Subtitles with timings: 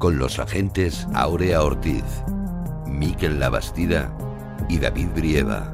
[0.00, 2.24] Con los agentes Aurea Ortiz,
[2.86, 4.10] Miquel Labastida
[4.66, 5.70] y David Brieva.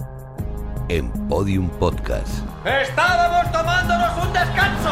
[0.89, 2.45] En Podium Podcast.
[2.65, 4.91] ¡Estábamos tomándonos un descanso!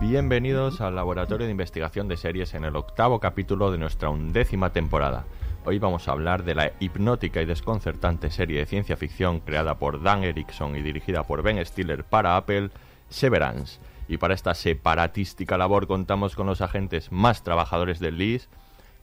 [0.00, 5.26] Bienvenidos al Laboratorio de Investigación de Series en el octavo capítulo de nuestra undécima temporada.
[5.64, 10.02] Hoy vamos a hablar de la hipnótica y desconcertante serie de ciencia ficción creada por
[10.02, 12.70] Dan Erickson y dirigida por Ben Stiller para Apple,
[13.10, 13.78] Severance.
[14.08, 18.48] Y para esta separatística labor contamos con los agentes más trabajadores del LIS.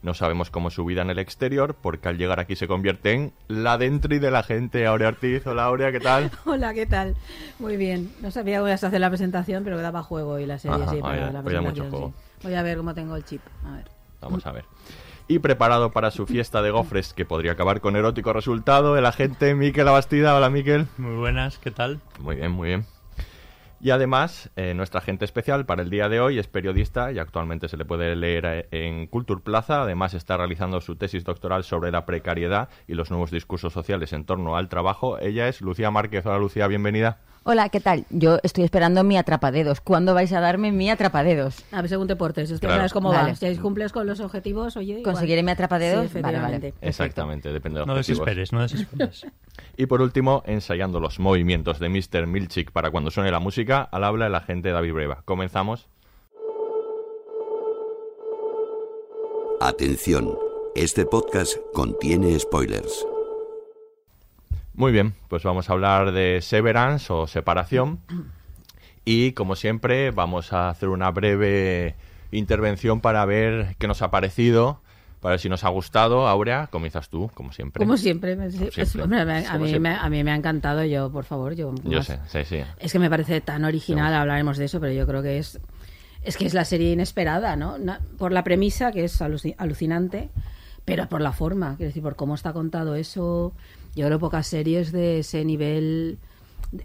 [0.02, 3.32] No sabemos cómo su vida en el exterior, porque al llegar aquí se convierte en
[3.48, 4.86] la dentri de la gente.
[4.86, 6.30] Aurea Ortiz, hola Aurea, ¿qué tal?
[6.44, 7.16] Hola, ¿qué tal?
[7.58, 8.12] Muy bien.
[8.20, 10.82] No sabía cómo ibas a hacer la presentación, pero que daba juego y la serie
[10.82, 12.12] Ajá, sí, para la vaya mucho presentación, juego.
[12.40, 12.46] sí.
[12.46, 13.40] Voy a ver cómo tengo el chip.
[13.64, 13.84] A ver.
[14.20, 14.64] Vamos a ver.
[15.30, 19.54] Y preparado para su fiesta de gofres, que podría acabar con erótico resultado, el agente
[19.54, 20.34] Miquel Abastida.
[20.34, 20.86] Hola, Miquel.
[20.96, 22.00] Muy buenas, ¿qué tal?
[22.18, 22.86] Muy bien, muy bien.
[23.78, 27.68] Y además, eh, nuestra agente especial para el día de hoy es periodista y actualmente
[27.68, 29.82] se le puede leer eh, en Culture Plaza.
[29.82, 34.24] Además, está realizando su tesis doctoral sobre la precariedad y los nuevos discursos sociales en
[34.24, 35.18] torno al trabajo.
[35.18, 36.24] Ella es Lucía Márquez.
[36.24, 37.20] Hola, Lucía, bienvenida.
[37.50, 38.04] Hola, ¿qué tal?
[38.10, 39.80] Yo estoy esperando mi atrapadedos.
[39.80, 41.64] ¿Cuándo vais a darme mi atrapadedos?
[41.72, 42.50] A ver, según te portes.
[42.50, 42.80] Es que Claro.
[42.80, 43.30] sabes cómo Vale.
[43.30, 43.36] va.
[43.36, 44.98] Si cumples con los objetivos, oye.
[44.98, 45.04] igual.
[45.14, 46.10] ¿Conseguiré mi atrapadedos?
[46.12, 46.74] Sí, Vale, vale.
[46.82, 48.26] Exactamente, depende de los No objetivos.
[48.26, 49.26] desesperes, no desesperes.
[49.78, 52.26] Y por último, ensayando los movimientos de Mr.
[52.26, 55.22] Milchik para cuando suene la música, al habla el agente David Breva.
[55.24, 55.88] Comenzamos.
[59.60, 60.36] Atención,
[60.74, 63.06] este podcast contiene spoilers.
[64.78, 67.98] Muy bien, pues vamos a hablar de Severance o separación.
[69.04, 71.96] Y como siempre, vamos a hacer una breve
[72.30, 74.80] intervención para ver qué nos ha parecido,
[75.20, 76.28] para ver si nos ha gustado.
[76.28, 77.82] Aurea, comienzas tú, como siempre.
[77.84, 78.34] Como siempre.
[78.34, 79.90] es- hombre, a, Como mí, siempre.
[79.90, 80.84] me, a mí me ha encantado.
[80.84, 81.74] Yo, por favor, yo.
[82.04, 82.60] Sé, sí, sí.
[82.78, 85.58] Es que me parece tan original, hablaremos de eso, pero yo creo que es
[86.22, 87.76] es que es la serie inesperada, ¿no?
[88.16, 90.28] Por la premisa, que es aluci- alucinante,
[90.84, 93.52] pero por la forma, quiero decir, por cómo está contado eso.
[93.94, 96.18] Yo creo pocas series de ese nivel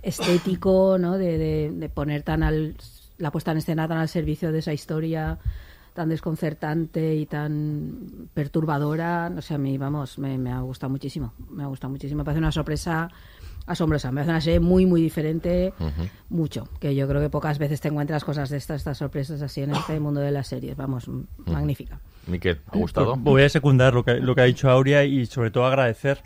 [0.01, 1.17] estético, ¿no?
[1.17, 2.75] De, de- de poner tan al
[3.17, 5.37] la puesta en escena tan al servicio de esa historia
[5.93, 11.33] tan desconcertante y tan perturbadora, no sé, a mí, vamos, me, me ha gustado muchísimo,
[11.51, 13.11] me ha gustado muchísimo, me parece una sorpresa
[13.67, 15.71] asombrosa, me parece una serie muy, muy diferente,
[16.29, 19.61] mucho, que yo creo que pocas veces te encuentras cosas de estas, estas sorpresas así
[19.61, 21.07] en este mundo de las series, vamos,
[21.45, 21.99] magnífica.
[22.25, 23.15] Miquel, ¿ha gustado?
[23.17, 26.21] Voy a secundar lo que, lo que ha dicho Aurea y sobre todo agradecer.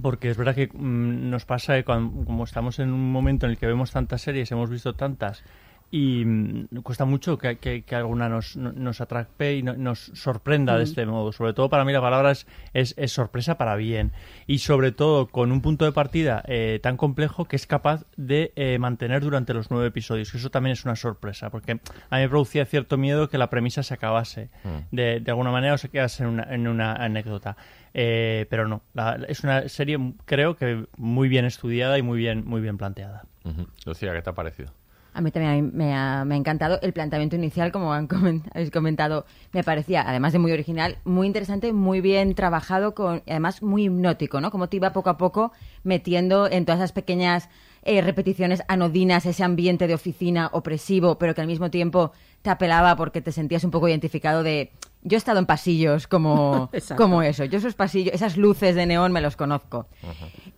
[0.00, 3.52] Porque es verdad que mm, nos pasa que cuando, como estamos en un momento en
[3.52, 5.42] el que vemos tantas series, hemos visto tantas,
[5.90, 10.10] y mm, cuesta mucho que, que- que alguna nos, no- nos atrape y no- nos
[10.14, 11.32] sorprenda de este modo.
[11.32, 14.12] Sobre todo para mí la palabra es, es, es sorpresa para bien.
[14.46, 18.52] Y sobre todo con un punto de partida eh, tan complejo que es capaz de
[18.56, 20.34] eh, mantener durante los nueve episodios.
[20.34, 23.82] Eso también es una sorpresa, porque a mí me producía cierto miedo que la premisa
[23.82, 24.50] se acabase
[24.90, 27.56] de, de alguna manera o se quedase en una, en una anécdota.
[27.94, 32.44] Eh, pero no, la- es una serie creo que muy bien estudiada y muy bien,
[32.44, 33.24] muy bien planteada.
[33.44, 33.66] Ujú.
[33.86, 34.70] Lucía, ¿qué te ha parecido?
[35.16, 38.06] A mí también me ha, me ha encantado el planteamiento inicial, como han
[38.52, 39.24] habéis comentado.
[39.52, 43.84] Me parecía, además de muy original, muy interesante, muy bien trabajado, con, y además muy
[43.84, 44.50] hipnótico, ¿no?
[44.50, 45.52] Como te iba poco a poco
[45.84, 47.48] metiendo en todas esas pequeñas
[47.82, 52.12] eh, repeticiones anodinas, ese ambiente de oficina opresivo, pero que al mismo tiempo
[52.42, 54.70] te apelaba porque te sentías un poco identificado de...
[55.00, 57.46] Yo he estado en pasillos como, como eso.
[57.46, 59.86] Yo esos pasillos, esas luces de neón me los conozco.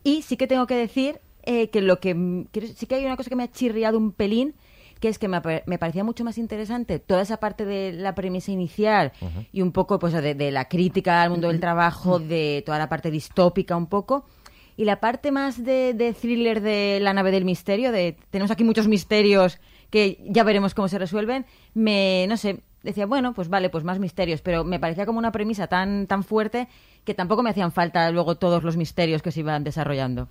[0.03, 3.05] Y sí que tengo que decir eh, que lo que mm, quiero- sí que hay
[3.05, 4.55] una cosa que me ha chirriado un pelín
[5.01, 8.51] que es que me, me parecía mucho más interesante toda esa parte de la premisa
[8.51, 9.13] inicial
[9.53, 12.89] y un poco pues de, de la crítica al mundo del trabajo, de toda la
[12.89, 14.25] parte distópica un poco,
[14.77, 18.65] y la parte más de, de thriller de la nave del misterio, de tenemos aquí
[18.65, 23.71] muchos misterios que ya veremos cómo se resuelven, me, no sé, decía, bueno, pues vale,
[23.71, 26.69] pues más misterios, pero me parecía como una premisa tan, tan fuerte
[27.05, 30.29] que tampoco me hacían falta luego todos los misterios que se iban desarrollando.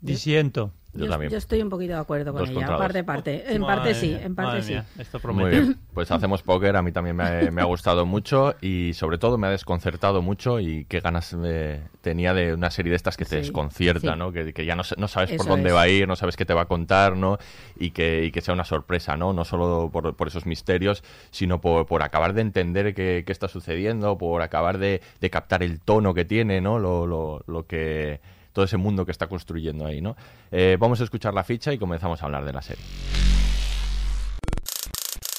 [0.00, 0.72] Disiento.
[0.94, 1.32] Yo, Yo, también.
[1.32, 2.58] yo estoy un poquito de acuerdo con Dos ella.
[2.66, 3.06] contra Parte, dos.
[3.06, 3.54] parte.
[3.54, 4.72] En Madre parte sí, en parte sí.
[4.72, 5.50] mía, Esto Muy promete.
[5.60, 9.16] bien, pues hacemos póker, a mí también me ha, me ha gustado mucho y sobre
[9.16, 13.16] todo me ha desconcertado mucho y qué ganas eh, tenía de una serie de estas
[13.16, 14.18] que te Sí, desconcierta, sí.
[14.18, 14.32] ¿no?
[14.32, 15.74] Que, que ya no, no sabes por dónde es.
[15.74, 17.38] va a ir, no sabes qué te va a contar, ¿no?
[17.78, 19.32] Y que, y que sea una sorpresa, ¿no?
[19.32, 23.48] No solo por, por esos misterios, sino por, por acabar de entender qué, qué está
[23.48, 26.78] sucediendo, por acabar de, de captar el tono que tiene, ¿no?
[26.78, 28.20] Lo, lo, lo que
[28.52, 30.16] todo ese mundo que está construyendo ahí, ¿no?
[30.50, 32.84] Eh, vamos a escuchar la ficha y comenzamos a hablar de la serie.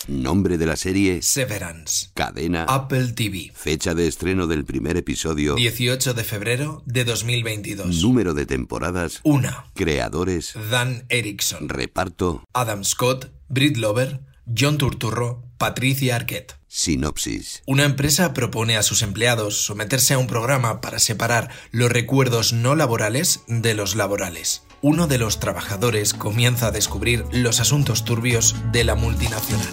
[0.08, 2.10] Nombre de la serie, Severance.
[2.14, 3.52] cadena, Apple TV.
[3.56, 8.02] fecha de estreno del primer episodio, 18 de febrero de 2022.
[8.04, 9.50] número de temporadas, 1.
[9.74, 11.70] creadores, Dan Erickson.
[11.70, 16.56] reparto, Adam Scott, Britt Lover, John Turturro, Patricia Arquette.
[16.74, 17.62] Sinopsis.
[17.68, 22.74] Una empresa propone a sus empleados someterse a un programa para separar los recuerdos no
[22.74, 24.64] laborales de los laborales.
[24.82, 29.70] Uno de los trabajadores comienza a descubrir los asuntos turbios de la multinacional.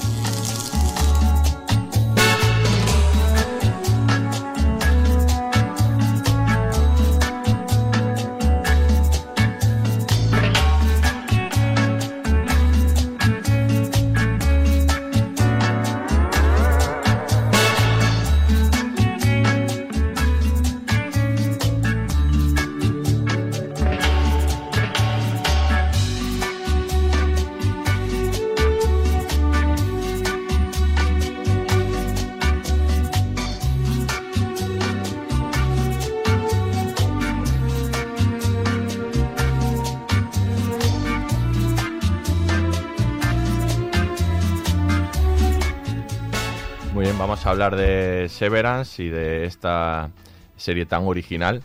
[47.47, 50.11] A hablar de Severance y de esta
[50.57, 51.63] serie tan original.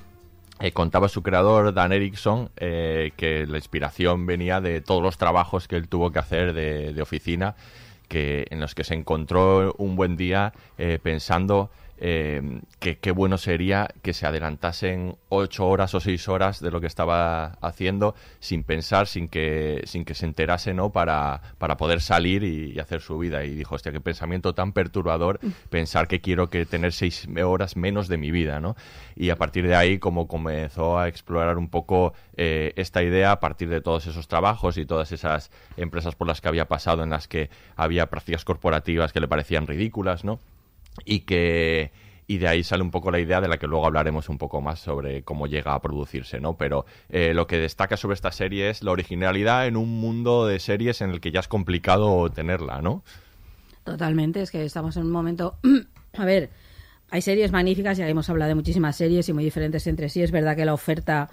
[0.60, 5.68] Eh, contaba su creador, Dan Erickson, eh, que la inspiración venía de todos los trabajos
[5.68, 7.56] que él tuvo que hacer de, de oficina,
[8.08, 13.38] que, en los que se encontró un buen día eh, pensando eh, que qué bueno
[13.38, 18.64] sería que se adelantasen ocho horas o seis horas de lo que estaba haciendo sin
[18.64, 20.92] pensar, sin que, sin que se enterase, ¿no?
[20.92, 23.44] Para, para poder salir y, y hacer su vida.
[23.44, 25.40] Y dijo, hostia, qué pensamiento tan perturbador
[25.70, 28.76] pensar que quiero que tener seis horas menos de mi vida, ¿no?
[29.16, 33.40] Y a partir de ahí, como comenzó a explorar un poco eh, esta idea a
[33.40, 37.10] partir de todos esos trabajos y todas esas empresas por las que había pasado, en
[37.10, 40.40] las que había prácticas corporativas que le parecían ridículas, ¿no?
[41.04, 41.92] Y que
[42.28, 44.62] y de ahí sale un poco la idea de la que luego hablaremos un poco
[44.62, 46.58] más sobre cómo llega a producirse, ¿no?
[46.58, 50.60] Pero eh, lo que destaca sobre esta serie es la originalidad en un mundo de
[50.60, 53.04] series en el que ya es complicado tenerla, ¿no?
[53.84, 55.60] Totalmente, es que estamos en un momento...
[56.18, 56.50] a ver,
[57.12, 60.24] hay series magníficas, ya hemos hablado de muchísimas series y muy diferentes entre sí.
[60.24, 61.30] Es verdad que la oferta,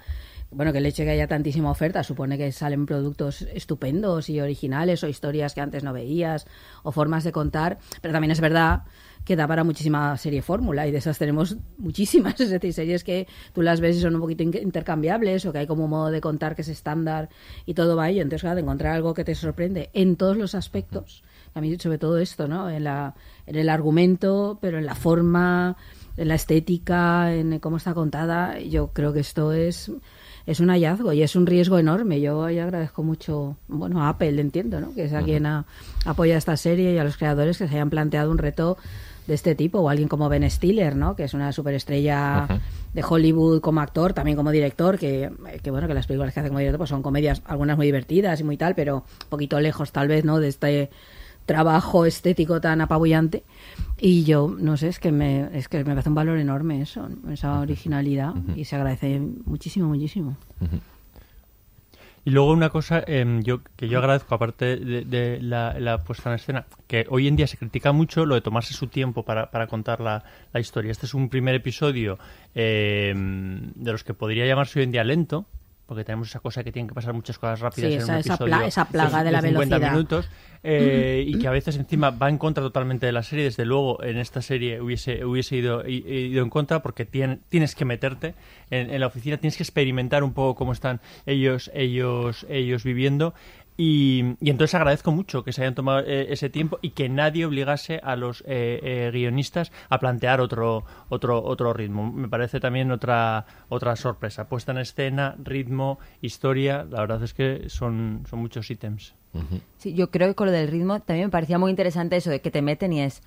[0.50, 4.41] bueno, que el hecho de que haya tantísima oferta supone que salen productos estupendos y
[4.41, 6.47] originales o historias que antes no veías
[6.82, 8.82] o formas de contar, pero también es verdad
[9.25, 13.27] que da para muchísima serie fórmula y de esas tenemos muchísimas, es decir, series que
[13.53, 16.11] tú las ves y son un poquito in- intercambiables o que hay como un modo
[16.11, 17.29] de contar que es estándar
[17.67, 18.23] y todo va ello.
[18.23, 21.23] Entonces, claro, de encontrar algo que te sorprende en todos los aspectos,
[21.55, 22.69] a mí sobre todo esto, ¿no?
[22.71, 23.15] En, la,
[23.47, 25.77] en el argumento, pero en la forma,
[26.17, 29.91] en la estética, en cómo está contada, yo creo que esto es
[30.45, 32.21] es un hallazgo y es un riesgo enorme.
[32.21, 34.93] Yo ahí agradezco mucho, bueno, a Apple, entiendo, ¿no?
[34.93, 35.47] Que es a quien
[36.05, 38.77] apoya esta serie y a los creadores que se hayan planteado un reto
[39.27, 41.17] de este tipo, o alguien como Ben Stiller, ¿no?
[41.17, 42.61] Que es una superestrella
[42.93, 45.31] de Hollywood como actor, también como director, que,
[45.63, 48.41] que bueno, que las películas que hace como director pues son comedias, algunas muy divertidas
[48.41, 50.41] y muy tal, pero un poquito lejos tal vez, ¿no?
[50.41, 50.91] De este
[51.46, 53.44] trabajo estético tan apabullante.
[53.99, 57.08] Y yo no sé es que me es que me parece un valor enorme eso
[57.31, 60.37] esa originalidad y se agradece muchísimo muchísimo
[62.24, 66.31] Y luego una cosa em, yo, que yo agradezco, aparte de, de la, la puesta
[66.31, 69.50] en escena, que hoy en día se critica mucho lo de tomarse su tiempo para,
[69.50, 70.93] para contar la, la historia.
[70.93, 72.19] Este es un primer episodio
[72.55, 75.46] em, de los que podría llamarse hoy en día lento,
[75.86, 78.19] porque tenemos esa cosa que tienen que pasar muchas cosas rápidas Sí, en esa- un
[78.20, 79.93] esa episodio pla- esa plaga de la 50 velocidad.
[79.93, 80.29] minutos
[80.65, 83.45] eh, y que a veces encima va en contra totalmente de la serie.
[83.45, 87.85] Desde luego en esta serie hubiese, hubiese ido, ido en contra porque tien- tienes que
[87.85, 88.35] meterte
[88.71, 93.35] en, en la oficina, tienes que experimentar un poco cómo están ellos, ellos, ellos viviendo.
[93.75, 97.47] Y, y entonces agradezco mucho que se hayan tomado eh, ese tiempo y que nadie
[97.47, 102.13] obligase a los eh, eh, guionistas a plantear otro, otro, otro ritmo.
[102.13, 104.47] Me parece también otra, otra sorpresa.
[104.49, 109.15] Puesta en escena, ritmo, historia, la verdad es que son, son muchos ítems.
[109.79, 112.41] Sí, yo creo que con lo del ritmo también me parecía muy interesante eso de
[112.41, 113.22] que te meten y es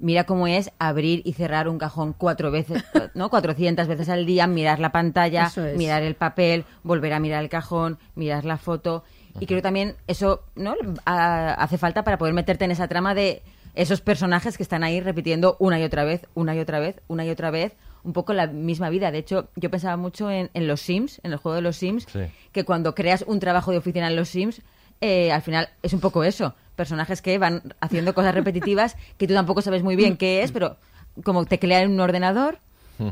[0.00, 2.84] mira cómo es abrir y cerrar un cajón cuatro veces,
[3.14, 3.30] ¿no?
[3.30, 5.76] 400 veces al día, mirar la pantalla, es.
[5.76, 9.02] mirar el papel, volver a mirar el cajón, mirar la foto.
[9.40, 10.74] Y creo también eso, ¿no?
[11.04, 13.42] A- hace falta para poder meterte en esa trama de
[13.74, 17.24] esos personajes que están ahí repitiendo una y otra vez, una y otra vez, una
[17.24, 17.74] y otra vez,
[18.04, 19.10] un poco la misma vida.
[19.10, 22.06] De hecho, yo pensaba mucho en, en los Sims, en el juego de los Sims,
[22.12, 22.20] Sí.
[22.52, 24.62] que cuando creas un trabajo de oficina en los Sims,
[25.00, 26.54] eh, al final es un poco eso.
[26.76, 30.76] Personajes que van haciendo cosas repetitivas que tú tampoco sabes muy bien qué es, pero
[31.24, 32.58] como teclear en un ordenador,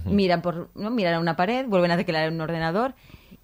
[0.05, 2.95] miran por no miran a una pared, vuelven a teclear en un ordenador.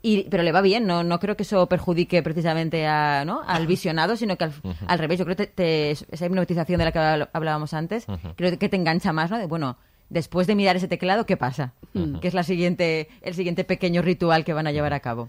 [0.05, 3.43] Y, pero le va bien, no, no creo que eso perjudique precisamente a, ¿no?
[3.47, 4.53] al visionado, sino que al,
[4.89, 8.07] al revés, yo creo que te- te- esa hipnotización de la que habl- hablábamos antes,
[8.37, 9.39] creo que te engancha más, ¿no?
[9.39, 9.77] De, bueno,
[10.11, 11.73] después de mirar ese teclado, ¿qué pasa?
[12.21, 15.29] Que es la siguiente, el siguiente pequeño ritual que van a llevar a cabo.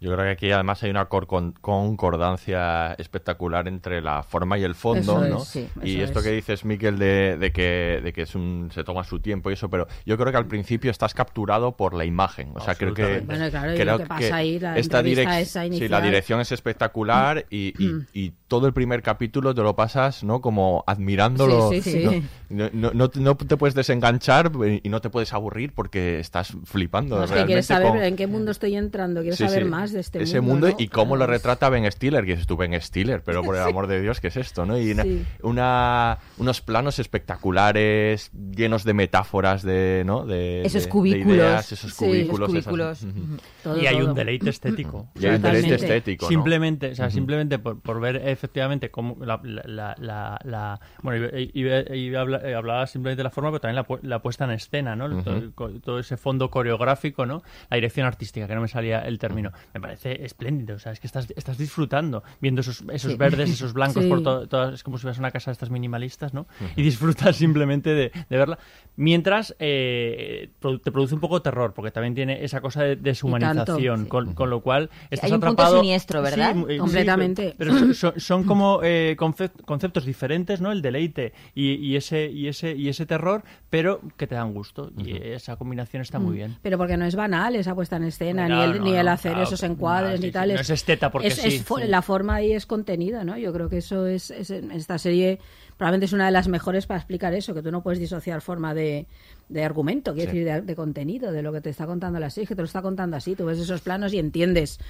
[0.00, 4.62] Yo creo que aquí además hay una cor- con- concordancia espectacular entre la forma y
[4.64, 5.42] el fondo, Eso ¿no?
[5.42, 6.24] es, sí, y esto es.
[6.24, 9.54] que dices, Miquel, de, de que, de que es un, se toma su tiempo y
[9.54, 12.52] eso, pero yo creo que al principio estás capturado por la imagen.
[12.54, 13.20] O sea, creo que...
[13.20, 16.52] Bueno, claro, y creo lo que pasa ahí, la esta esa Sí, la dirección es
[16.52, 20.40] espectacular y, y- y todo el primer capítulo te lo pasas, ¿no?
[20.40, 21.70] Como admirándolo.
[21.70, 22.22] Sí, sí, sí.
[22.50, 24.50] No, no- no- no te puedes desenganchar
[24.82, 27.16] y no te puedes aburrir porque estás flipando.
[27.18, 29.68] No, es que quieres saber con- en qué mundo estoy entrando, quiero Sí, saber sí.
[29.88, 30.66] Más de este Ese mundo.
[30.66, 30.84] mundo ¿no?
[30.84, 33.86] y cómo lo retrata Ben Stiller, que dices tú, Ben Stiller, pero por el amor
[33.86, 34.66] de Dios, ¿qué es esto?
[34.66, 34.78] ¿no?
[34.78, 35.24] Y una- Sí.
[35.42, 40.24] una, unos planos espectaculares, llenos de metáforas, de, ¿no?
[40.26, 41.36] de, Esos de- de cubículos.
[41.36, 42.48] ideas, esos Sí, cubículos.
[42.50, 43.02] esos esas- cubículos.
[43.04, 43.36] Ujú.
[43.62, 44.08] todo, y hay todo.
[44.08, 45.08] un deleite estético.
[45.14, 45.74] Y hay un deleite Totalmente.
[45.74, 46.28] estético, ¿no?
[46.28, 51.26] Simplemente, o sea, simplemente por, por ver efectivamente cómo la, la, la, la- la- bueno,
[51.32, 55.22] eh, hablaba simplemente de la forma, pero también la, pu- la puesta en escena, ¿no?
[55.22, 57.42] todo, todo ese fondo coreográfico, ¿no?
[57.70, 59.52] La dirección artística, que no me salía el término.
[59.78, 63.16] Me parece espléndido, o sea, es que estás, estás disfrutando viendo esos, esos Sí.
[63.18, 64.08] verdes, esos blancos Sí.
[64.08, 66.46] por to- todas, es como si fueras una casa de estas minimalistas, ¿no?
[66.76, 68.58] Y disfrutas simplemente de, de verla.
[68.96, 74.08] Mientras eh, te produce un poco terror, porque también tiene esa cosa de deshumanización, sí.
[74.08, 75.80] con, con lo cual estás hay un punto atrapado.
[75.80, 76.54] siniestro, ¿verdad?
[76.68, 77.54] Sí, Completamente.
[77.56, 80.72] pero son, son- son como eh, concep- conceptos diferentes, ¿no?
[80.72, 84.90] El deleite y, y ese y ese y ese terror, pero que te dan gusto
[84.96, 86.56] y esa combinación está muy bien.
[86.62, 89.06] Pero porque no es banal esa puesta en escena, Claro, ni el, no, ni el
[89.06, 90.52] no, hacer claro, esos encuadres ni tal.
[90.54, 91.64] no es esteta porque es- sí, es sí.
[91.86, 93.36] La forma ahí es contenida, ¿no?
[93.38, 95.38] Yo creo que eso es, es- esta serie
[95.76, 98.74] probablemente es una de las mejores para explicar eso, que tú no puedes disociar forma
[98.74, 99.06] de,
[99.48, 100.38] de argumento, quiero Sí.
[100.38, 102.66] decir, de, de contenido, de lo que te está contando la serie, que te lo
[102.66, 104.80] está contando así, tú ves esos planos y entiendes.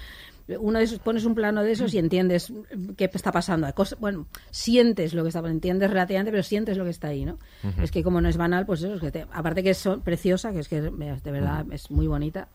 [0.61, 2.50] Uno de esos, pones un plano de esos y entiendes
[2.97, 3.68] qué está pasando.
[4.00, 7.38] Bueno, sientes lo que está pasando, entiendes relativamente, pero sientes lo que está ahí, ¿no?
[7.82, 10.52] Es que como no es banal, pues eso, es que te- aparte que es preciosa,
[10.52, 12.49] que es que de verdad es muy bonita,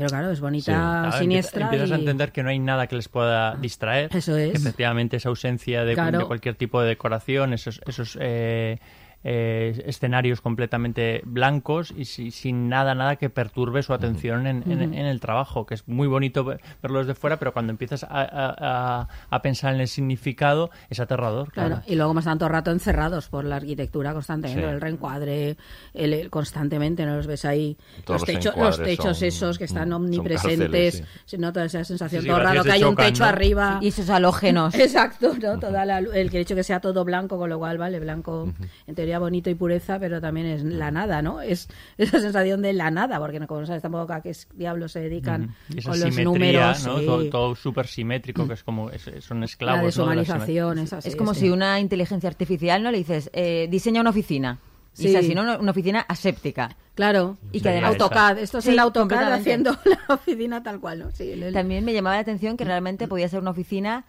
[0.00, 1.62] pero claro, es bonita, Claro, siniestra.
[1.64, 4.10] empiezas, empiezas a entender que no hay nada que les pueda distraer.
[4.16, 4.54] Eso es.
[4.54, 6.18] Efectivamente esa ausencia de, Claro.
[6.20, 8.78] de cualquier tipo de decoración, esos, esos eh,
[9.22, 14.94] eh, escenarios completamente blancos y si- sin nada, nada que perturbe su atención en, en-
[14.94, 19.06] en el trabajo, que es muy bonito ver- verlo desde fuera, pero cuando empiezas a,
[19.30, 21.50] a- pensar en el significado es aterrador.
[21.52, 21.68] Claro.
[21.76, 24.68] Claro, y luego más tanto rato encerrados por la arquitectura constantemente, Sí.
[24.68, 25.56] el reencuadre,
[25.94, 27.76] el, el- constantemente, ¿no los ves ahí?
[28.04, 31.36] Todos los, los techos, encuadres los techos son- esos que están mm, omnipresentes, cárceles, sí,
[31.36, 33.28] esa sensación, Sí, sí, todo raro que de hay un techo ¿no?
[33.28, 33.78] arriba.
[33.82, 34.74] Y esos halógenos.
[34.74, 35.58] Exacto, ¿no?
[35.58, 38.52] Toda la, el hecho que sea todo blanco, con lo cual, vale, blanco,
[38.86, 41.40] en teoría bonito y pureza, pero también es la nada, ¿no?
[41.42, 44.48] Es esa sensación de la nada, porque no, como no sabes tampoco a qué es-
[44.54, 46.86] diablos se dedican Y esa con los simetría, números.
[46.86, 46.98] ¿no?
[47.00, 47.06] sí.
[47.06, 49.96] todo, todo súper simétrico, que es como es- son la esclavos.
[49.96, 50.08] ¿no?
[50.08, 51.40] de la es así, Es como sí.
[51.40, 54.58] si una inteligencia artificial no le dices, eh, diseña una oficina.
[54.98, 55.08] Y Sí.
[55.08, 55.42] es así, ¿no?
[55.42, 56.76] Una- oficina aséptica.
[56.96, 57.90] Claro, Y que además.
[57.92, 59.70] AutoCAD, esto es Sí, el AutoCAD haciendo
[60.08, 61.10] la oficina tal cual, ¿no?
[61.12, 64.04] Sí, el- el- También me llamaba la atención que realmente podía ser una oficina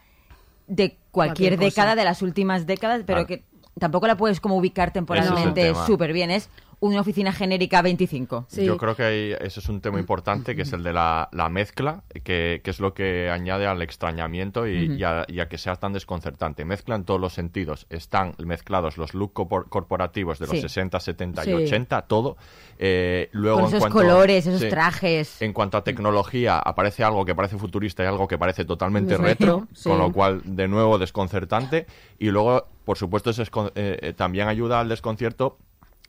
[0.68, 3.28] de Cualquier década, de las últimas décadas, pero Claro.
[3.28, 3.44] que
[3.80, 5.86] tampoco la puedes como ubicar temporalmente tema.
[5.86, 6.32] súper bien.
[6.32, 6.50] Es
[6.82, 8.46] una oficina genérica 25.
[8.50, 8.66] Sí.
[8.66, 11.48] Yo creo que hay- ese es un tema importante, que es el de la, la
[11.48, 15.60] mezcla, que, que es lo que añade al extrañamiento y, y a, y a que
[15.60, 16.66] sea tan desconcertante.
[16.66, 17.86] Mezcla en todos los sentidos.
[17.92, 20.62] Están mezclados los look corpor- corporativos de los Sí.
[20.62, 21.52] 60, 70 Sí.
[21.52, 22.36] y 80, todo.
[22.80, 24.70] Eh, luego, Con en esos cuanto- colores, esos sí.
[24.70, 25.40] trajes.
[25.42, 29.28] En cuanto a tecnología, aparece algo que parece futurista y algo que parece totalmente Muy
[29.28, 29.88] retro, sí.
[29.88, 31.86] con lo cual, de nuevo, desconcertante.
[32.18, 35.60] Y luego, por supuesto, escon- eh, eh, también ayuda al desconcierto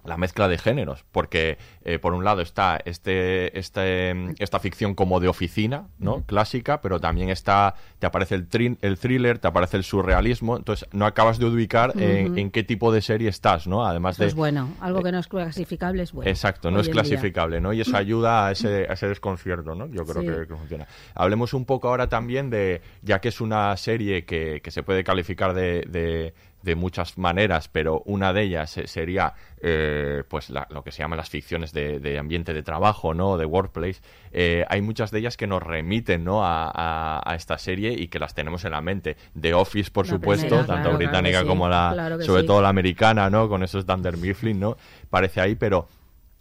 [0.05, 5.21] la mezcla de géneros, porque eh, por un lado está este, este, esta ficción como
[5.21, 6.23] de oficina, ¿no?
[6.27, 10.89] Clásica, pero también está, te aparece el, trin- el thriller, te aparece el surrealismo, entonces
[10.93, 13.85] no acabas de ubicar en, en qué tipo de serie estás, ¿no?
[13.87, 14.29] Además Eso de...
[14.29, 16.31] es bueno, algo que no es clasificable es bueno.
[16.31, 16.95] Exacto, no es día.
[16.95, 17.73] clasificable, ¿no?
[17.73, 19.87] Y eso ayuda a ese, a ese desconcierto, ¿no?
[19.87, 20.27] Yo creo Sí.
[20.29, 20.87] que, que funciona.
[21.15, 25.05] Hablemos un poco ahora también de, ya que es una serie que, que se puede
[25.05, 30.67] calificar de, de de muchas maneras, pero una de ellas eh, sería eh, pues la-
[30.71, 33.37] lo que se llaman las ficciones de, de ambiente de trabajo, ¿no?
[33.37, 34.01] De workplace.
[34.33, 36.45] Eh, hay muchas de ellas que nos remiten, ¿no?
[36.45, 39.17] A, a- a esta serie y que las tenemos en la mente.
[39.41, 42.23] The Office, por La supuesto, primera, tanto claro, británica claro que sí, como la, claro
[42.23, 42.47] sobre sí.
[42.47, 43.49] todo la americana, ¿no?
[43.49, 44.77] Con esos Dunder Mifflin, ¿no?
[45.11, 45.89] Parece ahí, pero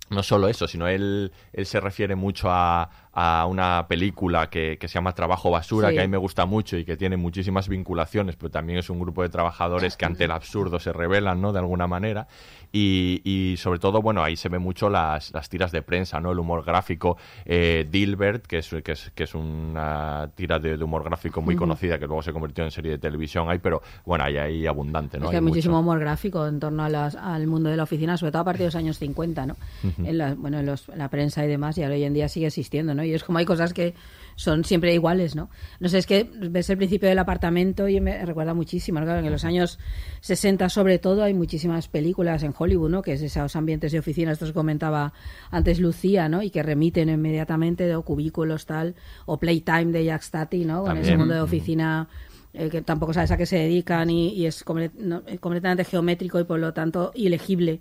[0.10, 4.88] no solo eso, sino él, él se refiere mucho a, a una película que, que
[4.88, 5.96] se llama Trabajo Basura, Sí.
[5.96, 9.00] que a mí me gusta mucho y que tiene muchísimas vinculaciones, pero también es un
[9.00, 11.52] grupo de trabajadores que ante el absurdo se rebelan, ¿no?
[11.52, 12.28] De alguna manera.
[12.74, 16.32] Y, y sobre todo, bueno, ahí se ve mucho las, las tiras de prensa, ¿no?
[16.32, 17.18] El humor gráfico.
[17.44, 21.58] Eh, Dilbert, que es, que es, que es una tira de, de humor gráfico muy
[21.58, 25.18] conocida, que luego se convirtió en serie de televisión ahí, pero bueno, hay ahí abundante,
[25.18, 25.26] ¿no?
[25.26, 27.84] Es que hay Hay muchísimo humor gráfico en torno a las- al mundo de la
[27.84, 29.56] oficina, sobre todo a partir de los años 50, ¿no?
[30.06, 32.30] En, la, bueno, en, los- en la prensa y demás, y ahora hoy en día
[32.30, 33.01] sigue existiendo, ¿no?
[33.04, 33.94] Y es como hay cosas que
[34.36, 35.50] son siempre iguales, ¿no?
[35.80, 39.06] No sé, es que ves el principio del apartamento y me recuerda muchísimo, ¿no?
[39.06, 39.78] Claro, en los años
[40.22, 43.02] 60 sobre todo hay muchísimas películas en Hollywood, ¿no?
[43.02, 45.14] Que es esos ambientes de oficina, esto se comentaba
[45.52, 46.42] antes Lucía, ¿no?
[46.42, 50.84] Y que remiten inmediatamente de cubículos tal, o Playtime de Jack Stati, ¿no?
[50.84, 52.08] Con ese mundo de oficina
[52.54, 55.84] eh, que tampoco sabes a qué se dedican y, y es comple- no- eh, completamente
[55.86, 57.80] geométrico y por lo tanto ilegible,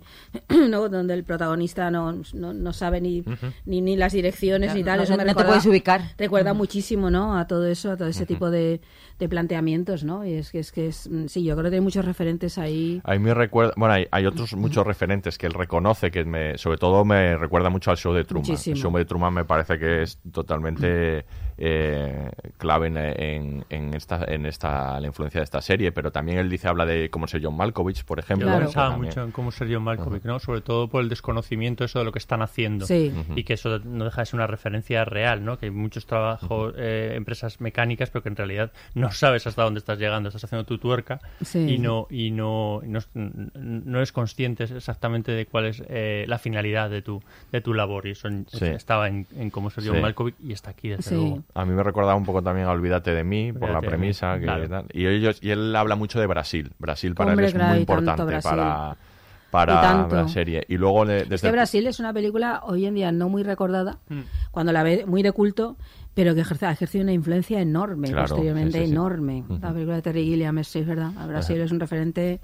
[0.69, 0.87] ¿no?
[0.89, 3.23] donde el protagonista no, no, no sabe ni,
[3.65, 4.97] ni, ni las direcciones Claro, ni tal.
[4.97, 6.01] no- eso no- me no te recuerda- puedes ubicar.
[6.17, 7.37] Recuerda muchísimo ¿no?
[7.37, 8.81] a todo eso, a todo ese tipo de,
[9.19, 10.03] de planteamientos.
[10.03, 10.25] ¿no?
[10.25, 13.01] Y es que, es que es, mm, sí, yo creo que hay muchos referentes ahí.
[13.03, 16.57] A mí me recuerda, bueno, hay, hay otros muchos referentes que él reconoce, que me,
[16.57, 18.47] sobre todo me recuerda mucho al show de Truman.
[18.49, 18.75] Muchísimo.
[18.75, 21.25] El show de Truman me parece que es totalmente
[21.63, 26.39] eh, clave en, en- en esta, en esta, la influencia de esta serie, pero también
[26.39, 28.47] él dice, habla de cómo ser John Malkovich, por ejemplo.
[28.47, 30.39] Yo que pensaba también- mucho en cómo ser John Malkovich, ¿no?
[30.39, 32.85] Sobre todo por el desconocimiento eso de lo que están haciendo.
[32.87, 33.13] Sí.
[33.35, 35.59] Y que eso no deja de ser una referencia real, ¿no?
[35.59, 39.77] Que hay muchos trabajos, eh, empresas mecánicas, pero que en realidad no sabes hasta dónde
[39.79, 40.29] estás llegando.
[40.29, 41.59] Estás haciendo tu tuerca Sí.
[41.75, 46.89] y no y no, no, no eres consciente exactamente de cuál es eh, la finalidad
[46.89, 48.07] de tu, de tu labor.
[48.07, 48.65] Y eso Sí.
[48.65, 50.01] estaba en, en cómo ser John Sí.
[50.01, 51.15] Malkovich y está aquí, desde Sí.
[51.15, 51.43] luego.
[51.53, 54.35] A mí me recordaba un poco también a Olvídate de mí, por la Olvídate premisa.
[54.37, 54.69] que claro.
[54.69, 54.85] tal.
[54.93, 56.71] Y, ellos, y él habla mucho de Brasil.
[56.79, 58.95] Brasil para Hombre, él es claro, muy importante para,
[59.51, 60.63] para la serie.
[60.69, 63.99] Y luego, de- Es que Brasil es una película hoy en día no muy recordada,
[64.09, 64.21] Mm.
[64.51, 65.75] cuando la ve muy de culto,
[66.13, 68.91] pero que ejerce, ha ejercido una influencia enorme Claro, posteriormente, sí, sí, sí.
[68.91, 69.43] enorme.
[69.61, 71.11] La película de Terry Gilliam, es, sí, es verdad.
[71.17, 72.39] A Brasil es un referente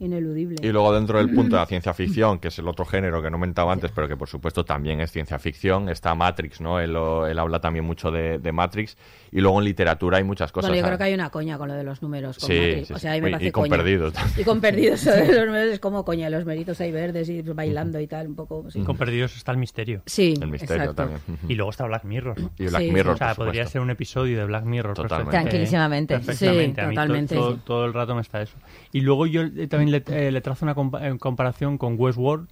[0.00, 0.56] ineludible.
[0.66, 3.30] Y luego dentro del punto de la ciencia ficción, que es el otro género que
[3.30, 6.80] no he comentado antes, pero que por supuesto también es ciencia ficción, está Matrix, ¿no?
[6.80, 8.96] Él, lo- él habla también mucho de, de Matrix.
[9.32, 10.70] Y luego en literatura hay muchas cosas.
[10.70, 12.38] bueno, yo creo que hay una coña con lo de los números.
[12.38, 12.88] Con Sí, Matrix.
[12.88, 13.76] sí, o sea, ahí me Y- parece con coña.
[13.76, 14.40] perdidos también.
[14.40, 15.04] Y con perdidos.
[15.06, 18.26] lo de los números es como coña, los meritos ahí verdes y bailando y tal,
[18.26, 18.70] un poco.
[18.70, 20.02] Sí, Con Perdidos está el misterio.
[20.06, 20.94] Sí, El misterio exacto.
[20.94, 21.20] también.
[21.48, 22.36] Y luego está Black Mirror.
[22.58, 24.94] Y Black Sí, Mirror, O sea, por podría ser un episodio de Black Mirror.
[24.94, 25.30] Totalmente.
[25.32, 26.14] Tranquilísimamente.
[26.18, 26.74] Perfectamente.
[26.74, 27.34] Sí, A mí to- totalmente.
[27.34, 28.56] Todo, todo el rato me está eso.
[28.92, 32.48] Y luego yo eh, también le, eh, le trazo una compa- eh, comparación con Westworld.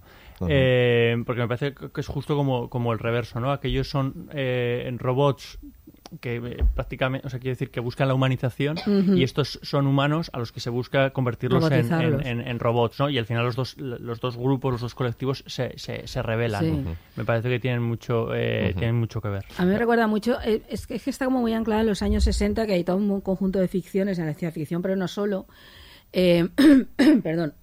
[0.47, 3.51] eh, porque me parece que es justo como, como el reverso, ¿no?
[3.51, 5.59] Aquellos son eh, robots
[6.21, 8.77] que eh, prácticamente, o sea, quiere decir que buscan la humanización
[9.17, 12.25] y estos son humanos a los que se busca convertirlos en, en, Robotizarlos.
[12.25, 13.09] en- en robots, ¿no?
[13.09, 16.07] Y al final los dos, los dos grupos, los dos colectivos se, se.
[16.07, 16.15] Sí.
[17.15, 19.45] Me parece que tienen mucho, eh, tienen mucho que ver.
[19.57, 21.87] A mí me recuerda mucho, eh, es, que, es que está como muy anclada en
[21.87, 24.95] los años 60, que hay todo un conjunto de ficciones, en la ciencia ficción, pero
[24.95, 25.45] no solo,
[26.13, 26.47] eh,
[27.23, 27.53] perdón,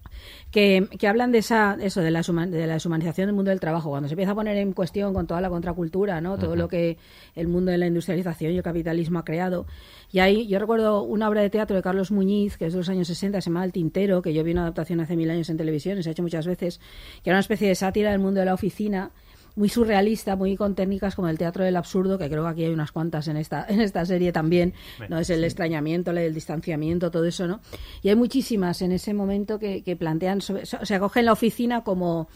[0.51, 3.89] que, que hablan de esa eso de la, de la deshumanización del mundo del trabajo,
[3.89, 6.37] cuando se empieza a poner en cuestión con toda la contracultura, ¿no?
[6.37, 6.97] todo lo que
[7.35, 9.65] el mundo de la industrialización y el capitalismo ha creado.
[10.11, 12.89] Y ahí yo recuerdo una obra de teatro de Carlos Muñiz, que es de los
[12.89, 15.57] años 60, se llama El Tintero, que yo vi una adaptación hace mil años en
[15.57, 16.79] televisión y se ha hecho muchas veces,
[17.23, 19.11] que era una especie de sátira del mundo de la oficina,
[19.57, 22.71] muy surrealista, muy con técnicas como el teatro del absurdo, que creo que aquí hay
[22.71, 24.73] unas cuantas en esta, en esta serie también,
[25.09, 25.19] ¿no?
[25.19, 27.59] Es el extrañamiento, el distanciamiento, todo eso, ¿no?
[28.01, 31.83] Y hay muchísimas en ese momento que, que plantean, sobre- o sea, cogen la oficina
[31.83, 32.29] como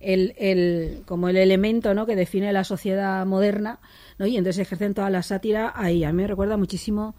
[0.00, 2.04] el, el, como el elemento ¿no?
[2.04, 3.78] que define la sociedad moderna,
[4.18, 4.26] ¿no?
[4.26, 6.04] Y entonces ejercen toda la sátira ahí.
[6.04, 7.14] A mí me recuerda muchísimo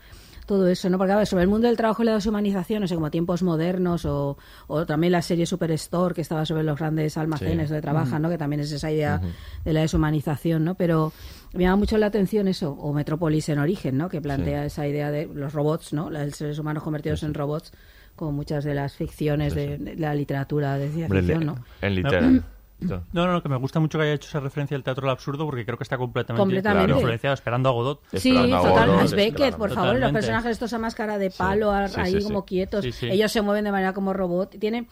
[0.45, 0.97] todo eso, ¿no?
[0.97, 3.43] Porque a ver, sobre el mundo del trabajo y la deshumanización, no sé, como tiempos
[3.43, 7.73] modernos o, o también la serie Superstore que estaba sobre los grandes almacenes Sí.
[7.73, 8.29] donde trabajan, ¿no?
[8.29, 9.21] Que también es esa idea
[9.63, 10.75] de la deshumanización, ¿no?
[10.75, 11.11] Pero
[11.53, 14.09] me llama mucho la atención eso, o Metrópolis en origen, ¿no?
[14.09, 16.09] Que plantea esa idea de los robots, ¿no?
[16.09, 17.71] Los seres humanos convertidos en robots,
[18.15, 21.65] como muchas de las ficciones de, de la literatura de ciencia ficción, ¿no?
[21.81, 22.43] En literatura.
[22.79, 25.11] No, no, no, que me gusta mucho que haya hecho esa referencia al teatro del
[25.11, 26.85] absurdo porque creo que está completamente, Completamente.
[26.87, 26.99] Claro.
[26.99, 28.01] influenciado, esperando a Godot.
[28.11, 28.89] Sí, Esperando a total.
[28.89, 30.13] Godot, Es Beckett, por favor, los Totalmente.
[30.13, 32.23] personajes estos a máscara de palo, Sí, ahí sí, sí.
[32.25, 32.83] como quietos.
[32.83, 33.07] Sí, sí.
[33.09, 34.57] Ellos se mueven de manera como robot.
[34.59, 34.87] Tiene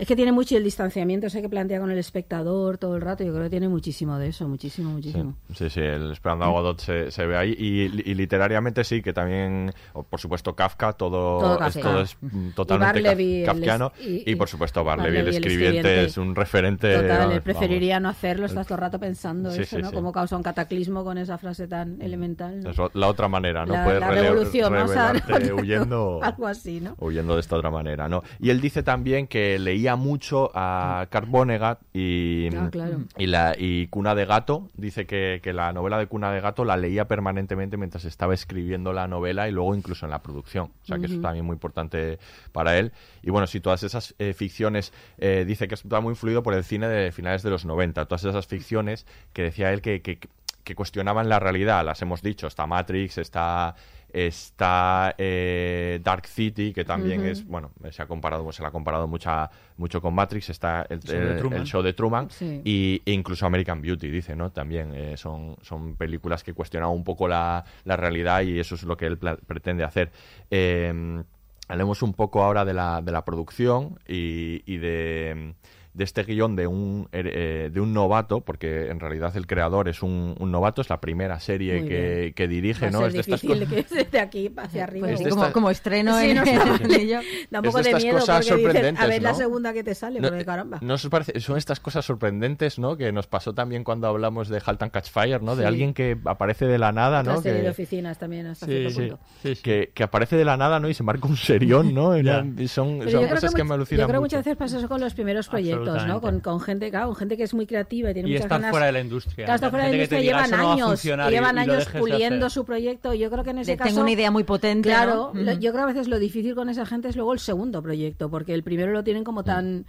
[0.00, 3.02] Es que tiene mucho y el distanciamiento ese que plantea con el espectador todo el
[3.02, 3.22] rato.
[3.22, 5.34] Yo creo que tiene muchísimo de eso, muchísimo, muchísimo.
[5.54, 7.54] Sí, sí, el Esperando a Godot se, se ve ahí.
[7.58, 11.80] Y, y literariamente sí, que también, o, por supuesto, Kafka, todo, Todo es, Kafka.
[11.82, 13.92] todo es mm, totalmente Barleby, el kafkiano.
[14.00, 16.04] es- Y, y- por supuesto, Barleby, Barleby, el el escribiente, escribiente.
[16.06, 16.94] es un referente.
[16.96, 18.02] Total, vamos, preferiría vamos.
[18.04, 19.90] no hacerlo, estás todo el rato pensando Sí, eso, sí, ¿no?
[19.90, 19.94] sí.
[19.94, 22.58] Cómo causa un cataclismo con esa frase tan elemental.
[22.62, 22.70] ¿no?
[22.70, 23.74] Es la otra manera, ¿no?
[23.74, 26.20] La- Puedes la revolución, vamos a- rebelarte huyendo.
[26.22, 26.94] Algo así, ¿no?
[27.00, 28.22] huyendo de esta otra manera, ¿no?
[28.38, 33.00] Y él dice también que leía mucho a Kurt Vonnegut y, Ah, claro.
[33.16, 34.68] y, la, y Cuna de Gato.
[34.74, 38.92] Dice que, que la novela de Cuna de Gato la leía permanentemente mientras estaba escribiendo
[38.92, 40.70] la novela y luego incluso en la producción.
[40.82, 42.18] O sea que eso es también muy importante
[42.52, 42.92] para él.
[43.22, 46.64] Y bueno, si todas esas eh, ficciones, eh, dice que está muy influido por el
[46.64, 48.06] cine de finales de los 90.
[48.06, 50.18] Todas esas ficciones que decía él que, que,
[50.64, 53.74] que cuestionaban la realidad, las hemos dicho, está Matrix, está
[54.12, 59.06] está eh, Dark City, que también es, bueno, se ha comparado, se la ha comparado
[59.08, 61.60] mucha, mucho con Matrix, está el, show de el- Truman.
[61.60, 62.60] el show de Truman Sí.
[62.64, 64.50] y, e incluso American Beauty, dice, ¿no?
[64.50, 68.82] También eh, son, son películas que cuestionan un poco la, la realidad y eso es
[68.84, 70.10] lo que él pretende hacer.
[70.50, 71.22] Eh,
[71.68, 75.54] hablemos un poco ahora de la, de la producción y, y de,
[76.00, 80.02] de este guion de un, eh, de un novato, porque en realidad el creador es
[80.02, 82.98] un, un novato, es la primera serie que, que dirige, Va a ¿no?
[83.00, 85.08] ser Es de estas difícil cosas- que desde aquí hacia arriba.
[85.08, 87.18] Pues o- de esta- como estreno Sí, en no sé, el- yo-
[87.50, 89.36] Da un Es poco de de estas miedo cosas dices, a sorprendentes, ver la ¿no?
[89.36, 90.78] segunda que te sale, No, porque caramba.
[90.80, 91.38] ¿No os parece?
[91.40, 92.96] Son estas cosas sorprendentes, ¿no?
[92.96, 95.54] Que nos pasó también cuando hablamos de Halt and Catch Fire, ¿no?
[95.54, 95.68] De Sí.
[95.68, 97.34] alguien que aparece de la nada, ¿no?
[97.34, 98.96] La serie Que- de oficinas también hasta Sí, cierto sí.
[99.00, 99.18] punto.
[99.62, 100.88] Que, que aparece de la nada, ¿no?
[100.88, 102.12] Y se marca un serión, ¿no?
[102.70, 104.36] Son son cosas que, mu- me alucinan Yo creo que mucho.
[104.36, 106.20] muchas veces pasa eso con los primeros proyectos, ¿no?
[106.20, 108.70] Con, con gente, claro, con gente que es muy creativa y tiene Y muchas ganas.
[108.70, 109.44] fuera de la industria.
[109.46, 111.58] Claro, estar fuera de la industria llevan "Eso no va a años, funcionar", y- llevan
[111.58, 113.14] años puliendo su proyecto.
[113.14, 113.88] Yo creo que en ese caso.
[113.88, 115.40] tengo una idea muy potente, Claro, ¿no?
[115.42, 115.60] lo- Ujú.
[115.60, 118.30] yo creo que a veces lo difícil con esa gente es luego el segundo proyecto,
[118.30, 119.84] porque el primero lo tienen como tan.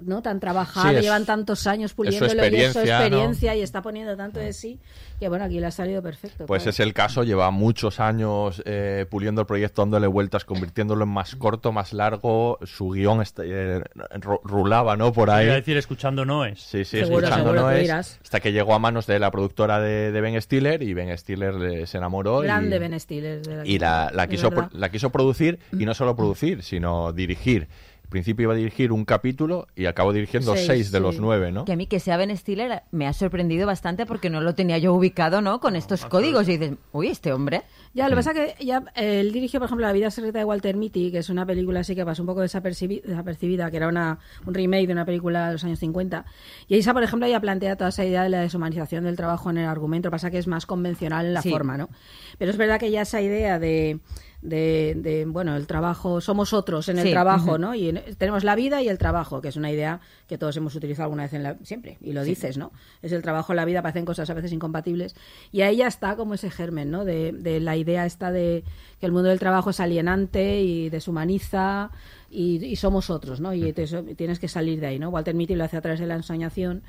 [0.00, 0.22] ¿No?
[0.22, 3.62] tan trabajado, Sí, es- llevan tantos años es su puliéndolo y es su experiencia, y
[3.62, 4.78] está poniendo tanto de sí
[5.18, 6.44] que bueno, aquí le ha salido perfecto.
[6.46, 6.70] Pues claro.
[6.70, 11.36] es el caso, lleva muchos años eh, puliendo el proyecto, dándole vueltas, convirtiéndolo en más
[11.36, 12.58] corto, más largo.
[12.64, 13.80] Su guion eh,
[14.20, 15.14] ru- rulaba, ¿no?
[15.14, 15.46] Por ahí.
[15.46, 16.60] Iba a decir, escuchando no es.
[16.60, 17.90] Sí, sí, Seguro, escuchando seguro no que es.
[18.22, 21.54] Hasta que llegó a manos de la productora de, de Ben Stiller y Ben Stiller
[21.54, 22.42] le- se enamoró.
[22.42, 23.40] y- Grande Ben Stiller.
[23.42, 27.68] de y la, la quiso, la producir y no solo producir, sino dirigir.
[28.06, 31.50] Al principio iba a dirigir un capítulo y acabó dirigiendo Seis, seis, de los nueve,
[31.50, 31.64] ¿no?
[31.64, 34.78] Que a mí que sea Ben Stiller me ha sorprendido bastante porque no lo tenía
[34.78, 35.58] yo ubicado, ¿no?
[35.58, 37.62] Con estos códigos y dices, uy, este hombre.
[37.94, 38.24] Ya, lo que Mm.
[38.24, 41.18] pasa que ya eh, él dirigió, por ejemplo, La vida secreta de Walter Mitty, que
[41.18, 44.86] es una película así que pasó un poco desapercibi- desapercibida, que era una, un remake
[44.86, 46.24] de una película de los años 50.
[46.68, 49.58] Y esa, por ejemplo, ya plantea toda esa idea de la deshumanización del trabajo en
[49.58, 50.06] el argumento.
[50.06, 51.50] Lo que pasa que es más convencional en la Sí.
[51.50, 51.88] forma, ¿no?
[52.38, 53.98] Pero es verdad que ya esa idea de,
[54.48, 57.58] de, de, bueno, el trabajo, somos otros en el Sí, trabajo.
[57.58, 57.74] ¿no?
[57.74, 60.74] Y en- tenemos la vida y el trabajo, que es una idea que todos hemos
[60.74, 62.30] utilizado alguna vez en la, siempre, y lo Sí.
[62.30, 62.72] dices, ¿no?
[63.02, 65.14] Es el trabajo, la vida, parecen cosas a veces incompatibles.
[65.52, 67.04] Y ahí ya está como ese germen, ¿no?
[67.04, 68.64] De, de la idea esta de
[69.00, 71.90] que el mundo del trabajo es alienante y deshumaniza
[72.30, 73.52] y, y somos otros, ¿no?
[73.54, 75.10] Y te- tienes que salir de ahí, ¿no?
[75.10, 76.82] Walter Mitty lo hace a través de la ensoñación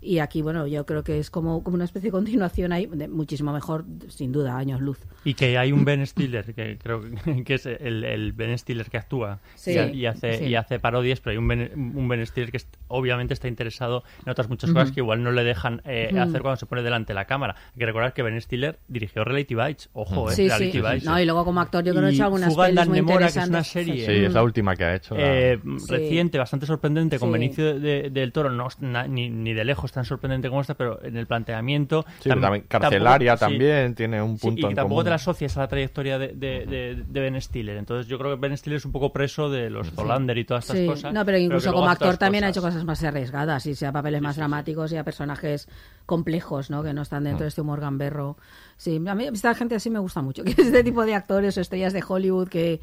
[0.00, 3.08] y aquí, bueno, yo creo que es como, como una especie de continuación ahí, de
[3.08, 4.98] muchísimo mejor, sin duda, años luz.
[5.24, 7.03] Y que hay un Ben Stiller, que creo
[7.44, 9.72] que es el, el Ben Stiller que actúa Sí.
[9.92, 10.44] y, y hace, Sí.
[10.46, 14.30] y hace parodias, pero hay un Ben, un ben Stiller que obviamente está interesado en
[14.30, 17.14] otras muchas cosas que igual no le dejan eh, hacer cuando se pone delante de
[17.14, 17.54] la cámara.
[17.72, 20.48] Hay que recordar que Ben Stiller dirigió Relative Bites, ojo, eh, Sí, sí.
[20.48, 21.04] Reality Bites.
[21.04, 22.96] No, y luego como actor yo creo que ha hecho algunas Fuga en pelis muy
[22.98, 23.72] Nemora, que es una interesantes.
[23.72, 25.14] serie Sí, es la última que ha hecho.
[25.16, 25.86] la- eh, Sí.
[25.90, 27.32] reciente, bastante sorprendente, con Sí.
[27.32, 31.02] Benicio de- del Toro, no na- ni, ni de lejos tan sorprendente como esta, pero
[31.04, 32.04] en el planteamiento...
[32.24, 33.58] Tam- también carcelaria tampoco- sí.
[33.58, 35.04] también tiene un Sí, punto y en tampoco común.
[35.04, 37.76] te la asocias a la trayectoria de, de, de- de Ben Stiller.
[37.76, 40.64] Entonces yo creo que Ben Stiller es un poco preso de los Zolander y todas
[40.64, 40.86] estas Sí.
[40.86, 41.12] cosas.
[41.12, 42.84] No, pero incluso como actor también ha hecho cosas.
[42.84, 45.68] más arriesgadas, y sea papeles más dramáticos y a personajes
[46.06, 46.82] complejos, ¿no?
[46.82, 47.44] Que no están dentro Mm.
[47.44, 48.36] de este humor gamberro.
[48.76, 51.56] Sí, a mí esta gente así me gusta mucho, que es este tipo de actores
[51.56, 52.80] o estrellas de Hollywood que,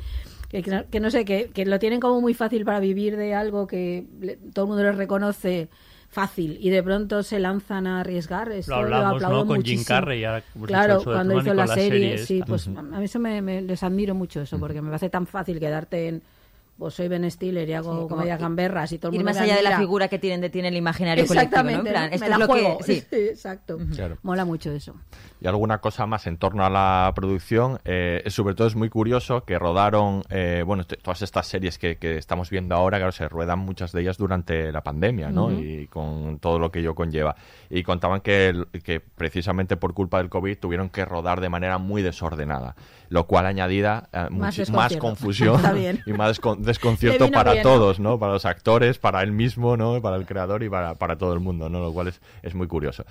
[0.49, 3.15] que, que no- que no sé, que, que lo tienen como muy fácil para vivir
[3.17, 5.69] de algo que le- todo el mundo les reconoce
[6.11, 8.51] fácil y de pronto se lanzan a arriesgar.
[8.51, 9.47] Esto Lo hablamos, aplaudo ¿no?
[9.47, 9.83] Con Jim.
[9.83, 13.41] Carrey, ahora Claro, cuando hizo la la serie, serie sí, pues a mí eso me,
[13.41, 16.21] me- les admiro mucho eso, porque me parece tan fácil quedarte en
[16.81, 19.29] pues soy Ben Stiller y hago Sí, comedias ir- gamberras y todo el Ir mundo
[19.29, 21.69] más me allá de la figura que tienen de ti en el imaginario colectivo, ¿no?
[21.69, 22.15] En Exactamente, plan, ¿no?
[22.15, 22.77] esto me es la lo juego.
[22.79, 22.83] que...
[22.91, 23.03] Sí.
[23.11, 23.77] exacto.
[23.93, 24.17] Claro.
[24.23, 24.95] Mola mucho eso.
[25.39, 29.43] Y alguna cosa más en torno a la producción, eh, sobre todo es muy curioso
[29.45, 33.59] que rodaron, eh, bueno, todas estas series que, que estamos viendo ahora, claro, se ruedan
[33.59, 35.51] muchas de ellas durante la pandemia, ¿no?
[35.51, 37.35] Y con todo lo que ello conlleva.
[37.69, 42.01] Y contaban que, que precisamente por culpa del COVID tuvieron que rodar de manera muy
[42.01, 42.75] desordenada,
[43.11, 45.59] lo cual añadida eh, Más confusión
[46.05, 47.69] y más desconcierto para bien, ¿no?
[47.69, 48.17] todos, ¿no?
[48.17, 50.01] Para los actores, para él mismo, ¿no?
[50.01, 51.81] Para el creador y para, para todo el mundo, ¿no?
[51.81, 53.03] Lo cual es, es muy curioso.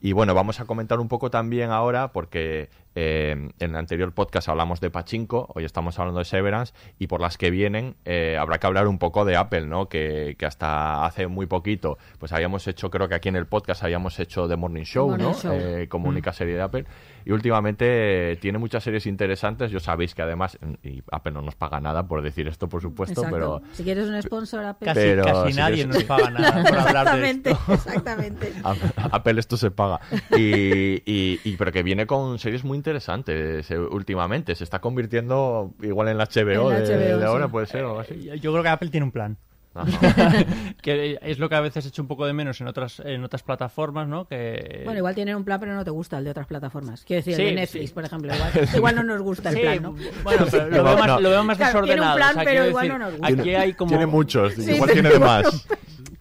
[0.00, 4.48] Y bueno, vamos a comentar un poco también ahora, porque eh, en el anterior podcast
[4.50, 8.58] hablamos de Pachinko, hoy estamos hablando de Severance, y por las que vienen eh, habrá
[8.58, 9.88] que hablar un poco de Apple, ¿no?
[9.88, 13.82] Que, que hasta hace muy poquito, pues habíamos hecho, creo que aquí en el podcast
[13.82, 15.34] habíamos hecho The Morning Show, Morning ¿no?
[15.34, 15.52] Show.
[15.54, 16.10] Eh, como Mm.
[16.10, 16.84] única serie de Apple.
[17.26, 19.70] Y últimamente eh, tiene muchas series interesantes.
[19.70, 23.22] Yo sabéis que además, y Apple no nos paga nada por decir esto, por supuesto,
[23.22, 23.34] Exacto.
[23.34, 24.86] pero Si quieres un sponsor, Apple.
[24.86, 27.72] Casi, Pero casi si nadie quieres- nos paga nada por hablar de Exactamente, esto.
[27.74, 28.52] exactamente.
[28.62, 30.00] A- Apple esto se paga.
[30.36, 34.54] Y, y- y- pero que viene con series muy interesantes eh, últimamente.
[34.54, 37.50] Se está convirtiendo igual en la HBO, En la de, HBO, de ahora, sí.
[37.52, 38.30] puede ser o algo así.
[38.40, 39.38] Yo creo que Apple tiene un plan.
[40.82, 43.42] Que es lo que a veces echo un poco de menos en otras en otras
[43.42, 44.26] plataformas, ¿no?
[44.26, 47.04] Que Bueno, igual tienen un plan, pero no te gusta el de otras plataformas.
[47.04, 47.94] Quiero decir, Sí, el de Netflix, sí.
[47.94, 48.34] por ejemplo.
[48.34, 49.94] Igual, igual no nos gusta el Sí, plan, ¿no?
[50.22, 51.20] Bueno, pero lo veo más, No.
[51.20, 52.16] lo veo más Claro, tiene un desordenado.
[52.16, 53.40] plan, o sea, pero igual decir, no nos gusta.
[53.42, 55.66] Aquí hay como Tiene muchos, Sí, igual sí, tiene de pero más.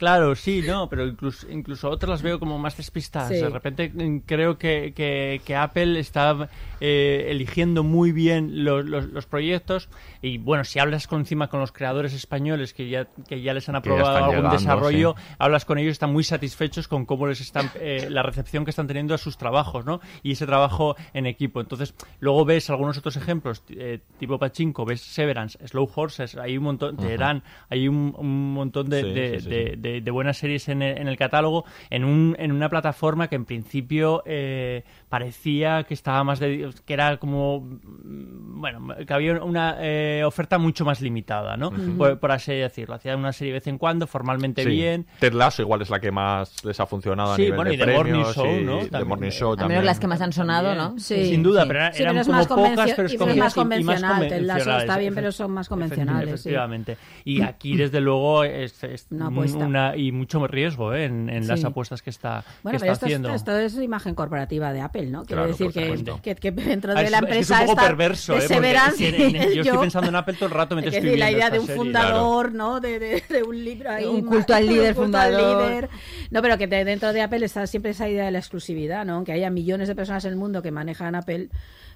[0.03, 3.29] Claro, sí, no, pero incluso, incluso otras las veo como más despistadas.
[3.29, 3.35] Sí.
[3.35, 6.49] De repente mm, creo que, que- que Apple está
[6.81, 9.87] eh, eligiendo muy bien los, los- los proyectos
[10.21, 13.69] y bueno, si hablas con, encima con los creadores españoles que ya, que ya les
[13.69, 15.23] han aprobado algún llegando, desarrollo, sí.
[15.39, 18.87] hablas con ellos, están muy satisfechos con cómo les están, eh, la recepción que están
[18.87, 20.01] teniendo a sus trabajos, ¿no?
[20.21, 21.61] Y ese trabajo en equipo.
[21.61, 26.65] Entonces, luego ves algunos otros ejemplos, eh, tipo Pachinko, ves Severance, Slow Horses, hay un
[26.65, 29.92] montón, Teherán, hay un, un montón de, Sí, de- sí, sí, de- sí.
[30.01, 33.45] De, buenas series en el, en el catálogo en, un, en una plataforma que en
[33.45, 39.75] principio eh, parecía que estaba más de, que era como mm, bueno que había una
[39.79, 43.67] eh, oferta mucho más limitada no por, por así decirlo hacía una serie de vez
[43.67, 44.69] en cuando formalmente Sí.
[44.69, 47.69] bien Ted Lasso igual es la que más les ha funcionado a Sí, nivel bueno,
[47.69, 48.23] de y The Morning.
[48.33, 48.79] Show, y ¿no?
[48.79, 49.07] The También.
[49.09, 49.77] Morning Show Al también.
[49.81, 50.97] menos las que más han sonado, ¿no?
[50.97, 51.25] Sí.
[51.25, 51.67] sin duda sí.
[51.67, 54.77] pero eran, Sí, eran como más pocas pero es más y más convencional, Ted Lasso
[54.79, 56.49] está bien, pero son más convencionales, sí.
[56.49, 61.05] efectivamente y aquí desde luego es, es Una una y mucho riesgo ¿eh?
[61.05, 63.75] en, en las apuestas que está, Bueno, que pero está esto es, haciendo esto es
[63.77, 65.25] imagen corporativa de Apple, ¿no?
[65.25, 67.61] Quiero Claro, decir que, que, que dentro Ah, de es- la es que empresa es
[67.69, 68.41] un poco perverso, ¿eh?
[68.47, 71.09] Severance, si en- en- yo estoy pensando en Apple todo el rato mientras Es estoy
[71.11, 71.77] decir, la idea esta de un serie.
[71.83, 72.79] fundador, ¿no?
[72.79, 74.05] De, de- de un libro ahí.
[74.05, 75.65] Un culto al líder un al fundador.
[75.65, 75.89] líder.
[76.31, 79.15] No, pero que de- dentro de Apple está siempre esa idea de la exclusividad, ¿no?
[79.15, 81.49] Aunque haya millones de personas en el mundo que manejan Apple,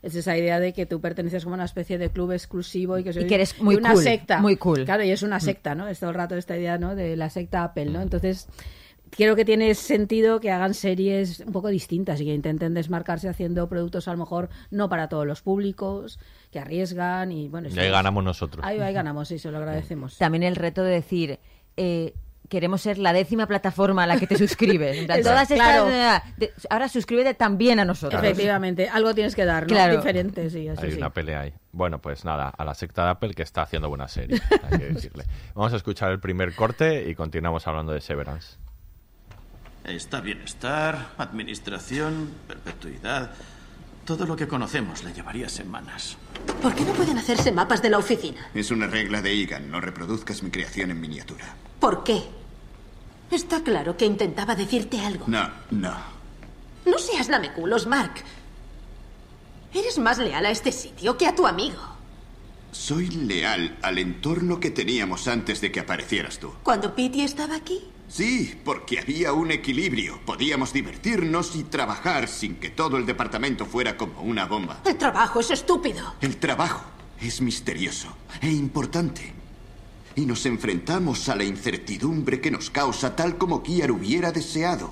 [0.03, 3.03] es esa idea de que tú perteneces como a una especie de club exclusivo y
[3.03, 4.37] que, soy- que eres muy y una cool, secta.
[4.39, 4.85] muy cool.
[4.85, 5.87] Claro, y es una secta, ¿no?
[5.87, 6.95] Es todo el rato esta idea, ¿no?
[6.95, 8.01] De la secta Apple, ¿no?
[8.01, 8.47] Entonces,
[9.11, 13.67] creo que tiene sentido que hagan series un poco distintas y que intenten desmarcarse haciendo
[13.69, 16.19] productos a lo mejor no para todos los públicos,
[16.51, 17.69] que arriesgan y bueno...
[17.69, 18.65] Y ahí es- ganamos nosotros.
[18.65, 20.17] Ahí, ahí ganamos, sí, se lo agradecemos.
[20.19, 21.39] También el reto de decir,
[21.75, 22.13] eh,
[22.49, 25.05] queremos ser la décima plataforma a la que te suscribes.
[25.05, 25.89] Plan, todas estas, Claro.
[25.89, 28.23] eh, de- ahora suscríbete también a nosotros.
[28.23, 29.67] Efectivamente, algo tienes que dar, ¿no?
[29.67, 29.97] Claro.
[29.97, 30.97] Diferente, sí, eso Hay sí.
[30.97, 31.53] una pelea ahí.
[31.73, 34.39] Bueno, pues nada, a la secta de Apple que está haciendo buena serie,
[34.71, 35.25] hay que decirle.
[35.53, 38.57] Vamos a escuchar el primer corte y continuamos hablando de Severance.
[39.87, 43.31] Está bienestar, administración, perpetuidad.
[44.03, 46.17] Todo lo que conocemos le llevaría semanas.
[46.61, 48.49] ¿Por qué no pueden hacerse mapas de la oficina?
[48.53, 51.55] Es una regla de Egan, no reproduzcas mi creación en miniatura.
[51.79, 52.21] ¿Por qué?
[53.31, 55.23] Está claro que intentaba decirte algo.
[55.27, 55.95] No, no.
[56.85, 58.23] No seas lameculos, Mark.
[59.73, 61.81] Eres más leal a este sitio que a tu amigo.
[62.73, 66.53] Soy leal al entorno que teníamos antes de que aparecieras tú.
[66.63, 70.19] Cuando Pity estaba aquí, Sí, porque había un equilibrio.
[70.25, 74.81] Podíamos divertirnos y trabajar sin que todo el departamento fuera como una bomba.
[74.85, 76.15] el trabajo es estúpido.
[76.21, 76.85] El trabajo
[77.19, 78.07] es misterioso
[78.41, 79.33] e importante.
[80.15, 84.91] Y nos enfrentamos a la incertidumbre que nos causa tal como Kiar hubiera deseado.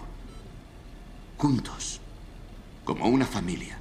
[1.38, 1.99] Juntos,
[2.84, 3.80] como una familia.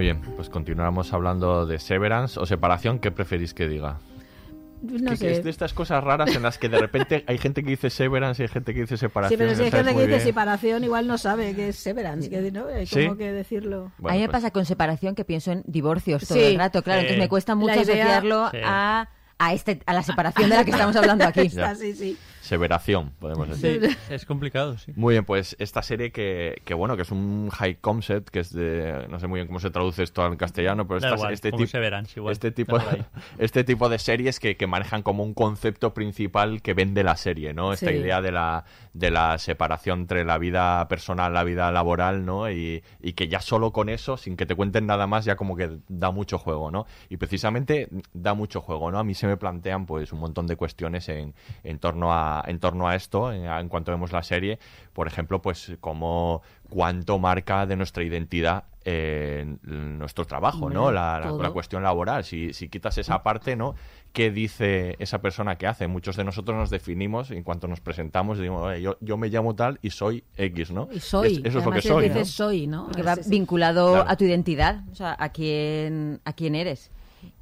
[0.00, 3.00] Muy bien, pues continuamos hablando de Severance o separación.
[3.00, 3.98] ¿Qué preferís que diga?
[4.80, 5.32] No Que- que sé.
[5.32, 8.42] es de estas cosas raras en las que de repente hay gente que dice Severance
[8.42, 9.38] y hay gente que dice separación.
[9.38, 10.20] Sí, pero si hay gente que dice bien.
[10.22, 13.04] separación, igual no sabe qué es Severance, que no hay ¿Sí?
[13.08, 13.92] como que decirlo.
[13.98, 16.44] Bueno, a mí me pues- pasa con separación que pienso en divorcios todo Sí.
[16.44, 17.04] el rato, claro, Sí.
[17.08, 18.56] entonces me cuesta mucho idea- asociarlo Sí.
[18.64, 19.06] a,
[19.38, 21.50] a, este, a la separación de la que estamos hablando aquí.
[21.78, 22.16] Sí, sí.
[22.40, 23.96] Severación, podemos decir.
[24.08, 24.92] es complicado, sí.
[24.96, 28.52] Muy bien, pues esta serie que, que, bueno, que es un high concept, que es
[28.52, 31.50] de, no sé muy bien cómo se traduce esto al castellano, pero esta- igual, este,
[32.16, 33.04] igual, este, tipo, ahí.
[33.38, 37.52] este tipo de series que, que manejan como un concepto principal que vende la serie,
[37.52, 37.72] ¿no?
[37.72, 37.96] Esta Sí.
[37.96, 42.50] idea de la, de la separación entre la vida personal, la vida laboral, ¿no?
[42.50, 45.56] Y, y que ya solo con eso, sin que te cuenten nada más, ya como
[45.56, 46.86] que da mucho juego, ¿no?
[47.08, 48.98] Y precisamente da mucho juego, ¿no?
[48.98, 52.58] A mí se me plantean pues un montón de cuestiones en, en torno a en
[52.58, 54.58] torno a esto, en, en cuanto vemos la serie,
[54.92, 60.90] por ejemplo, pues como cuánto marca de nuestra identidad eh, nuestro trabajo, ¿no?
[60.90, 61.42] La, la- todo.
[61.42, 62.24] la cuestión laboral.
[62.24, 63.74] Si, si quitas esa parte, ¿no?
[64.14, 65.86] ¿Qué dice esa persona que hace?
[65.86, 69.28] Muchos de nosotros nos definimos en cuanto nos presentamos y decimos, "Oye, yo, yo me
[69.28, 70.88] llamo tal y soy X, ¿no?
[70.92, 71.26] Y soy.
[71.34, 72.46] Es- eso es lo que soy, dices ¿no?
[72.46, 72.88] soy, ¿no?
[72.88, 74.10] que va vinculado Claro.
[74.10, 76.90] a tu identidad, o sea, a quién, a quién eres.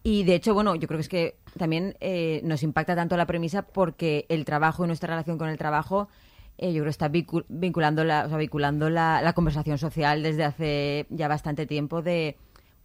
[0.03, 3.27] Y de hecho, bueno, yo creo que es que también eh, nos impacta tanto la
[3.27, 6.09] premisa porque el trabajo y nuestra relación con el trabajo,
[6.57, 10.23] eh, yo creo que está vincu- vinculando, la, o sea, vinculando la, la conversación social
[10.23, 12.37] desde hace ya bastante tiempo de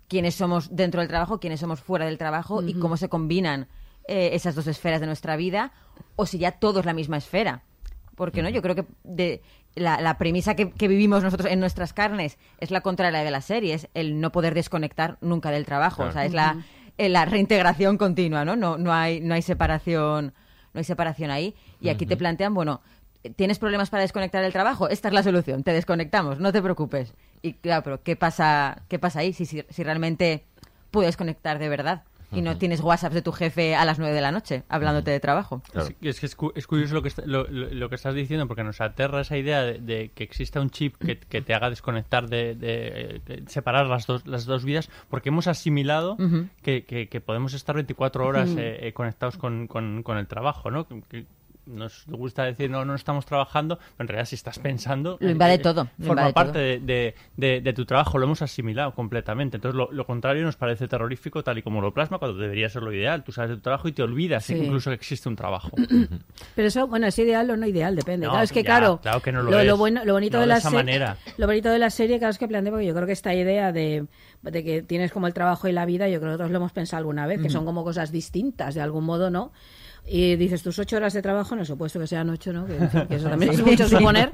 [0.08, 3.68] quiénes somos dentro del trabajo, quiénes somos fuera del trabajo y cómo se combinan
[4.08, 5.72] eh, esas dos esferas de nuestra vida
[6.16, 7.64] o si ya todo es la misma esfera.
[8.16, 9.42] Porque no, yo creo que de
[9.74, 13.42] la, la premisa que, que vivimos nosotros en nuestras carnes es la contraria de la
[13.42, 15.96] serie, es el no poder desconectar nunca del trabajo.
[15.98, 16.10] Claro.
[16.12, 16.64] O sea, es la.
[16.98, 18.56] Eh, la reintegración continua, ¿no?
[18.56, 20.34] No, no hay, no hay separación,
[20.74, 21.56] no hay separación ahí.
[21.82, 22.82] Y aquí te plantean, bueno,
[23.36, 24.90] ¿tienes problemas para desconectar del trabajo?
[24.90, 27.14] Esta es la solución, te desconectamos, no te preocupes.
[27.42, 30.46] Y claro, pero ¿qué pasa, qué pasa ahí si, si, si realmente
[30.92, 32.04] puedes conectar de verdad?
[32.36, 35.20] Y no tienes WhatsApp de tu jefe a las 9 de la noche hablándote de
[35.20, 35.62] trabajo.
[35.72, 35.88] Claro.
[36.02, 38.48] Es, es que es, cu- es curioso lo que, está- lo, lo- que estás diciendo,
[38.48, 41.70] porque nos aterra esa idea de, de que exista un chip que, que te haga
[41.70, 46.18] desconectar, de, de- de separar las dos, las dos vidas, porque hemos asimilado
[46.62, 50.72] que, que- que podemos estar 24 horas eh, eh, conectados con, con- con el trabajo,
[50.72, 50.88] ¿no?
[50.88, 51.26] Que- que
[51.66, 55.18] nos gusta decir, no, no estamos trabajando, pero en realidad si estás pensando...
[55.20, 56.62] Lo invade eh, todo, lo Forma invade parte todo.
[56.62, 59.58] de, de- de- de tu trabajo, lo hemos asimilado completamente.
[59.58, 62.84] Entonces, lo, lo contrario nos parece terrorífico, tal y como lo plasma, cuando debería ser
[62.84, 63.24] lo ideal.
[63.24, 64.56] Tú sabes de tu trabajo y te olvidas Sí.
[64.56, 65.72] incluso que existe un trabajo.
[66.56, 68.26] Pero eso, bueno, es ideal o no ideal, depende.
[68.26, 69.78] No, claro, es que ya, claro, claro que no lo lo, es.
[69.78, 71.18] bueno, lo bonito No de la esa serie, manera.
[71.38, 73.72] lo bonito de la serie, claro, es que plantea, porque yo creo que esta idea
[73.72, 74.06] de,
[74.42, 76.72] de que tienes como el trabajo y la vida, yo creo que todos lo hemos
[76.74, 79.52] pensado alguna vez, que son como cosas distintas de algún modo, ¿no?
[80.06, 82.66] Y dices tus ocho horas de trabajo, no supuesto que sean ocho, ¿no?
[82.66, 84.30] Que, en fin, que eso también es mucho suponer.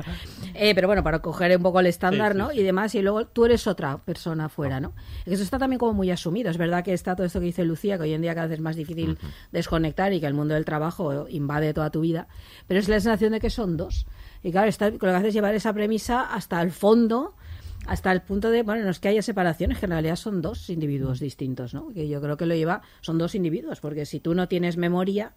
[0.56, 2.50] Eh, pero bueno, para coger un poco el estándar, Sí, sí, ¿no?
[2.50, 2.60] sí.
[2.60, 4.94] Y demás, y luego tú eres otra persona fuera, ¿no?
[5.28, 6.50] Y Eso está también como muy asumido.
[6.50, 8.56] Es verdad que está todo esto que dice Lucía, que hoy en día cada vez
[8.56, 9.18] es más difícil
[9.52, 12.28] desconectar y que el mundo del trabajo invade toda tu vida.
[12.68, 14.08] Pero es la sensación de que son dos.
[14.42, 17.36] Y claro, está, lo que hace es llevar esa premisa hasta el fondo,
[17.86, 20.70] hasta el punto de, bueno, no es que haya separaciones, que en realidad son dos
[20.70, 21.90] individuos distintos, ¿no?
[21.94, 25.34] Que yo creo que lo lleva, son dos individuos, porque si tú no tienes memoria,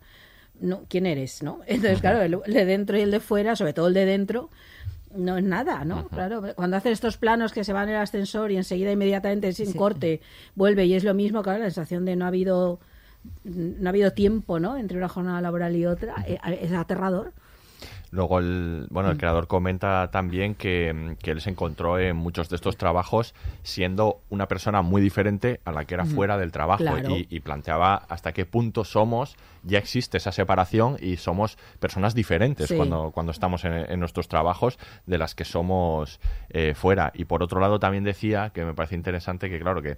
[0.60, 1.60] no, ¿quién eres, no?
[1.66, 4.50] Entonces, claro, el, de dentro y el de fuera, sobre todo el de dentro,
[5.14, 6.08] no es nada, ¿no?
[6.08, 9.74] Claro, cuando hacen estos planos que se van en el ascensor y enseguida inmediatamente sin
[9.74, 10.22] corte
[10.54, 12.80] vuelve y es lo mismo, claro, la sensación de no ha habido
[13.44, 14.76] no ha habido tiempo, ¿no?
[14.76, 17.32] Entre una jornada laboral y otra, eh, es aterrador.
[18.12, 19.12] Luego, el, bueno, Mm.
[19.12, 24.20] el creador comenta también que, que él se encontró en muchos de estos trabajos siendo
[24.28, 26.14] una persona muy diferente a la que era Ujú.
[26.16, 27.16] fuera del trabajo Claro.
[27.16, 32.68] y, y planteaba hasta qué punto somos, ya existe esa separación y somos personas diferentes
[32.68, 32.76] Sí.
[32.76, 36.20] cuando, cuando estamos en, en nuestros trabajos de las que somos
[36.50, 37.12] eh, fuera.
[37.14, 39.96] Y por otro lado también decía, que me parece interesante, que claro, que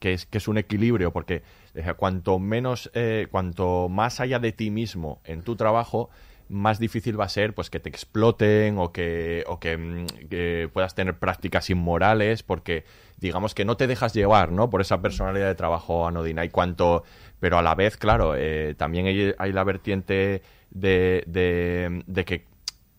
[0.00, 1.44] que es, que es un equilibrio, porque
[1.76, 6.10] eh, cuanto menos, eh, cuanto más haya de ti mismo en tu trabajo,
[6.52, 10.70] más difícil va a ser pues que te exploten o que, o que, mm, que
[10.72, 12.84] puedas tener prácticas inmorales, porque
[13.16, 14.70] digamos que no te dejas llevar, ¿no?
[14.70, 16.44] Por esa personalidad de trabajo anodina.
[16.44, 17.04] Y cuanto,
[17.40, 22.46] pero a la vez, claro, eh, también hay, la vertiente de, de, de que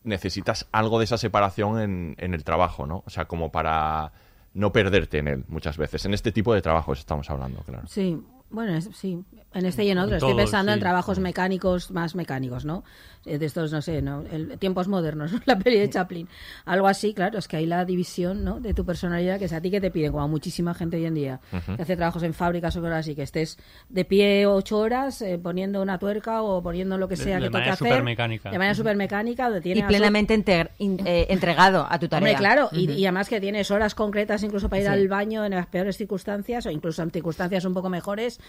[0.04, 3.04] necesitas algo de esa separación en, en el trabajo, ¿no?
[3.06, 4.12] O sea, como para
[4.54, 6.06] no perderte en él muchas veces.
[6.06, 7.88] En este tipo de trabajos estamos hablando, claro.
[7.88, 10.18] Sí, bueno, sí, en este y en En otros.
[10.18, 10.82] Estoy todos, pensando en sí.
[10.82, 12.84] trabajos mecánicos, más mecánicos, ¿no?
[13.26, 14.24] Eh, De estos, no sé, ¿no?
[14.32, 15.40] El, tiempos modernos, ¿no?
[15.46, 16.28] la peli de Chaplin.
[16.66, 18.60] Algo así, claro, es que hay la división, ¿no?
[18.60, 21.06] De tu personalidad, que es a ti que te piden, como a muchísima gente hoy
[21.06, 21.76] en día, Ujú.
[21.76, 23.58] que hace trabajos en fábricas o cosas así, que estés
[23.90, 27.48] de pie ocho horas eh, poniendo una tuerca o poniendo lo que sea de que
[27.48, 27.88] toque manera hacer.
[27.88, 28.52] supermecánica.
[28.52, 32.28] De manera supermecánica, donde tiene Y plenamente inter- in- eh, entregado a tu tarea.
[32.30, 32.98] Hombre, claro, y, Ujú.
[33.00, 34.94] y además que tienes horas concretas incluso para ir Sí.
[34.94, 38.40] al baño en las peores circunstancias o incluso en circunstancias un poco mejores,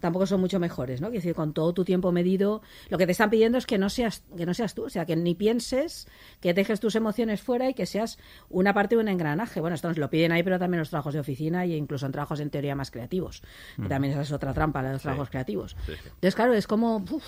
[0.00, 1.08] tampoco son mucho mejores, ¿no?
[1.08, 3.88] Quiero decir, con todo tu tiempo medido, lo que te están pidiendo es que no
[3.90, 6.06] seas que no seas tú, o sea, que ni pienses,
[6.40, 8.18] que dejes tus emociones fuera y que seas
[8.50, 9.60] una parte de un engranaje.
[9.60, 12.12] Bueno, esto nos lo piden ahí, pero también los trabajos de oficina e incluso en
[12.12, 13.42] trabajos en teoría más creativos,
[13.76, 13.88] que Mm.
[13.88, 15.06] también esa es otra trampa, la de los Sí.
[15.06, 15.76] trabajos creativos.
[15.86, 15.98] Sí, sí.
[16.08, 17.24] Entonces, claro, es como uf,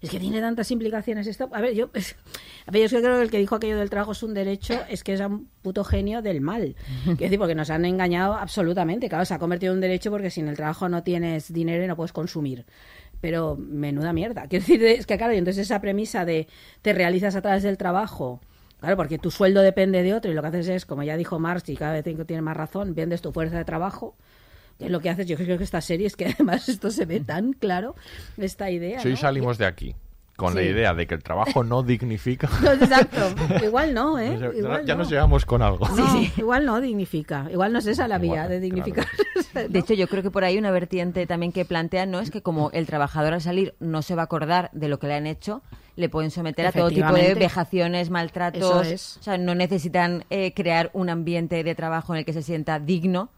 [0.00, 1.48] es que tiene tantas implicaciones esto.
[1.52, 1.90] A ver, yo,
[2.66, 5.02] a ver, yo creo que el que dijo aquello del trabajo es un derecho es
[5.04, 6.76] que es un puto genio del mal.
[7.04, 9.08] Quiero decir, porque nos han engañado absolutamente.
[9.08, 11.86] Claro, se ha convertido en un derecho porque sin el trabajo no tienes dinero y
[11.86, 12.66] no puedes consumir.
[13.20, 14.46] Pero menuda mierda.
[14.48, 16.48] Quiero decir, es que claro, y entonces esa premisa de
[16.82, 18.40] te realizas a través del trabajo.
[18.78, 21.38] Claro, porque tu sueldo depende de otro y lo que haces es, como ya dijo
[21.38, 24.35] Marx, y cada vez tiene más razón, vendes tu fuerza de trabajo que es
[24.78, 27.52] lo que haces, yo creo que esta serie es que además esto se ve tan
[27.52, 27.94] claro,
[28.36, 29.00] esta idea.
[29.00, 29.20] Si hoy ¿no?
[29.20, 29.94] salimos de aquí
[30.36, 30.66] con la Sí.
[30.68, 33.20] idea de que el trabajo no dignifica, No, exacto.
[33.64, 34.36] Igual no, ¿eh?
[34.38, 34.98] ya, Igual ya no.
[34.98, 35.88] nos llevamos con algo.
[35.88, 37.48] No, igual no dignifica.
[37.50, 39.06] Igual no es esa la vía de dignificar.
[39.70, 42.42] De hecho, yo creo que por ahí una vertiente también que plantean no es que
[42.42, 45.26] como el trabajador al salir no se va a acordar de lo que le han
[45.26, 45.62] hecho,
[45.96, 48.60] le pueden someter a todo tipo de vejaciones, maltratos.
[48.62, 49.16] Eso es.
[49.16, 52.78] O sea, no necesitan eh, crear un ambiente de trabajo en el que se sienta
[52.78, 53.30] digno,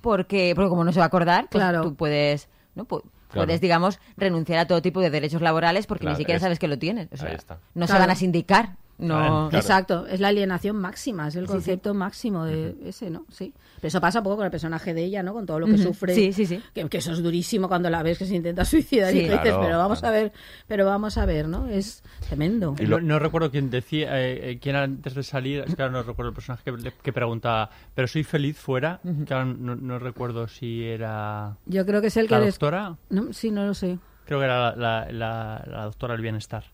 [0.00, 1.82] porque, porque como no se va a acordar, pues Claro.
[1.82, 2.86] tú puedes, ¿no?
[2.86, 3.46] Pu- Claro.
[3.46, 6.58] Puedes, digamos, renunciar a todo tipo de derechos laborales porque Claro, ni siquiera es- sabes
[6.58, 7.08] que lo tienes.
[7.12, 7.58] O sea, ahí está.
[7.74, 8.76] No se van a sindicar.
[9.02, 11.52] No, Exacto, es la alienación máxima, es el Sí, sí.
[11.52, 13.26] concepto máximo de ese, ¿no?
[13.30, 13.52] Sí.
[13.76, 15.32] Pero eso pasa un poco con el personaje de ella, ¿no?
[15.32, 16.14] Con todo lo que sufre.
[16.14, 16.62] Sí, sí, sí.
[16.72, 19.18] Que, que eso es durísimo cuando la ves que se intenta suicidar Sí.
[19.18, 20.16] y dices, Claro, pero vamos claro.
[20.16, 20.32] a ver,
[20.68, 21.66] pero vamos a ver, ¿no?
[21.66, 22.76] Es tremendo.
[22.86, 26.02] No, no recuerdo quién decía, eh, eh, quién antes de salir, es que ahora no
[26.04, 29.98] recuerdo el personaje que, le- que preguntaba, pero soy feliz fuera, que ahora no, no
[29.98, 33.74] recuerdo si era Yo creo que es el que la doctora, No, sí, no lo
[33.74, 33.98] sé.
[34.26, 36.64] creo que era la, la- la- la doctora del bienestar,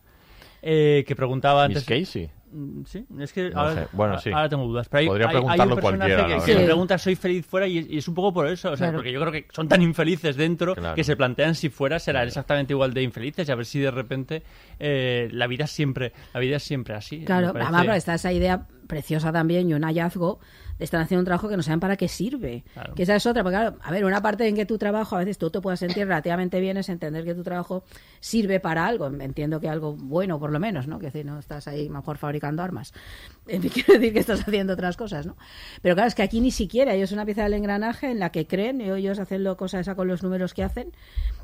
[0.63, 2.07] eh, que preguntaba Miss antes...
[2.07, 2.31] Casey.
[2.51, 3.89] Mm, Sí, es que No ahora, sé.
[3.93, 4.31] Bueno, sí.
[4.33, 4.89] ahora tengo dudas.
[4.89, 7.67] Pero hay, Podría hay- hay un preguntarlo personaje cualquiera, que, que pregunta soy feliz fuera
[7.67, 8.71] y, y es un poco por eso.
[8.71, 8.99] O sea, Claro.
[8.99, 10.95] porque yo creo que son tan infelices dentro Claro.
[10.95, 13.91] que se plantean si fuera serán exactamente igual de infelices y a ver si de
[13.91, 14.43] repente
[14.79, 17.23] eh, la vida es siempre la vida es siempre así.
[17.27, 20.41] Claro, además está esa idea preciosa también y un hallazgo
[20.79, 22.65] estar haciendo un trabajo que no saben para qué sirve.
[22.73, 22.95] Claro.
[22.95, 25.21] Que esa es otra, porque claro, a ver, una parte en que tu trabajo a
[25.21, 27.85] veces tú te puedas sentir relativamente bien es entender que tu trabajo
[28.21, 29.07] sirve para algo.
[29.07, 30.99] Entiendo que algo bueno, por lo menos, ¿no?
[30.99, 32.93] Que decir, no estás ahí mejor fabricando armas.
[33.47, 35.37] Quiero decir que estás haciendo otras cosas, ¿no?
[35.83, 38.31] Pero claro, es que aquí ni siquiera ellos es una pieza del engranaje en la
[38.31, 40.93] que creen, y ellos hacen lo cosa esa con los números que hacen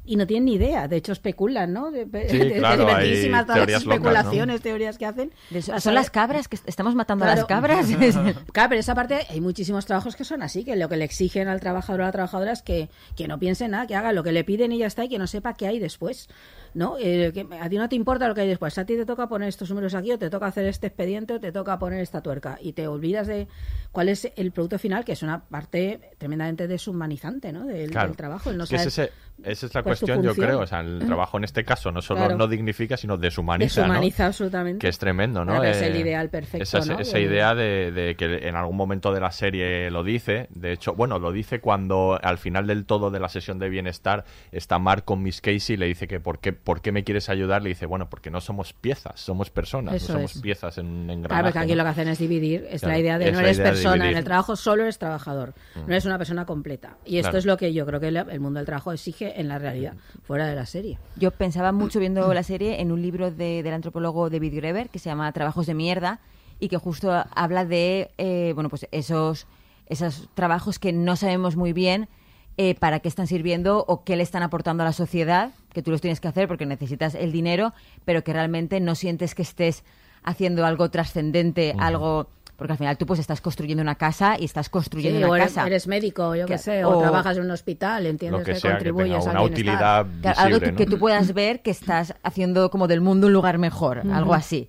[0.06, 0.86] y no tienen ni idea.
[0.88, 1.90] De hecho, especulan, ¿no?
[1.90, 4.10] De, Sí, de- de claro, hay divertidísimas todas las teorías locas, ¿no?
[4.10, 5.32] especulaciones, teorías que hacen.
[5.50, 7.86] Eso- son las cabras que est- estamos matando a las cabras.
[8.52, 11.48] Claro, pero esa parte hay muchísimos trabajos que son así, que lo que le exigen
[11.48, 14.22] al trabajador o a la trabajadora es que, que no piense nada, que haga lo
[14.22, 16.28] que le piden y ya está, y que no sepa qué hay después.
[16.74, 16.96] ¿no?
[16.98, 18.76] Eh, que a ti no te importa lo que hay después.
[18.78, 21.38] A ti te toca poner estos números aquí, o te toca hacer este expediente, o
[21.40, 22.58] te toca poner esta tuerca.
[22.60, 23.46] Y te olvidas de
[23.92, 27.64] cuál es el producto final, que es una parte tremendamente deshumanizante ¿no?
[27.64, 28.08] del, Claro.
[28.08, 28.50] del trabajo.
[28.50, 30.60] el no Es es saber ese- esa es la cuestión, yo creo.
[30.60, 32.36] O sea, el trabajo en este caso no solo Claro.
[32.36, 33.80] no dignifica, sino deshumaniza.
[33.82, 33.86] ¿no?
[33.88, 34.78] Deshumaniza absolutamente.
[34.78, 35.52] Que es tremendo, ¿no?
[35.52, 36.98] Claro, es el Eh, ideal perfecto, Esa, ¿no?
[37.00, 40.46] esa De- idea de, de que en algún momento de la serie lo dice.
[40.50, 44.24] De hecho, bueno, lo dice cuando al final del todo de la sesión de bienestar
[44.52, 47.28] está Mark con Miss Casey y le dice que ¿por qué, ¿por qué me quieres
[47.28, 47.62] ayudar?
[47.62, 50.42] Le dice, bueno, porque no somos piezas, somos personas, Eso no somos es.
[50.42, 51.28] piezas en un engranaje.
[51.28, 51.76] Claro, porque aquí ¿no?
[51.78, 52.66] lo que hacen es dividir.
[52.70, 54.10] Es Claro, la idea de no eres persona.
[54.10, 55.54] En el trabajo solo eres trabajador.
[55.74, 55.80] Mm.
[55.80, 56.96] No eres una persona completa.
[57.04, 59.58] Y esto es lo que yo creo que el mundo del trabajo exige en la
[59.58, 59.94] realidad,
[60.24, 60.98] fuera de la serie.
[61.16, 64.98] Yo pensaba mucho viendo la serie en un libro de- del antropólogo David Greber que
[64.98, 66.20] se llama Trabajos de mierda
[66.60, 69.46] y que justo habla de eh, bueno pues esos
[69.86, 72.08] esos trabajos que no sabemos muy bien
[72.56, 75.90] eh, para qué están sirviendo o qué le están aportando a la sociedad, que tú
[75.90, 77.72] los tienes que hacer porque necesitas el dinero,
[78.04, 79.82] pero que realmente no sientes que estés
[80.22, 84.68] haciendo algo trascendente, algo porque al final tú pues estás construyendo una casa y estás
[84.68, 85.66] construyendo Sí, una o eres, casa.
[85.66, 88.60] eres médico, yo qué sé, o, o- trabajas en un hospital, entiendes Lo que que,
[88.60, 89.52] sea, que tenga contribuyes una bienestar.
[89.52, 93.26] utilidad Claro, algo visible, que, que tú puedas ver que estás haciendo como del mundo
[93.26, 94.68] un lugar mejor, algo así.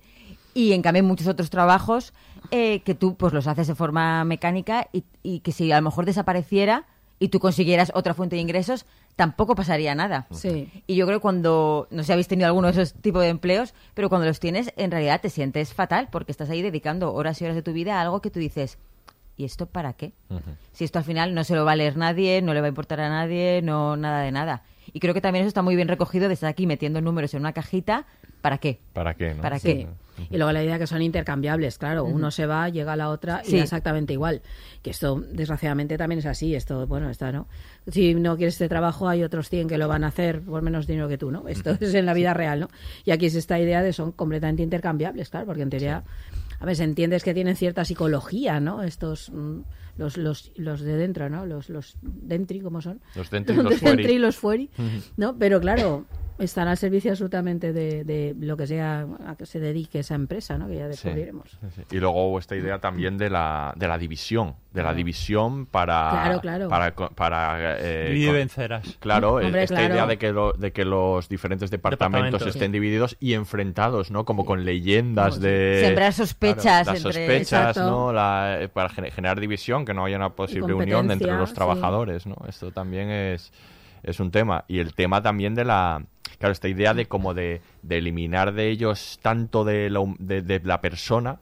[0.54, 2.12] Y en cambio hay muchos otros trabajos
[2.50, 5.82] eh, que tú pues los haces de forma mecánica y, y que si a lo
[5.82, 6.86] mejor desapareciera
[7.18, 8.84] y tú consiguieras otra fuente de ingresos,
[9.16, 10.26] tampoco pasaría nada.
[10.30, 10.68] Sí.
[10.86, 13.28] Y yo creo que cuando, no sé si habéis tenido alguno de esos tipos de
[13.30, 17.40] empleos, pero cuando los tienes, en realidad te sientes fatal porque estás ahí dedicando horas
[17.40, 18.76] y horas de tu vida a algo que tú dices,
[19.38, 20.12] ¿y esto para qué?
[20.72, 22.68] Si esto al final no se lo va a leer nadie, no le va a
[22.68, 24.62] importar a nadie, no nada de nada.
[24.92, 27.40] Y creo que también eso está muy bien recogido de estar aquí metiendo números en
[27.40, 28.06] una cajita,
[28.42, 28.78] ¿para qué?
[28.92, 29.34] ¿Para qué?
[29.34, 29.42] no?
[29.42, 29.68] ¿Para Sí.
[29.68, 29.88] qué?
[30.30, 33.42] Y luego la idea que son intercambiables, claro, uno se va, llega a la otra
[33.46, 34.42] y da exactamente igual.
[34.82, 36.54] Que esto, desgraciadamente, también es así.
[36.54, 37.48] Esto, bueno, está, ¿no?
[37.86, 40.86] Si no quieres este trabajo, hay otros 100 que lo van a hacer por menos
[40.86, 41.48] dinero que tú, ¿no?
[41.48, 42.68] Esto es en la vida real, ¿no?
[43.04, 46.04] Y aquí es esta idea de son completamente intercambiables, claro, porque en teoría,
[46.58, 48.82] a ver, entiendes que tienen cierta psicología, ¿no?
[48.82, 49.60] Estos, mm,
[49.98, 51.46] los, los, los de dentro, ¿no?
[51.46, 53.00] Los, los dentri, ¿cómo son?
[53.14, 54.12] Los dentri y los dentri fuori.
[54.14, 55.02] y los fuori, Ujú.
[55.16, 55.36] ¿no?
[55.38, 56.04] Pero claro,
[56.38, 60.58] están al servicio absolutamente de, de lo que sea a que se dedique esa empresa,
[60.58, 60.68] ¿no?
[60.68, 61.50] Que ya descubriremos.
[61.50, 61.82] sí, sí.
[61.96, 66.10] Y luego esta idea también de la, de la división, de la división para...
[66.10, 66.68] Claro, claro.
[66.68, 68.96] Para, co- para, eh, y con- vencerás.
[69.00, 69.94] Claro, Hombre, esta claro.
[69.94, 72.54] idea de que, lo- de que los diferentes departamentos, Departamentos.
[72.54, 74.24] estén divididos y enfrentados, ¿no?
[74.24, 75.80] Como con leyendas de...
[75.84, 77.90] Sembrar sospechas las entre- sospechas, Exacto.
[77.90, 78.12] ¿no?
[78.12, 81.54] La- eh, para gener- generar división, que no haya una posible unión entre los sí.
[81.54, 82.36] trabajadores, ¿no?
[82.48, 83.52] Esto también es,
[84.06, 84.64] es un tema.
[84.68, 86.04] Y el tema también de la...
[86.38, 90.60] Claro, esta idea de como de, de eliminar de ellos tanto de la, de, de
[90.64, 91.40] la persona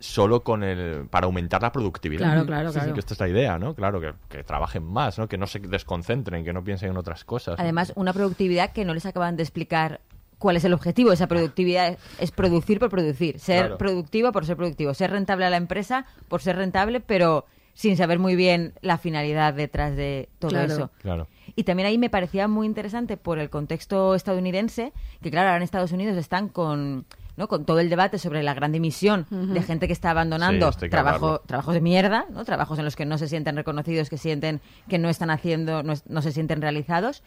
[0.00, 2.26] solo con el para aumentar la productividad.
[2.26, 2.94] Claro, claro, Sí, sí, claro.
[2.94, 3.74] que esta es la idea, ¿no?
[3.74, 5.28] Claro, que, que trabajen más, ¿no?
[5.28, 7.56] Que no se desconcentren, que no piensen en otras cosas.
[7.56, 7.62] ¿no?
[7.62, 10.00] Además, una productividad que no les acaban de explicar
[10.38, 11.88] cuál es el objetivo de esa productividad.
[11.88, 13.78] Es, es producir por producir, ser Claro.
[13.78, 18.18] productivo por ser productivo, ser rentable a la empresa por ser rentable, pero sin saber
[18.18, 20.72] muy bien la finalidad detrás de todo Claro.
[20.72, 20.90] eso.
[21.00, 21.28] Claro.
[21.56, 24.92] Y también ahí me parecía muy interesante por el contexto estadounidense,
[25.22, 27.04] que claro, ahora en Estados Unidos están con,
[27.36, 27.48] ¿no?
[27.48, 31.40] con todo el debate sobre la gran dimisión de gente que está abandonando Sí, trabajo,
[31.46, 32.44] trabajos de mierda, ¿no?
[32.44, 35.92] trabajos en los que no se sienten reconocidos, que sienten que no están haciendo, no,
[35.92, 37.22] es- no se sienten realizados.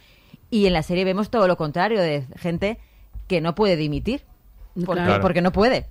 [0.49, 2.79] Y en la serie vemos todo lo contrario, de gente
[3.27, 4.21] que no puede dimitir.
[4.85, 5.21] Porque, Claro.
[5.23, 5.87] porque no puede.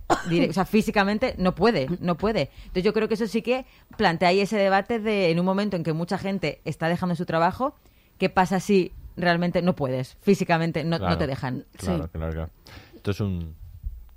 [0.49, 2.51] O sea, físicamente no puede, no puede.
[2.59, 3.67] Entonces yo creo que eso sí que
[3.97, 7.27] plantea ahí ese debate de en un momento en que mucha gente está dejando su
[7.27, 7.75] trabajo,
[8.19, 10.17] ¿qué pasa si realmente no puedes?
[10.21, 11.65] Físicamente no, te dejan.
[11.77, 12.11] Claro, Sí.
[12.13, 12.51] claro, claro.
[12.95, 13.55] Esto es un...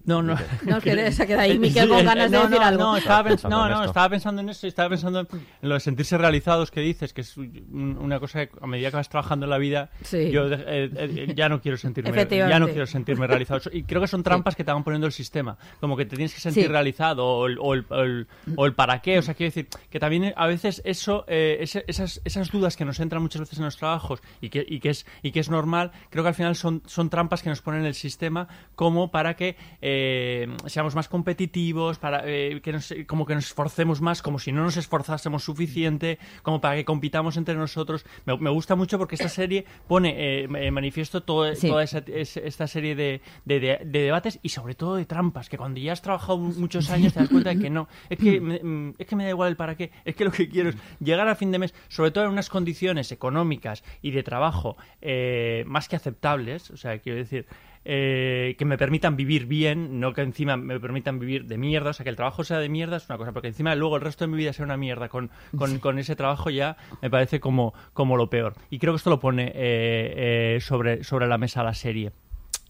[0.05, 0.35] No, no.
[0.65, 2.83] No, que se queda ahí Miquel con ganas de no, decir no, algo.
[2.83, 5.27] No, estaba, pens- Pensando no, no, estaba pensando en eso, y estaba pensando en,
[5.61, 8.95] lo de sentirse realizados que dices, que es un- una cosa que a medida que
[8.97, 10.31] vas trabajando en la vida, Sí.
[10.31, 13.61] yo eh, eh, ya no quiero sentirme ya no quiero sentirme realizado.
[13.71, 16.33] Y creo que son trampas que te van poniendo el sistema, como que te tienes
[16.33, 16.69] que sentir Sí.
[16.69, 19.67] realizado o el, o, el, o el- o el para qué, o sea, quiero decir
[19.89, 23.65] que también a veces eso, eh, esas, esas dudas que nos entran muchas veces en
[23.65, 26.55] los trabajos y que, y que es y que es normal, creo que al final
[26.55, 29.55] son, son trampas que nos ponen el sistema como para que
[29.91, 34.51] eh, seamos más competitivos, para eh, que nos, como que nos esforcemos más, como si
[34.51, 38.05] no nos esforzásemos suficiente, como para que compitamos entre nosotros.
[38.25, 40.13] Me, me gusta mucho porque esta serie pone
[40.43, 41.67] eh, en manifiesto todo- Sí.
[41.67, 45.49] toda esa, es- esta serie de, de- de- de debates y sobre todo de trampas,
[45.49, 48.39] que cuando ya has trabajado muchos años te das cuenta de que no, es que,
[48.39, 50.69] me, mm, es que me da igual el para qué, es que lo que quiero
[50.69, 54.77] es llegar a fin de mes, sobre todo en unas condiciones económicas y de trabajo
[55.01, 57.45] eh, más que aceptables, o sea, quiero decir,
[57.85, 61.93] eh, que me permitan vivir bien, no que encima me permitan vivir de mierda, o
[61.93, 64.25] sea, que el trabajo sea de mierda es una cosa, porque encima luego el resto
[64.25, 67.73] de mi vida sea una mierda con, con, con ese trabajo ya me parece como,
[67.93, 68.55] como lo peor.
[68.69, 72.11] Y creo que esto lo pone eh, eh, sobre, sobre la mesa la serie.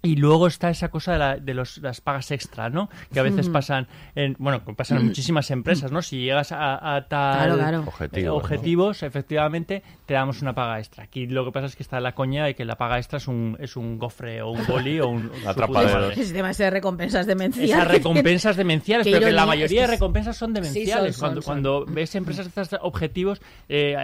[0.02, 2.90] Y luego está esa cosa de, la- de los, las pagas extra, ¿no?
[3.12, 6.02] Que a veces pasan en, bueno, pasan en muchísimas empresas, ¿no?
[6.02, 8.36] Si llegas a, a tal Claro, claro.
[8.36, 11.04] Objetivos, eh, efectivamente, te damos una paga extra.
[11.04, 13.28] Aquí lo que pasa es que está la coña de que la paga extra es
[13.28, 15.30] un, es un gofre o un boli o un...
[15.44, 16.08] Trapa puta de- madre.
[16.14, 17.72] El sistema ese de recompensas demenciales.
[17.72, 21.16] Esas recompensas demenciales, pero que la mayoría de es que recompensas son demenciales.
[21.16, 21.52] son, cuando, son.
[21.54, 23.96] cuando ves empresas de estos objetivos, eh,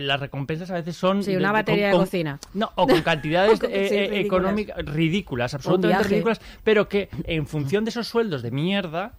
[0.00, 1.22] las recompensas a veces son...
[1.22, 2.40] Sí, una batería de cocina.
[2.54, 5.43] No, o con cantidades Sí, eh, eh, ridículas.
[5.52, 9.18] Absolutamente ridículas, pero que en función de esos sueldos de mierda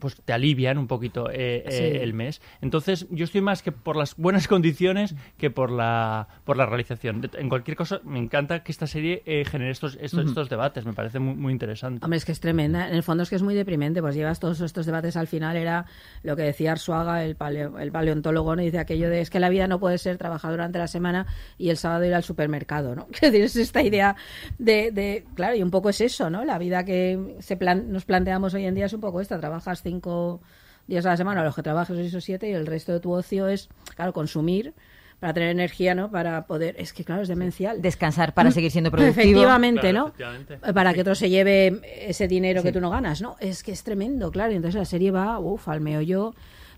[0.00, 2.40] pues te alivian un poquito eh, eh, el mes.
[2.60, 7.28] Entonces, yo estoy más que por las buenas condiciones que por la por la realización.
[7.38, 10.84] En cualquier caso, me encanta que esta serie eh, genere estos, estos, estos debates.
[10.84, 12.04] Me parece muy, muy interesante.
[12.04, 12.88] Hombre, es que es tremenda.
[12.88, 14.00] En el fondo es que es muy deprimente.
[14.00, 15.56] Pues llevas todos estos debates al final.
[15.56, 15.86] Era
[16.22, 18.62] lo que decía Arsuaga, el, paleo- el paleontólogo, ¿no?
[18.62, 21.26] dice aquello de es que la vida no puede ser trabajar durante la semana
[21.58, 23.06] y el sábado ir al supermercado, ¿no?
[23.12, 24.16] Que tienes esta idea
[24.58, 26.44] de, de- claro, y un poco es eso, ¿no?
[26.44, 29.38] La vida que se plan- nos planteamos hoy en día es un poco esta.
[29.54, 30.40] Trabajas cinco
[30.88, 33.12] días a la semana, los que trabajes seis o siete, y el resto de tu
[33.12, 34.74] ocio es, claro, consumir
[35.20, 36.10] para tener energía, ¿no?
[36.10, 36.74] Para poder...
[36.76, 37.80] Es que, claro, es demencial.
[37.80, 39.20] Descansar para seguir siendo productivo.
[39.22, 40.06] Efectivamente, Claro, ¿no?
[40.08, 40.58] efectivamente.
[40.74, 43.36] Para que otro se lleve ese dinero que tú no ganas, ¿no?
[43.38, 44.52] Es que es tremendo, claro.
[44.52, 46.34] Y entonces la serie va, uff, al meollo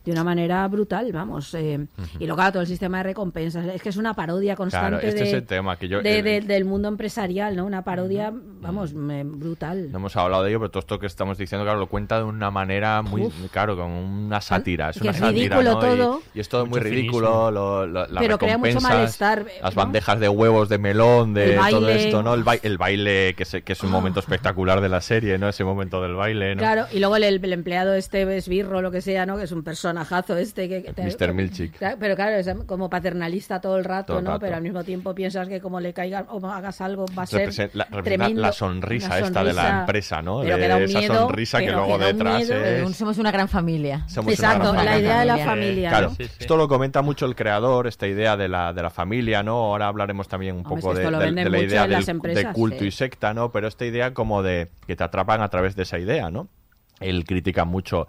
[0.06, 1.52] de una manera brutal, vamos.
[1.54, 1.86] eh,
[2.18, 3.66] Y luego, claro, todo el sistema de recompensas.
[3.66, 6.24] Es que es una parodia constante este de, es el tema, que yo- de- el-
[6.24, 7.66] de- del mundo empresarial, ¿no?
[7.66, 9.90] Una parodia, vamos, me- brutal.
[9.90, 12.24] No hemos hablado de ello, pero todo esto que estamos diciendo, claro, lo cuenta de
[12.24, 14.90] una manera muy, claro, con una sátira.
[14.90, 15.78] Es Que una es sátira, ridículo ¿no?
[15.80, 16.20] todo.
[16.34, 20.20] Y, y es todo muy ridículo, lo, lo- las Pero crea mucho malestar, las bandejas
[20.20, 22.06] de huevos de melón, de El todo baile.
[22.06, 22.32] esto, ¿no?
[22.34, 25.48] El, bai- el baile, que, se- que es un momento espectacular de la serie, ¿no?
[25.48, 26.60] Ese momento del baile, ¿no?
[26.60, 29.36] Claro, y luego el, el empleado este esbirro, lo que sea, ¿no?
[29.36, 29.64] Que es un
[29.96, 30.82] personajazo este que...
[30.82, 31.32] que- Mr.
[31.32, 31.78] Milchick.
[31.78, 34.30] Claro, Pero claro, es como paternalista todo el rato, Todo el ¿no?
[34.32, 34.40] rato.
[34.40, 37.50] Pero al mismo tiempo piensas que como le caiga o hagas algo va a ser
[37.74, 38.40] la, tremendo.
[38.40, 40.40] la sonrisa Una esta de la empresa, ¿no?
[40.42, 42.64] pero de que da un esa miedo, sonrisa que luego detrás miedo.
[42.64, 42.96] es...
[42.96, 44.04] Somos una gran familia.
[44.08, 46.14] Somos Exacto, una gran la idea de la Eh, familia, Claro, ¿no?
[46.16, 46.30] Sí, sí.
[46.40, 49.52] esto lo comenta mucho el creador, esta idea de la, de la familia, ¿no?
[49.56, 51.56] Ahora hablaremos también un Hombre, poco es que de, esto lo de- venden de la
[51.58, 52.86] mucho idea en del- las empresas, de culto sí.
[52.86, 53.50] y secta, ¿no?
[53.52, 56.48] Pero esta idea como de que te atrapan a través de esa idea, ¿no?
[57.00, 58.06] Él critica mucho,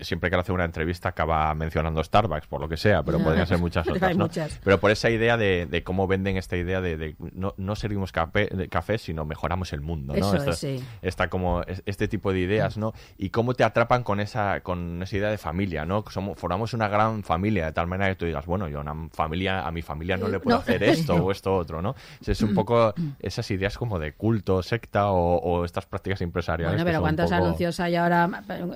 [0.00, 3.46] siempre que le hace una entrevista acaba mencionando Starbucks, por lo que sea, pero podrían
[3.46, 4.24] ser muchas otras, ¿no?
[4.24, 4.58] muchas.
[4.64, 8.10] Pero por esa idea de, de cómo venden esta idea de, de no, no servimos
[8.12, 10.18] café, de café, sino mejoramos el mundo, ¿no?
[10.18, 10.84] Eso Esta- es, sí.
[11.02, 12.92] Está como es- este tipo de ideas, ¿no?
[13.16, 16.04] Y cómo te atrapan con esa, con esa idea de familia, ¿no?
[16.10, 19.08] Somos, formamos una gran familia, de tal manera que tú digas, bueno, yo a, una
[19.12, 20.62] familia, a mi familia no le puedo No.
[20.62, 21.94] hacer esto o esto otro, ¿no?
[22.26, 26.76] Es un poco esas ideas como de culto, secta o, o estas prácticas empresariales.
[26.76, 28.07] Bueno, pero ¿cuántos poco- anuncios hay ahora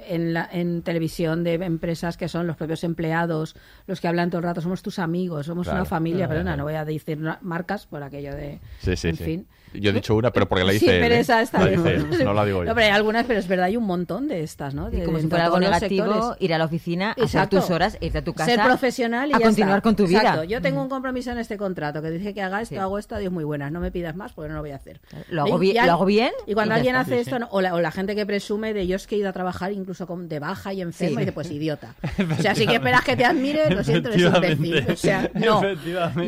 [0.08, 3.56] en, la, en televisión de empresas que son los propios empleados,
[3.86, 5.80] los que hablan todo el rato, somos tus amigos, somos Claro.
[5.80, 8.60] una familia, perdona, no voy a decir marcas por aquello de...
[8.80, 9.24] Sí, sí, en sí.
[9.24, 9.46] fin.
[9.74, 11.20] Yo he dicho una, pero porque la dice Sí, él, pero ¿eh?
[11.20, 11.82] esa está La bien.
[11.82, 12.68] dice él, no la digo yo.
[12.68, 14.90] No, pero hay algunas, pero es verdad, hay un montón de estas, ¿no?
[14.90, 16.36] De, como de si fuera algo negativo, sectores.
[16.40, 17.60] ir a la oficina, hacer Exacto.
[17.60, 18.50] tus horas, irte a tu casa.
[18.50, 19.82] Ser profesional y a ya continuar está.
[19.82, 20.18] con tu vida.
[20.20, 20.44] Exacto.
[20.44, 22.78] Yo tengo un compromiso en este contrato que dice que haga esto, Sí.
[22.78, 23.72] hago esto, adiós, muy buenas.
[23.72, 25.00] No me pidas más porque no lo voy a hacer.
[25.30, 27.02] Lo hago bien- lo hago bien Y cuando y alguien está.
[27.02, 29.14] hace Sí, esto, no, o, la, o la gente que presume de yo es que
[29.14, 31.14] he ido a trabajar incluso con, de baja y enfermo, Sí.
[31.16, 31.94] y dice, pues idiota.
[32.38, 34.22] O sea, si que esperas que te admire, lo siento, eres
[34.58, 34.86] imbécil.
[34.92, 35.62] O sea, no.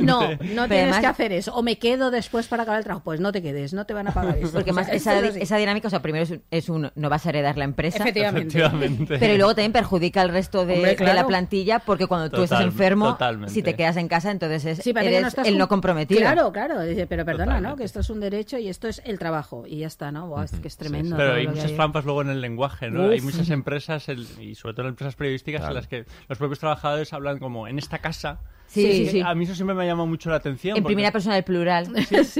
[0.04, 0.20] No,
[0.54, 1.54] no tienes que hacer eso.
[1.54, 3.02] O me quedo después para acabar el trabajo.
[3.04, 4.50] Pues no te quedes, no te van a pagar eso.
[4.52, 6.90] Porque O sea, más esa, es esa dinámica, o sea, primero es un, es un-
[6.94, 7.98] no vas a heredar la empresa.
[7.98, 8.56] Efectivamente.
[8.58, 9.18] Efectivamente.
[9.18, 11.14] Pero luego también perjudica al resto de, Hombre, de claro.
[11.14, 13.52] la plantilla porque cuando tú estás Total- enfermo, totalmente.
[13.52, 16.20] si te quedas en casa, entonces es, Sí, eres no el no comprometido.
[16.20, 16.80] Claro, claro.
[16.82, 17.76] Dice, pero perdona, ¿no?
[17.76, 19.64] Que esto es un derecho y esto es el trabajo.
[19.66, 20.28] Y ya está, ¿no?
[20.28, 21.16] Buah, es que es tremendo.
[21.16, 21.74] Pero hay muchas hay.
[21.74, 23.06] trampas luego en el lenguaje, ¿no?
[23.06, 23.10] Uf.
[23.12, 25.72] Hay muchas empresas, el- y sobre todo en empresas periodísticas, Claro.
[25.72, 28.38] en las que los propios trabajadores hablan como en esta casa.
[28.74, 29.20] Sí, sí, sí.
[29.20, 30.76] A mí eso siempre me llama mucho la atención.
[30.76, 31.88] En porque- primera persona del plural.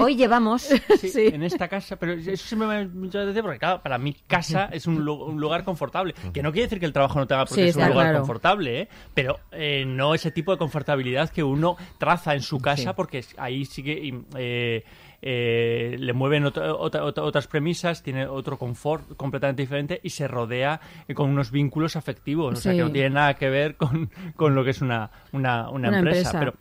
[0.03, 0.63] Hoy llevamos.
[1.01, 1.27] Sí, Sí.
[1.33, 4.17] en esta casa, pero eso siempre me llama mucho la atención porque, claro, para mí
[4.27, 6.15] casa es un, un lugar confortable.
[6.33, 8.07] Que no quiere decir que el trabajo no te haga porque Sí, es un lugar
[8.07, 8.19] claro.
[8.19, 8.89] confortable, ¿eh?
[9.15, 13.65] Pero eh, no ese tipo de confortabilidad que uno traza en su casa porque ahí
[13.65, 14.85] sí que y, eh,
[15.27, 20.29] eh, le mueven otra- otra- otra- otras premisas, tiene otro confort completamente diferente y se
[20.29, 20.81] rodea
[21.15, 24.63] con unos vínculos afectivos, o sea, que no tiene nada que ver con, con lo
[24.65, 26.29] que es una, una, una Una empresa.
[26.31, 26.39] empresa.
[26.39, 26.55] Pero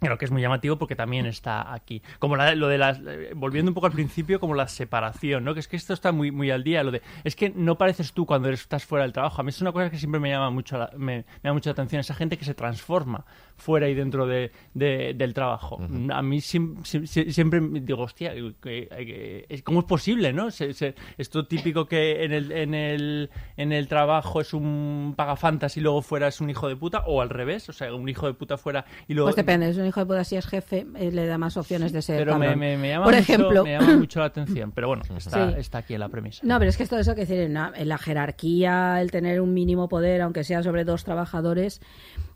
[0.00, 2.02] Creo que es muy llamativo porque también está aquí.
[2.18, 2.98] Como la- lo de las.
[3.06, 5.52] eh, Volviendo un poco al principio, como la separación, ¿no?
[5.54, 6.82] Que es que esto está muy, muy al día.
[6.82, 7.02] Lo de.
[7.24, 9.40] Es que no pareces tú cuando eres- estás fuera del trabajo.
[9.40, 11.68] A mí es una cosa que siempre me llama mucho la, me, me llama mucho
[11.70, 12.00] la atención.
[12.00, 13.24] Esa gente que se transforma
[13.56, 15.78] fuera y dentro de, de- del trabajo.
[16.12, 20.32] A mí sim- sim- si- siempre me digo, hostia, que- que- es- ¿cómo es posible,
[20.32, 20.50] no?
[20.50, 25.76] Se- se- esto típico que en el, en, el, en el trabajo es un pagafantas
[25.76, 28.26] y luego fuera es un hijo de puta, o al revés, o sea, un hijo
[28.26, 29.26] de puta fuera y luego.
[29.28, 31.92] Pues depende, es un hijo de puta si es jefe, eh, le da más opciones
[31.92, 32.58] de ser Pero me, cabrón.
[32.60, 34.72] me- me llama Por mucho, ejemplo, me llama mucho la atención.
[34.72, 35.54] Pero bueno, está, Sí.
[35.58, 36.40] está aquí en la premisa.
[36.44, 39.10] No, pero es que es todo eso que decir, en la, en la jerarquía, el
[39.10, 41.80] tener un mínimo poder, aunque sea sobre dos trabajadores,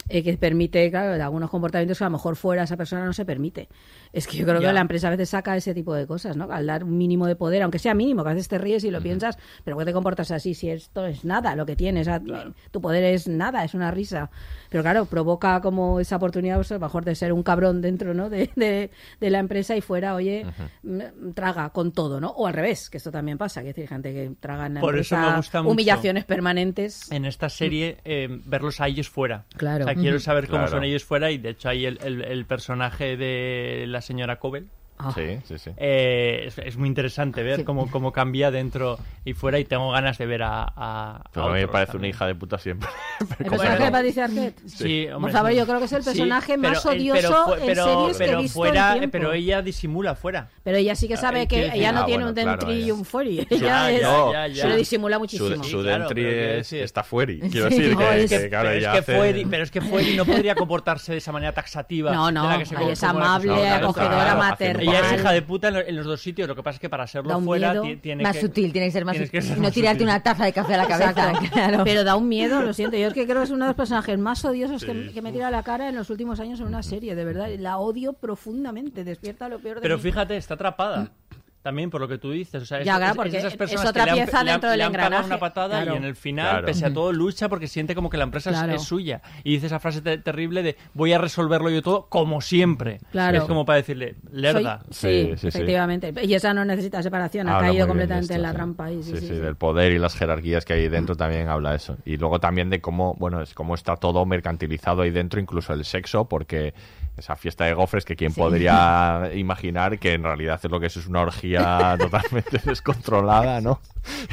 [0.09, 3.25] eh, que permite, claro, algunos comportamientos que a lo mejor fuera esa persona no se
[3.25, 3.69] permite.
[4.13, 4.69] Es que yo creo Ya.
[4.69, 6.45] que la empresa a veces saca ese tipo de cosas, ¿no?
[6.53, 8.91] Al dar un mínimo de poder, aunque sea mínimo, que a veces te ríes y
[8.91, 12.07] lo piensas, pero ¿por qué te comportas así si esto es nada lo que tienes?
[12.09, 12.21] a-
[12.71, 14.31] Tu poder es nada, es una risa.
[14.69, 18.15] Pero claro, provoca como esa oportunidad, pues, a lo mejor de ser un cabrón dentro,
[18.15, 18.31] ¿no?
[18.31, 18.91] De, de-
[19.21, 20.47] de la empresa y fuera, oye,
[20.83, 22.29] mm, traga con todo, ¿no?
[22.31, 24.97] O al revés, que esto también pasa, que hay gente que traga en la Por
[24.99, 25.73] eso me empresa gusta mucho.
[25.73, 27.11] humillaciones permanentes.
[27.11, 29.45] En esta serie, eh, verlos a ellos fuera.
[29.57, 29.84] Claro.
[29.85, 30.71] O sea, quiero saber cómo Claro.
[30.73, 34.69] son ellos fuera y de hecho hay el, el- el personaje de la señora Cobel.
[34.97, 35.13] Ah.
[35.15, 35.71] Sí, sí, sí.
[35.77, 37.65] Eh, es, es muy interesante ver Sí.
[37.65, 41.47] cómo, cómo cambia dentro y fuera y tengo ganas de ver a, a, a Pero
[41.49, 42.89] a mí me parece una hija de puta siempre.
[43.41, 44.61] ¿El personaje de Patricia Arquette?
[44.69, 45.57] Sí, Por hombre, favor, sí.
[45.59, 48.25] yo creo que es el Sí, personaje más pero- odioso fue- en pero- series que
[48.25, 49.13] he pero visto fuera, en tiempo.
[49.19, 50.49] Pero ella disimula fuera.
[50.63, 52.85] Pero ella sí que sabe Eh, que ella no Ah, tiene bueno, un claro, dentri
[52.87, 53.47] y un fuori.
[53.51, 54.63] Ya, Ella es, ya, ya, ya.
[54.63, 55.65] se lo disimula Su, muchísimo.
[55.65, 57.33] su claro, dentri pero quiero es- está fuera.
[57.51, 59.63] Quiero Sí, decir no, que, es que, que- claro, pero, es que hace- Fueri, pero
[59.65, 62.13] es que Fueri no podría comportarse de esa manera taxativa.
[62.15, 64.84] No, no, es amable, acogedora, claro, maternal.
[64.91, 66.47] Ella es hija de puta en lo- en los dos sitios.
[66.49, 68.87] Lo que pasa es que para Da serlo un fuera tiene más que- sutil, tiene
[68.89, 69.43] que ser más que sutil.
[69.43, 70.09] ser no más tirarte sutil.
[70.09, 71.33] una taza de café a la cabeza.
[71.53, 71.85] Claro.
[71.85, 72.97] Pero da un miedo, lo siento.
[72.97, 75.33] Yo es que creo que es uno de los personajes más odiosos que, que me
[75.33, 77.49] tira a la cara en los últimos años en una serie, de verdad.
[77.59, 80.03] La odio profundamente, despierta lo peor de Pero mí.
[80.03, 81.11] fíjate, está atrapada.
[81.65, 82.63] También por lo que tú dices.
[82.63, 84.51] O sea, es, Ya, claro, es- esas es personas otra que le han- pieza le
[84.51, 85.95] han- dentro del le han una patada Claro.
[85.95, 86.67] y en el final, Claro.
[86.67, 88.75] pese a todo, lucha porque siente como que la empresa es- Claro.
[88.75, 89.23] es, suya.
[89.45, 93.01] Y dice esa frase te- terrible de voy a resolverlo yo todo como siempre.
[93.13, 93.39] Claro.
[93.39, 94.83] Es como para decirle, lerda.
[94.91, 95.49] Soy- sí, Sí, sí, sí.
[95.49, 96.13] efectivamente.
[96.23, 98.55] Y esa no necesita separación, ha Habla caído completamente esto, en la sí.
[98.57, 98.93] trampa.
[98.93, 99.41] y sí, sí, sí, sí, sí.
[99.41, 101.97] del poder y las jerarquías que hay dentro también habla eso.
[102.05, 105.85] Y luego también de cómo, bueno, es cómo está todo mercantilizado ahí dentro, incluso el
[105.87, 106.75] sexo, porque
[107.17, 110.97] esa fiesta de gofres que quién podría imaginar que en realidad es lo que es,
[110.97, 113.81] es una orgía totalmente descontrolada, ¿no?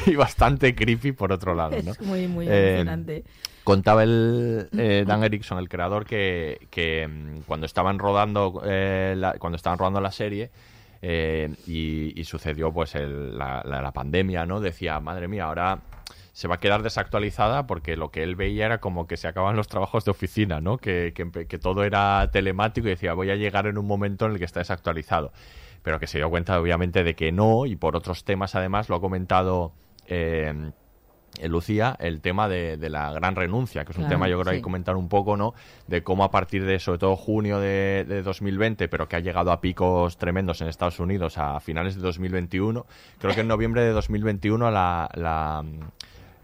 [0.06, 1.92] Y bastante creepy por otro lado, ¿no?
[1.92, 3.24] Es muy, muy Eh.
[3.64, 9.34] Contaba el eh, Dan Erickson, el creador, que, que, mm, cuando estaban rodando eh, la,
[9.34, 10.50] cuando estaban rodando la serie
[11.04, 14.60] eh, y, y sucedió pues el- la, la- la pandemia, ¿no?
[14.60, 15.78] Decía, madre mía, ahora
[16.34, 19.56] se va a quedar desactualizada porque lo que él veía era como que se acaban
[19.56, 20.78] los trabajos de oficina, ¿no?
[20.78, 24.40] Que, que todo era telemático y decía, voy a llegar en un momento en el
[24.40, 25.34] que está desactualizado.
[25.84, 28.96] Pero que se dio cuenta, obviamente, de que no, y por otros temas, además, lo
[28.96, 29.74] ha comentado
[30.08, 30.72] eh,
[31.40, 34.36] eh, Lucía, el tema de, de la gran renuncia, que es un Claro, tema yo
[34.36, 35.54] creo que hay que comentar un poco, ¿no?
[35.88, 39.52] De cómo a partir de, sobre todo junio de, de 2020, pero que ha llegado
[39.52, 42.86] a picos tremendos en Estados Unidos a finales de 2021.
[43.20, 45.64] Creo que en noviembre de 2021 la, la,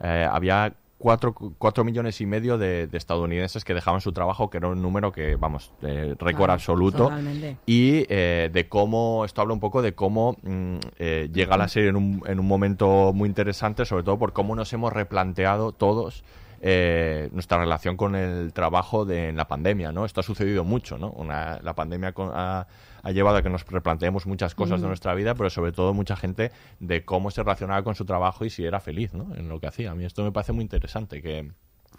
[0.02, 4.58] eh, había cuatro, cuatro millones y medio de, de estadounidenses que dejaban su trabajo, que
[4.58, 7.04] era un número que, vamos, eh, récord absoluto.
[7.06, 7.58] totalmente.
[7.68, 11.90] Y eh, de cómo, esto habla un poco de cómo mm, eh, llega la serie
[11.90, 16.24] en un, en un momento muy interesante, sobre todo por cómo nos hemos replanteado todos
[16.62, 20.06] eh, nuestra relación con el trabajo de, en la pandemia, ¿no?
[20.06, 21.12] Esto ha sucedido mucho, ¿no?
[21.12, 22.66] Una- la pandemia con- ha,
[23.08, 26.18] ha llevado a que nos replanteemos muchas cosas de nuestra vida, pero sobre todo mucha
[26.18, 26.52] gente
[26.82, 29.34] de cómo se relacionaba con su trabajo y si era feliz, ¿no?
[29.36, 29.92] En lo que hacía.
[29.92, 31.50] A mí esto me parece muy interesante, que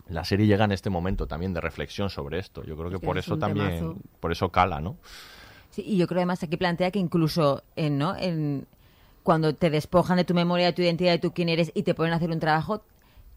[0.06, 2.62] la serie llega en este momento también de reflexión sobre esto.
[2.62, 3.96] Yo creo que que por es eso también, temazo.
[4.20, 4.98] por eso cala, ¿no?
[5.70, 8.14] Sí, y yo creo además aquí plantea que incluso en, ¿no?
[8.14, 8.66] en
[9.22, 11.94] cuando te despojan de tu memoria, de tu identidad, de tú quién eres y te
[11.94, 12.82] ponen a hacer un trabajo,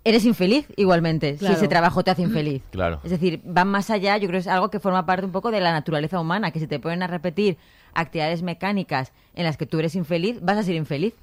[0.04, 1.54] eres infeliz igualmente, Claro.
[1.56, 2.62] si ese trabajo te hace infeliz.
[2.72, 3.00] Claro.
[3.04, 5.52] Es decir, van más allá, yo creo que es algo que forma parte un poco
[5.52, 7.58] de la naturaleza humana, que si te ponen a repetir
[7.94, 11.14] actividades mecánicas en las que tú eres infeliz, vas a ser infeliz.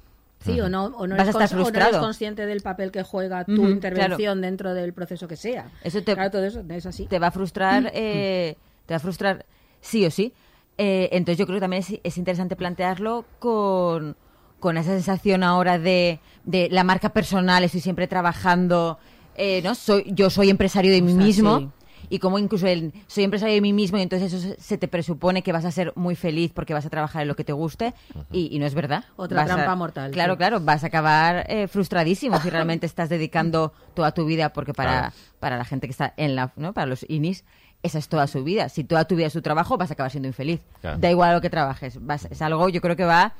[0.41, 1.99] Sí, o no, o no Vas a eres o no eres frustrado.
[1.99, 5.69] consciente del papel que juega tu intervención dentro del proceso que sea.
[5.83, 7.07] Eso te, Claro, todo eso es así.
[7.07, 8.55] te va a frustrar, eh,
[8.85, 9.45] te va a frustrar
[9.81, 10.31] sí o sí.
[10.77, 14.15] Eh, entonces yo creo que también es, es interesante plantearlo con,
[14.59, 18.99] con esa sensación ahora de, de la marca personal, estoy siempre trabajando,
[19.35, 19.75] eh, ¿no?
[19.75, 21.59] Soy, yo soy empresario de mí O sea, mismo.
[21.59, 21.69] sí.
[22.11, 25.43] Y como incluso el soy empresario de mí mismo y entonces eso se- te presupone
[25.43, 27.93] que vas a ser muy feliz porque vas a trabajar en lo que te guste
[28.31, 29.03] y, y no es verdad.
[29.15, 30.37] Otra Vas a- trampa mortal, Claro, sí.
[30.37, 34.91] claro, vas a acabar eh, frustradísimo si realmente estás dedicando toda tu vida porque para,
[34.99, 35.13] Claro.
[35.39, 36.73] para la gente que está en la, ¿no?
[36.73, 37.43] Para los inis,
[37.83, 38.69] esa es toda su vida.
[38.69, 40.61] Si toda tu vida es su trabajo, vas a acabar siendo infeliz.
[40.81, 40.97] Claro.
[40.97, 42.03] Da igual a lo que trabajes.
[42.03, 43.33] Vas- es algo, yo creo que va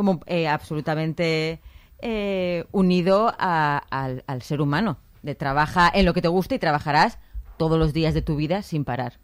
[0.00, 1.60] como eh, absolutamente
[2.02, 4.98] eh, unido a- al, al ser humano.
[5.22, 7.18] De trabaja en lo que te gusta y trabajarás
[7.58, 9.18] todos los días de tu vida sin parar.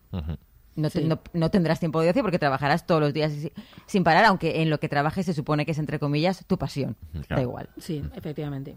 [0.75, 1.05] No, te- Sí.
[1.07, 3.51] no, no tendrás tiempo de ocio porque trabajarás todos los días si-
[3.87, 6.97] sin parar, aunque en lo que trabajes se supone que es, entre comillas, tu pasión.
[7.13, 7.25] Claro.
[7.37, 7.69] Da igual.
[7.79, 8.77] Sí, efectivamente.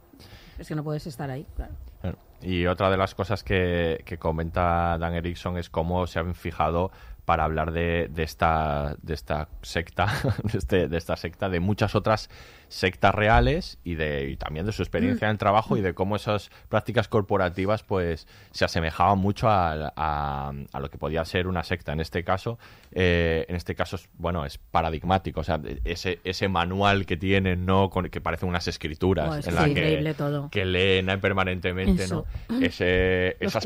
[0.57, 1.73] Es que no puedes estar ahí, claro.
[1.99, 2.17] Claro.
[2.41, 6.89] Y otra de las cosas que, que comenta Dan Erickson es cómo se han fijado
[7.29, 10.07] para hablar de, de esta de esta secta
[10.51, 12.27] de, este- de esta secta de muchas otras
[12.69, 16.15] sectas reales y de y también de su experiencia en el trabajo y de cómo
[16.15, 21.63] esas prácticas corporativas pues se asemejaban mucho a, a- a lo que podía ser una
[21.63, 22.57] secta en este caso
[22.91, 27.65] eh, en este caso es, bueno es paradigmático o sea ese ese manual que tienen
[27.65, 30.49] no Con- que parecen unas escrituras Oh, es en que la que todo.
[30.49, 32.25] que leen permanentemente, Eso.
[32.49, 32.59] ¿no?
[32.61, 33.65] Ese, esas,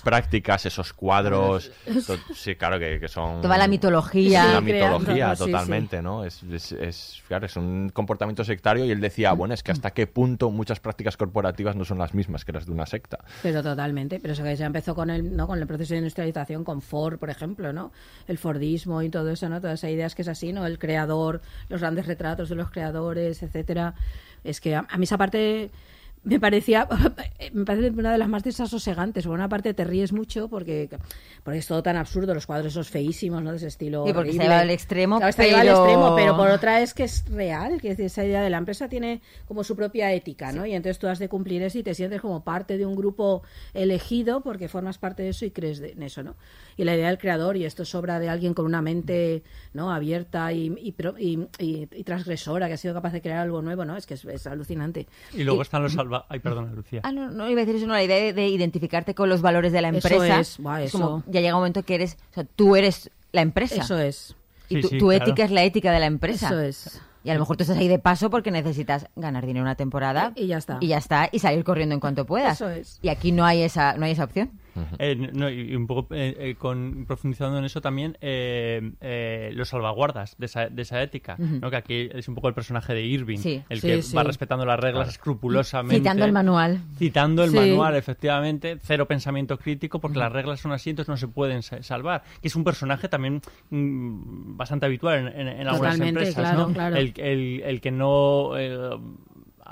[0.00, 1.70] prácticas, esos cuadros,
[2.06, 3.40] to- sí, claro que, que son...
[3.40, 4.44] Toda la mitología.
[4.54, 6.24] La mitología, creando, sí, totalmente, ¿no?
[6.24, 9.92] Es, es, es- claro, es un comportamiento sectario y él decía, bueno, es que hasta
[9.92, 13.18] qué punto muchas prácticas corporativas no son las mismas que las de una secta.
[13.42, 15.46] Pero totalmente, pero eso que ya empezó con el, ¿no?
[15.46, 17.92] con el proceso de industrialización, con Ford, por ejemplo, ¿no?
[18.26, 19.60] El Fordismo y todo eso, ¿no?
[19.60, 20.66] Todas esas ideas que es así, ¿no?
[20.66, 23.94] El creador, los grandes retratos de los creadores, etcétera.
[24.42, 25.70] Es que a, a mí esa parte
[26.24, 26.88] me parecía
[27.52, 29.24] me parece una de las más desasosegantes.
[29.26, 30.88] Por una parte te ríes mucho porque,
[31.42, 33.50] porque es todo tan absurdo, los cuadros esos feísimos, ¿no?
[33.50, 34.44] De ese estilo Sí, porque se horrible.
[34.44, 37.80] lleva al extremo, Claro, llevado al pero- extremo, pero por otra es que es real,
[37.80, 40.66] que es esa idea de la empresa tiene como su propia ética, ¿no?
[40.66, 43.42] Y entonces tú has de cumplir eso y te sientes como parte de un grupo
[43.74, 46.36] elegido porque formas parte de eso y crees de- en eso, ¿no?
[46.76, 49.42] Y la idea del creador, y esto es obra de alguien con una mente,
[49.74, 49.92] ¿no?
[49.92, 53.62] Abierta y, y, pro- y- y- y transgresora, que ha sido capaz de crear algo
[53.62, 53.96] nuevo, ¿no?
[53.96, 55.06] Es que es, es alucinante.
[55.32, 56.26] Y luego Y- están los salva...
[56.28, 57.00] Ay, perdona, Lucía.
[57.02, 59.42] Ah, no, no iba a decir eso, no, la idea de, de identificarte con los
[59.42, 60.40] valores de la Eso empresa.
[60.40, 60.98] es, buah, eso.
[61.00, 63.82] como, ya llega un momento que eres, o sea, tú eres la empresa.
[63.82, 64.36] Eso es.
[64.68, 65.24] Y Sí, tu, sí, tu claro.
[65.24, 66.46] ética es la ética de la empresa.
[66.48, 67.00] Eso es.
[67.22, 70.32] Y a lo mejor tú estás ahí de paso porque necesitas ganar dinero una temporada.
[70.36, 70.76] Y ya está.
[70.80, 71.28] Y ya está.
[71.32, 72.60] Y salir corriendo en cuanto puedas.
[72.60, 72.98] Eso es.
[73.02, 74.50] Y aquí no hay esa, no hay esa opción.
[74.98, 79.68] Eh, no, y un poco eh, eh, con, profundizando en eso también, eh, eh, los
[79.68, 81.36] salvaguardas de esa, de esa ética.
[81.38, 81.70] ¿no?
[81.70, 83.62] que aquí es un poco el personaje de Irving, Sí.
[83.68, 84.16] el Sí, que sí.
[84.16, 85.10] va respetando las reglas Claro.
[85.10, 85.96] escrupulosamente.
[85.96, 86.80] Citando el manual.
[86.98, 87.56] Citando el Sí.
[87.56, 91.82] manual, efectivamente, cero pensamiento crítico, porque las reglas son así, entonces no se pueden sa-
[91.82, 92.22] salvar.
[92.40, 96.68] Que es un personaje también mm, bastante habitual en, en- en algunas Totalmente, empresas, claro,
[96.68, 96.74] ¿no?
[96.74, 96.96] claro.
[96.96, 98.98] El, el- el que no eh,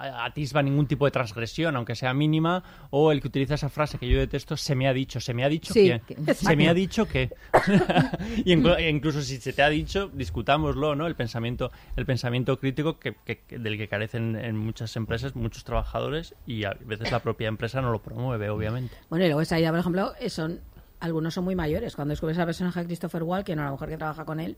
[0.03, 4.09] atisba ningún tipo de transgresión, aunque sea mínima, o el que utiliza esa frase que
[4.09, 6.69] yo detesto, se me ha dicho, se me ha dicho Sí, que, que- se me
[6.69, 7.31] ha dicho que,
[8.45, 11.07] y inclu- incluso si se te ha dicho, discutámoslo, ¿no?
[11.07, 16.35] El pensamiento, el pensamiento crítico que, que- del que carecen en muchas empresas, muchos trabajadores,
[16.47, 18.95] y a veces la propia empresa no lo promueve, obviamente.
[19.11, 20.61] Bueno, y luego esa idea, por ejemplo, son
[21.01, 21.97] algunos son muy mayores.
[21.97, 24.57] Cuando descubres al personaje de Christopher Walken o a la mujer que trabaja con él,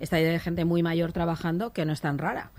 [0.00, 2.50] esta idea de gente muy mayor trabajando que no es tan rara.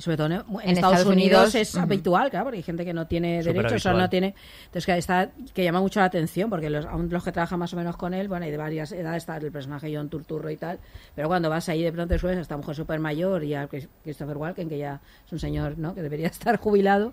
[0.00, 2.62] Y sobre todo en, en En Estados, Estados Unidos, Unidos, es habitual, claro, porque hay
[2.62, 4.08] gente que no tiene derechos o no habitual.
[4.10, 4.34] tiene.
[4.64, 7.74] Entonces, que, está, que llama mucho la atención, porque los, aún los que trabajan más
[7.74, 10.56] o menos con él, bueno, hay de varias edades, está el personaje John Turturro y
[10.56, 10.78] tal,
[11.14, 13.88] pero cuando vas ahí de pronto después a esta mujer súper mayor y a Chris-
[14.02, 15.94] Christopher Walken, que ya es un señor ¿no?
[15.94, 17.12] que debería estar jubilado.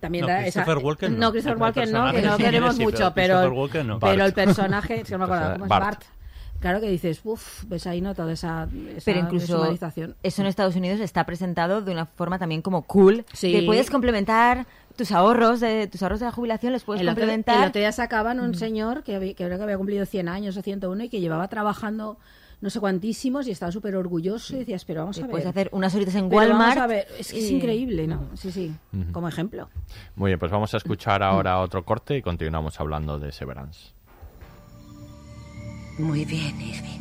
[0.00, 1.30] También No, da esa- Christopher Walken no.
[1.30, 4.24] Christopher El Walken no, que no queremos sí, mucho, pero pero, Christopher no.
[4.24, 5.68] el personaje, es que no me acuerdo, ¿cómo es?
[5.68, 5.84] Bart.
[5.84, 6.02] Bart.
[6.64, 8.14] Claro que dices, uff, ves ahí, ¿no?
[8.14, 9.62] Toda esa, esa Pero incluso
[10.22, 13.26] eso en Estados Unidos está presentado de una forma también como cool.
[13.34, 13.52] Sí.
[13.52, 17.20] Que puedes complementar tus ahorros de tus ahorros de la jubilación, los puedes el otro,
[17.20, 17.64] complementar.
[17.64, 20.56] el otro día sacaban un señor que, había- que creo que había cumplido 100 años
[20.56, 22.16] o 101 y que llevaba trabajando
[22.62, 25.30] no sé cuantísimos y estaba súper orgulloso y decías, pero vamos Y a ver.
[25.32, 26.76] puedes hacer unas horitas en pero Walmart.
[26.78, 28.22] Vamos a ver, es que es y- increíble, ¿no?
[28.36, 28.72] Sí, sí,
[29.12, 29.68] como ejemplo.
[30.16, 33.90] Muy bien, pues vamos a escuchar ahora otro corte y continuamos hablando de Severance.
[35.98, 37.00] Muy bien, Irving.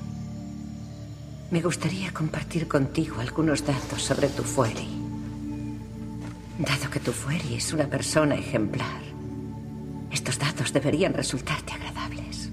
[1.49, 4.87] Me gustaría compartir contigo algunos datos sobre tu Fueri.
[6.59, 9.01] Dado que tu Fueri es una persona ejemplar,
[10.11, 12.51] estos datos deberían resultarte agradables.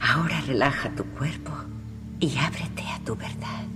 [0.00, 1.52] Ahora relaja tu cuerpo
[2.18, 3.66] y ábrete a tu verdad.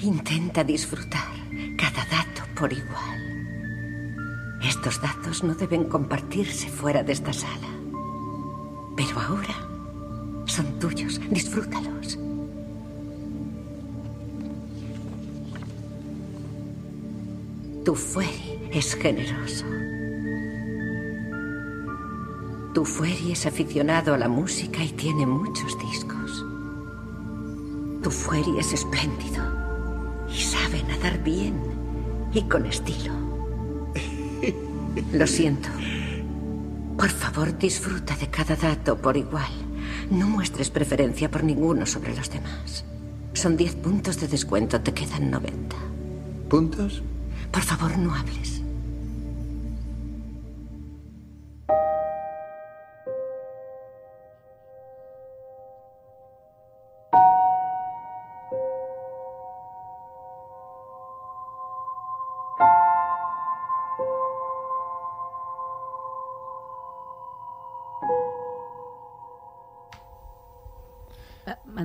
[0.00, 1.34] Intenta disfrutar
[1.76, 4.58] cada dato por igual.
[4.62, 7.68] Estos datos no deben compartirse fuera de esta sala.
[8.96, 9.71] Pero ahora
[10.52, 11.18] son tuyos.
[11.30, 12.18] Disfrútalos.
[17.84, 19.64] Tu Fueri es generoso.
[22.74, 26.44] Tu Fueri es aficionado a la música y tiene muchos discos.
[28.02, 29.42] Tu Fueri es espléndido
[30.28, 31.54] y sabe nadar bien
[32.34, 33.12] y con estilo.
[35.12, 35.68] Lo siento.
[36.98, 39.61] Por favor, disfruta de cada dato por igual.
[40.12, 42.84] No muestres preferencia por ninguno sobre los demás.
[43.32, 45.74] Son 10 puntos de descuento, te quedan 90.
[46.50, 47.02] ¿Puntos?
[47.50, 48.61] Por favor, no hables.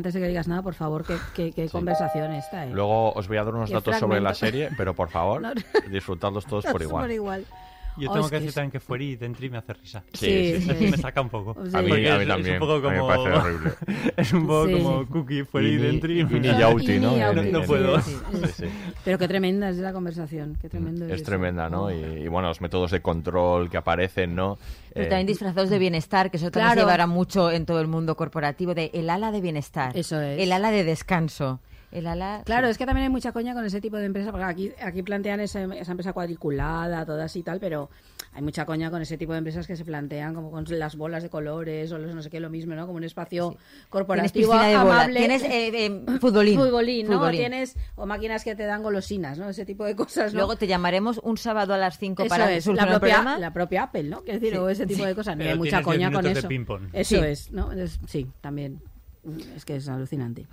[0.07, 2.69] Antes de que digas nada, por favor, qué, qué- qué conversación esta, ¿eh?
[2.71, 4.39] Luego os voy a dar unos datos sobre la fragmento.
[4.39, 5.51] serie, pero por favor, No.
[5.91, 7.03] disfrutadlos todos por igual.
[7.03, 7.45] Por igual.
[7.97, 10.03] Yo Oh, tengo es que que decir es- también que Fueri Dentri me hace risa.
[10.13, 10.87] Sí, sí, sí.
[10.91, 11.55] me saca un poco.
[11.65, 11.75] Sí.
[11.75, 12.55] A mí- Porque a mí es- también.
[12.55, 13.07] Es un poco A mí me como...
[13.07, 13.71] parece horrible.
[14.17, 14.73] es un poco Sí.
[14.73, 16.19] como Cookie, Fueri Y Dentri.
[16.21, 17.33] y ni Yauti, Y ¿no?
[17.43, 17.99] No puedo.
[18.01, 18.65] sí, Sí, sí.
[19.03, 21.25] Pero qué tremenda es la conversación, qué tremendo Es eso.
[21.25, 21.91] tremenda, ¿no?
[21.91, 24.57] Y, y bueno, los métodos de control que aparecen, ¿no?
[24.93, 26.81] Pero Eh, también disfrazados de bienestar, que eso también Claro.
[26.81, 29.95] se llevará mucho en todo el mundo corporativo, de el ala de bienestar.
[29.97, 30.39] Eso es.
[30.39, 31.59] El ala de descanso.
[31.89, 32.41] El ala...
[32.45, 35.03] Claro, es que también hay mucha coña con ese tipo de empresas, porque aquí, aquí
[35.03, 37.89] plantean esa, esa empresa cuadriculada, todas y tal, pero
[38.33, 41.23] hay mucha coña con ese tipo de empresas que se plantean como con las bolas
[41.23, 42.85] de colores o los no sé qué, lo mismo, ¿no?
[42.85, 45.19] Como un espacio Tienes corporativo de bola, amable.
[45.19, 46.59] tienes eh, eh, futbolín.
[46.59, 47.13] Futbolín, ¿no?
[47.13, 47.39] Futbolín.
[47.39, 49.47] Tienes, o máquinas que te dan golosinas, ¿no?
[49.49, 50.39] Ese tipo de cosas, ¿no?
[50.39, 53.39] Luego te llamaremos un sábado a las 5 Eso para es, la el propia, programa.
[53.39, 54.23] la propia Apple, ¿no?
[54.23, 55.05] Quiero decir, Sí, o ese tipo sí.
[55.07, 55.35] de cosas.
[55.37, 56.47] Pero hay mucha tienes coña con eso.
[56.91, 57.25] Eso Sí.
[57.25, 57.71] es, ¿no?
[57.71, 58.81] Es- sí, también.
[59.55, 60.45] Es que es alucinante.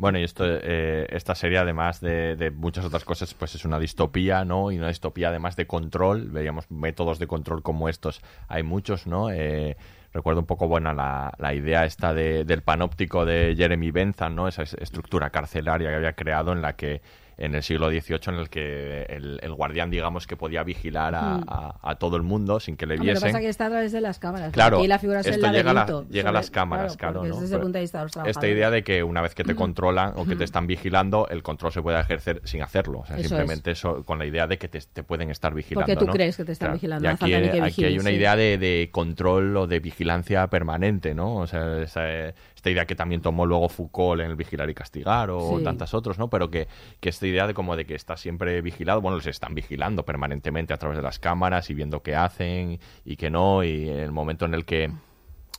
[0.00, 4.46] Bueno, y esto, eh, esta serie, además de, muchas otras cosas, pues es una distopía,
[4.46, 4.72] ¿no?
[4.72, 6.30] Y una distopía además de control.
[6.30, 8.22] Veríamos métodos de control como estos.
[8.48, 9.30] Hay muchos, ¿no?
[9.30, 9.76] Eh,
[10.14, 14.48] recuerdo un poco, buena la, la idea esta de- del panóptico de Jeremy Bentham, ¿no?
[14.48, 17.02] Esa es- estructura carcelaria que había creado en la que
[17.40, 21.38] en el siglo XVIII en el que el, el guardián, digamos, que podía vigilar a,
[21.38, 21.44] Mm.
[21.48, 23.28] a- a todo el mundo sin que le Hombre, lo que viesen.
[23.32, 24.52] pasa es que está a través de las cámaras.
[24.52, 27.24] Claro, Aquí la figura es el esto llega, a la- llega a las cámaras, claro,
[27.24, 30.24] el Pero punto de vista Esta idea de que una vez que te controlan o
[30.26, 33.00] que te están vigilando, el control se puede ejercer sin hacerlo.
[33.00, 35.86] O sea, Eso simplemente eso, con la idea de que te, te pueden estar vigilando.
[35.86, 36.12] Porque tú ¿no?
[36.12, 38.16] crees que te están vigilando, Y aquí, que aquí hay una sí.
[38.16, 41.36] idea de, de control o de vigilancia permanente, ¿no?
[41.36, 45.30] O sea, esa- esta idea que también tomó luego Foucault en el Vigilar y Castigar
[45.30, 45.64] o Sí.
[45.64, 46.28] tantas otros, ¿no?
[46.28, 46.68] Pero que,
[47.00, 50.74] que esta idea de como de que está siempre vigilado, bueno, les están vigilando permanentemente
[50.74, 54.12] a través de las cámaras y viendo qué hacen y qué no, y en el
[54.12, 54.90] momento en el que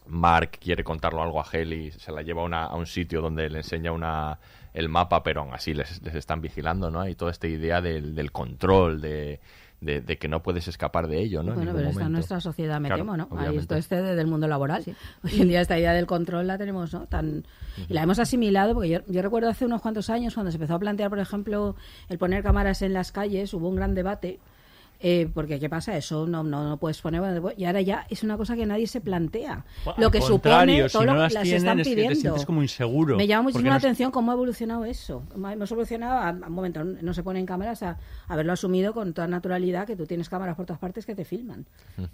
[0.07, 3.59] Mark quiere contarlo algo a Heli, se la lleva una- a un sitio donde le
[3.59, 4.39] enseña una,
[4.74, 7.07] el mapa, pero aún así les, les están vigilando, ¿no?
[7.07, 9.39] Y toda esta idea del control, de,
[9.82, 11.49] de, de que no puedes escapar de ello, ¿no?
[11.53, 13.27] En Bueno, pero está en nuestra sociedad, me Claro, temo, ¿no?
[13.36, 14.84] Ahí esto este de- del mundo laboral.
[15.23, 17.07] Hoy en día esta idea del control la tenemos, ¿no?
[17.07, 17.43] Tan,
[17.89, 20.75] y la hemos asimilado, porque yo, yo recuerdo hace unos cuantos años cuando se empezó
[20.75, 21.75] a plantear, por ejemplo,
[22.09, 24.39] el poner cámaras en las calles, hubo un gran debate.
[25.03, 27.21] Eh, porque qué pasa eso no, no no puedes poner
[27.57, 29.65] y ahora ya es una cosa que nadie se plantea.
[29.83, 31.95] Bueno, lo que supone si todo no lo las las tienen, están es que te
[31.95, 32.19] pidiendo.
[32.21, 35.23] sientes como inseguro, me llama muchísimo no la atención cómo ha evolucionado eso.
[35.35, 37.97] Hemos evolucionado a, a un momento no se ponen cámaras a
[38.27, 41.65] haberlo asumido con toda naturalidad que tú tienes cámaras por todas partes que te filman.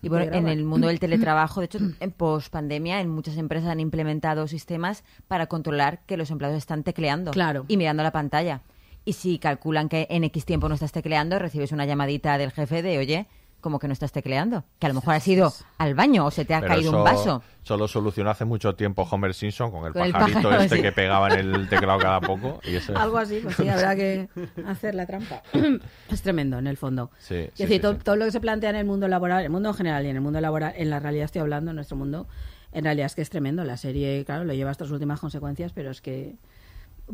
[0.01, 3.69] Y bueno, te en el mundo del teletrabajo, de hecho, en post-pandemia, en muchas empresas
[3.69, 7.65] han implementado sistemas para controlar que los empleados están tecleando Claro.
[7.67, 8.61] y mirando la pantalla.
[9.08, 12.82] Y si calculan que en X tiempo no estás tecleando, recibes una llamadita del jefe
[12.82, 13.26] de, oye,
[13.62, 14.66] como que no estás tecleando.
[14.80, 16.97] Que a lo mejor has ido al baño o se te ha Pero caído un
[16.97, 17.43] eso vaso.
[17.64, 20.82] Solo solucionó hace mucho tiempo Homer Simpson con el Con el pajarito pájaro, este sí.
[20.82, 22.60] que pegaba en el teclado cada poco.
[22.66, 22.97] Y eso...
[22.97, 24.28] Algo así, pues sí, habrá que
[24.66, 25.41] hacer la trampa.
[26.12, 27.10] es tremendo, en el fondo.
[27.18, 27.99] Sí, es sí, decir, sí, todo, sí.
[28.03, 30.10] todo lo que se plantea en el mundo laboral, en el mundo en general y
[30.10, 32.28] en el mundo laboral, en la realidad estoy hablando, en nuestro mundo,
[32.74, 33.64] en realidad es que es tremendo.
[33.64, 36.36] La serie, claro, lo lleva a estas últimas consecuencias, pero es que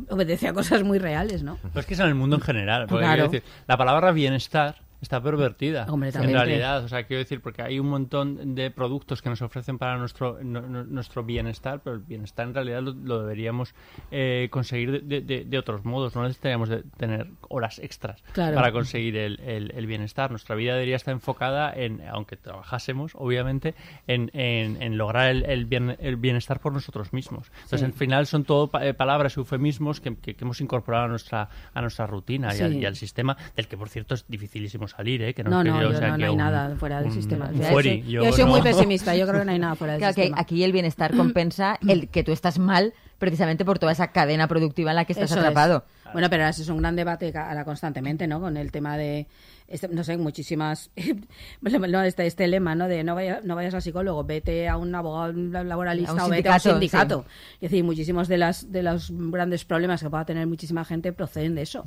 [0.10, 1.58] obedece a cosas muy reales, ¿no?
[1.62, 2.88] Pero es que es en el mundo en general.
[2.88, 3.24] Porque Claro.
[3.24, 5.86] decir, la palabra bienestar está pervertida.
[5.88, 6.02] En
[6.34, 9.98] realidad, o sea, quiero decir, porque hay un montón de productos que nos ofrecen para
[9.98, 13.76] nuestro no- no- nuestro bienestar, pero el bienestar en realidad lo, lo deberíamos
[14.12, 16.16] eh, conseguir de, de- otros modos.
[16.16, 18.56] No necesitaríamos de tener horas extras Claro.
[18.56, 20.32] para conseguir el, el- el bienestar.
[20.32, 23.76] Nuestra vida debería estar enfocada en, aunque trabajásemos, obviamente,
[24.08, 27.52] en, en- en lograr el, el bien- el bienestar por nosotros mismos.
[27.64, 27.86] Entonces, Sí.
[27.86, 31.50] al final son todo pa- eh, palabras, eufemismos que, que- que hemos incorporado a nuestra,
[31.74, 35.22] a nuestra rutina y, al, y al sistema, del que, por cierto, es dificilísimo salir,
[35.22, 35.34] ¿eh?
[35.34, 37.08] Que No, que no, yo, yo o sea, no, no hay un- nada fuera del
[37.08, 37.50] un- sistema.
[37.52, 38.52] un Yo fueri, soy- yo yo soy no.
[38.52, 40.42] muy pesimista, yo creo que no hay nada fuera del Claro, que sistema.
[40.42, 44.92] aquí el bienestar compensa el que tú estás mal precisamente por toda esa cadena productiva
[44.92, 45.46] en la que estás Eso es.
[45.46, 45.86] atrapado.
[46.12, 48.40] Bueno, pero ahora es un gran debate ahora constantemente, ¿no?
[48.42, 49.28] Con el tema de,
[49.74, 50.92] este- no sé, muchísimas,
[51.62, 52.88] no, este, este lema, ¿no?
[52.88, 56.30] De no, vaya- no vayas al psicólogo, vete a un abogado laboralista A un o
[56.30, 57.26] vete a un sindicato, sindicato.
[57.56, 61.56] Es decir, muchísimos de las de los grandes problemas que pueda tener muchísima gente proceden
[61.56, 61.84] de eso.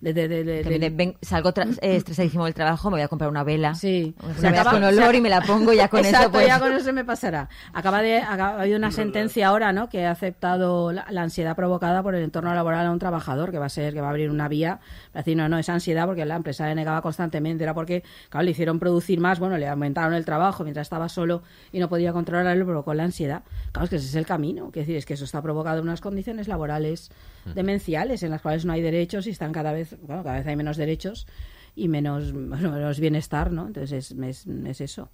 [0.00, 3.44] De, de- de- de- ven, salgo eh, estresadísimo del trabajo, me voy a comprar una
[3.44, 3.74] vela.
[3.74, 4.14] Sí.
[4.38, 6.46] Una vela con olor se- y me la pongo ya con Exacto, eso pues...
[6.46, 7.48] ya con eso me pasará.
[7.72, 9.88] Acaba de acaba- ha habido una sentencia ahora, ¿no?
[9.88, 13.58] Que ha aceptado la, la ansiedad provocada por el entorno laboral a un trabajador, que
[13.58, 14.80] va a ser que va a abrir una vía
[15.12, 18.44] para decir no, no es ansiedad porque la empresa le negaba constantemente, era porque claro,
[18.44, 22.12] le hicieron producir más, bueno, le aumentaron el trabajo mientras estaba solo y no podía
[22.12, 23.42] controlarlo, provocó la ansiedad.
[23.72, 25.84] Claro, es que ese es el camino, que decir, es que eso está provocado en
[25.84, 27.10] unas condiciones laborales
[27.54, 30.56] demenciales en las cuales no hay derechos y están cada vez, bueno, cada vez hay
[30.56, 31.26] menos derechos
[31.74, 33.66] y menos, menos bienestar, ¿no?
[33.66, 35.10] Entonces es, es, es eso.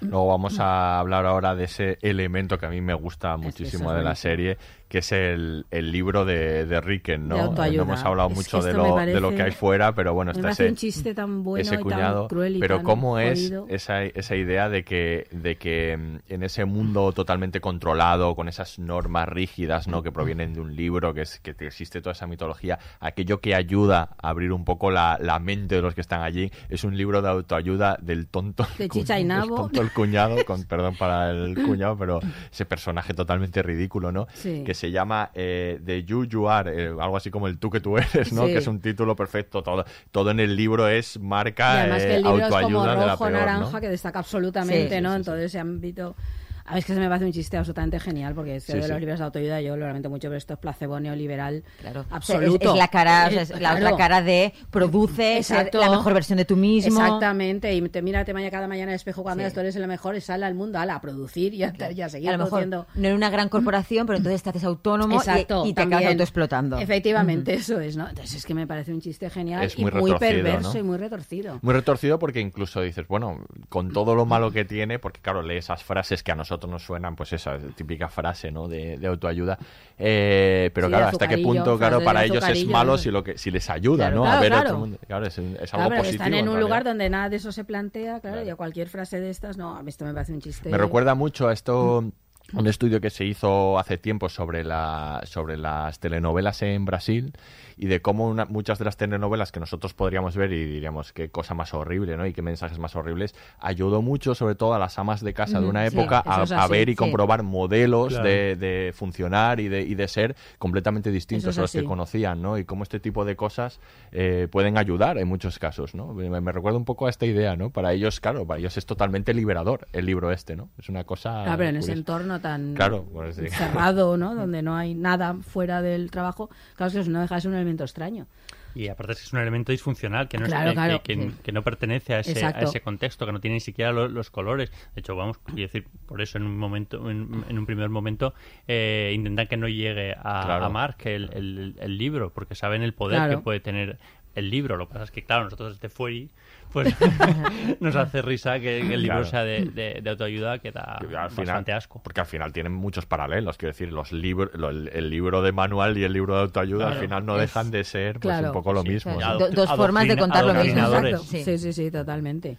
[0.00, 3.98] Luego vamos a hablar ahora de ese elemento que a mí me gusta muchísimo es
[3.98, 4.56] de la serie,
[4.88, 7.36] que es el, el libro de, de Ricken, ¿no?
[7.50, 7.70] De.
[7.76, 10.32] No hemos hablado Es mucho de lo, parece- de lo que hay fuera, pero bueno,
[10.32, 12.28] está ese, un chiste tan bueno ese y tan cuñado.
[12.28, 16.42] cruel y pero tan cómo es esa, esa idea de que, de que mm, en
[16.44, 20.02] ese mundo totalmente controlado, con esas normas rígidas, ¿no?
[20.02, 23.54] Que provienen de un libro, que, es, que te existe toda esa mitología, aquello que
[23.54, 26.96] ayuda a abrir un poco la, la mente de los que están allí, es un
[26.96, 28.66] libro de autoayuda del tonto.
[28.78, 29.59] De Chicha y el Nabo.
[29.68, 32.20] tonto el cuñado, con perdón para el cuñado, pero
[32.52, 34.26] ese personaje totalmente ridículo, ¿no?
[34.34, 34.62] Sí.
[34.64, 37.80] Que se llama eh, The You You Are, eh, algo así como el tú que
[37.80, 38.46] tú eres, ¿no?
[38.46, 38.52] Sí.
[38.52, 39.62] Que es un título perfecto.
[39.62, 42.56] Todo, todo en el libro es marca Y además que eh, el libro es como
[42.56, 43.80] autoayuda de la rojo, peor, naranja, ¿no?
[43.80, 45.14] que destaca absolutamente, Sí, ¿no?
[45.14, 46.16] en todo ese ámbito.
[46.64, 48.84] A ver, es que se me parece un chiste absolutamente genial, porque este Sí, de
[48.84, 48.90] sí.
[48.90, 52.04] los libros de autoayuda yo lo lamento mucho, pero esto es placebo neoliberal Claro.
[52.10, 52.64] absoluto.
[52.68, 53.86] Es, es la cara, o sea, es Eh, la claro.
[53.86, 55.78] otra cara de produce, Exacto.
[55.80, 57.00] la mejor versión de tú mismo.
[57.00, 59.54] Exactamente, y te mírate mañana cada mañana al espejo cuando Sí.
[59.54, 62.08] tú eres el mejor y sale al mundo ala, a producir y a, y a
[62.08, 62.86] seguir a lo mejor produciendo.
[62.94, 65.98] no en una gran corporación, pero entonces te haces autónomo y- Exacto, y, te también.
[65.98, 66.78] acabas autoexplotando.
[66.78, 68.08] Efectivamente, eso es, ¿no?
[68.08, 70.80] Entonces es que me parece un chiste genial Es y muy muy perverso ¿no?
[70.80, 71.58] y muy retorcido.
[71.62, 73.38] Muy retorcido porque incluso dices, bueno,
[73.68, 76.70] con todo lo malo que tiene, porque claro, lee esas frases que a nosotros nosotros
[76.72, 78.66] nos suenan, pues esa típica frase, ¿no?
[78.66, 79.56] De, de autoayuda.
[79.96, 83.38] Eh, pero Sí, claro, hasta qué punto, claro, para ellos es malo si lo que
[83.38, 84.22] si les ayuda, Claro, ¿no?
[84.22, 84.98] claro, a ver otro mundo.
[85.06, 86.24] Claro, es, es algo pero positivo.
[86.24, 86.60] están en un realidad.
[86.60, 89.76] lugar donde nada de eso se plantea, claro, y a cualquier frase de estas, no,
[89.76, 90.70] a mí esto me parece un chiste.
[90.70, 92.04] Me recuerda mucho a esto
[92.52, 97.32] un estudio que se hizo hace tiempo sobre la sobre las telenovelas en Brasil
[97.76, 101.30] y de cómo una- muchas de las telenovelas que nosotros podríamos ver y diríamos qué
[101.30, 102.26] cosa más horrible, ¿no?
[102.26, 105.66] Y qué mensajes más horribles ayudó mucho sobre todo a las amas de casa de
[105.66, 106.96] una época a, es a así, ver y sí.
[106.96, 108.24] comprobar modelos Claro.
[108.28, 112.40] de, de funcionar y de, y de ser completamente distintos es a los que conocían,
[112.42, 112.58] ¿no?
[112.58, 113.80] Y cómo este tipo de cosas
[114.12, 116.12] eh, pueden ayudar en muchos casos, ¿no?
[116.14, 117.70] Me, me recuerda un poco a esta idea, ¿no?
[117.70, 120.68] Para ellos, claro, para ellos es totalmente liberador el libro este, ¿no?
[120.78, 121.42] Es una cosa...
[121.44, 123.48] Claro, pero en ese entorno tan Claro, pues sí.
[123.48, 124.34] cerrado, ¿no?
[124.34, 127.84] Donde no hay nada fuera del trabajo, claro, que no deja de ser un elemento
[127.84, 128.26] extraño.
[128.74, 131.36] Y aparte es que es un elemento disfuncional que no, es- Claro, que- que, sí.
[131.42, 134.30] que no pertenece a ese, a ese contexto, que no tiene ni siquiera lo- los
[134.30, 134.70] colores.
[134.94, 138.32] De hecho, vamos, quiero decir, por eso en un momento, en, en un primer momento,
[138.68, 140.64] eh, intentan que no llegue a, Claro.
[140.64, 143.38] a Mark el, el- el libro, porque saben el poder Claro.
[143.38, 143.98] que puede tener
[144.36, 144.76] el libro.
[144.76, 146.30] Lo que pasa es que, claro, nosotros desde Fueri,
[146.72, 146.94] pues
[147.80, 149.24] nos hace risa que, que el libro Claro.
[149.30, 152.00] sea de, de- de autoayuda que da Y al bastante final, asco.
[152.02, 155.52] Porque al final tienen muchos paralelos, quiero decir, los libros, lo- el, el libro de
[155.52, 158.48] manual y el libro de autoayuda al final no Es- dejan de ser pues, claro.
[158.48, 159.12] un poco lo Sí, mismo.
[159.12, 159.18] sí.
[159.20, 159.38] ¿no?
[159.38, 160.80] Do- dos formas de contar lo mismo.
[160.80, 161.18] Exacto.
[161.18, 162.56] Sí, sí, sí, totalmente.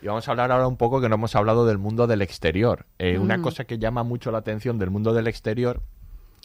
[0.00, 2.86] Y vamos a hablar ahora un poco que no hemos hablado del mundo del exterior.
[2.98, 3.42] Eh, Una Mm.
[3.42, 5.80] cosa que llama mucho la atención del mundo del exterior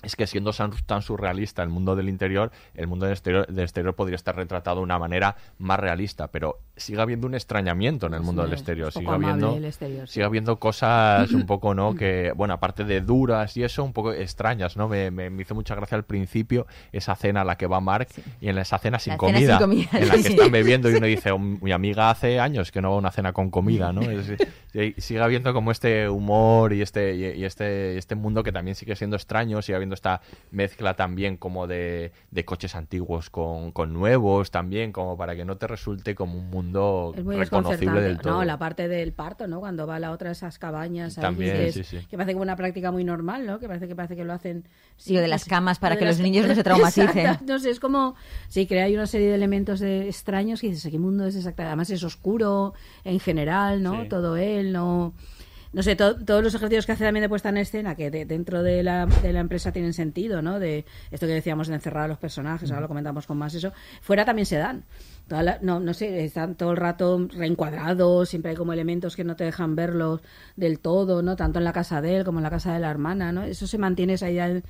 [0.03, 0.51] es que siendo
[0.85, 4.77] tan surrealista el mundo del interior, el mundo del exterior, del exterior podría estar retratado
[4.77, 8.53] de una manera más realista, pero sigue habiendo un extrañamiento en el mundo Sí, del
[8.59, 8.91] exterior.
[8.93, 10.13] Sigue habiendo, exterior, sí.
[10.13, 11.95] sigue habiendo cosas un poco, ¿no?
[11.97, 14.87] Que, bueno, aparte de duras y eso, un poco extrañas, ¿no?
[14.87, 18.07] Me, me- me hizo mucha gracia al principio esa cena a la que va Mark
[18.39, 20.91] y en esa cena sin, La cena comida, sin comida, en la que están bebiendo
[20.91, 23.49] y uno dice, "Oh, mi amiga hace años que no va a una cena con
[23.49, 24.01] comida, ¿no?
[24.03, 24.37] Es-
[25.03, 28.95] sigue habiendo como este humor y este, y, y este, este mundo que también sigue
[28.95, 30.21] siendo extraño, sigue habiendo esta
[30.51, 35.57] mezcla también como de, de coches antiguos con, con nuevos también, como para que no
[35.57, 38.33] te resulte como un mundo Es muy reconocible del todo.
[38.33, 39.59] No, la parte del parto, ¿no?
[39.59, 41.99] Cuando va a la otra esas cabañas ahí, También, que, es- sí, sí.
[42.09, 43.59] que parece como una práctica muy normal, ¿no?
[43.59, 44.65] Que parece que parece que lo hacen
[44.95, 47.09] Sí, lo de las camas para que los niños no se traumaticen.
[47.17, 47.45] Exacto.
[47.47, 48.15] No sé, es como
[48.47, 51.67] sí, crea ahí una serie de elementos de extraños que dices, ¿qué mundo es exactamente?
[51.69, 52.73] Además es oscuro
[53.03, 54.03] en general, ¿no?
[54.03, 54.09] Sí.
[54.09, 55.13] Todo él, no
[55.73, 58.25] no sé, to- todos los ejercicios que hace también de puesta en escena, que de-
[58.25, 60.59] dentro de la, de la empresa tienen sentido, ¿no?
[60.59, 63.71] De esto que decíamos de encerrar a los personajes, ahora lo comentamos con más eso,
[64.01, 64.85] fuera también se dan.
[65.27, 69.23] Toda la- no, no sé, están todo el rato reencuadrados, siempre hay como elementos que
[69.23, 70.21] no te dejan verlos
[70.55, 71.35] del todo, ¿no?
[71.35, 73.43] Tanto en la casa de él como en la casa de la hermana, ¿no?
[73.43, 74.63] Eso se mantiene esa idea de,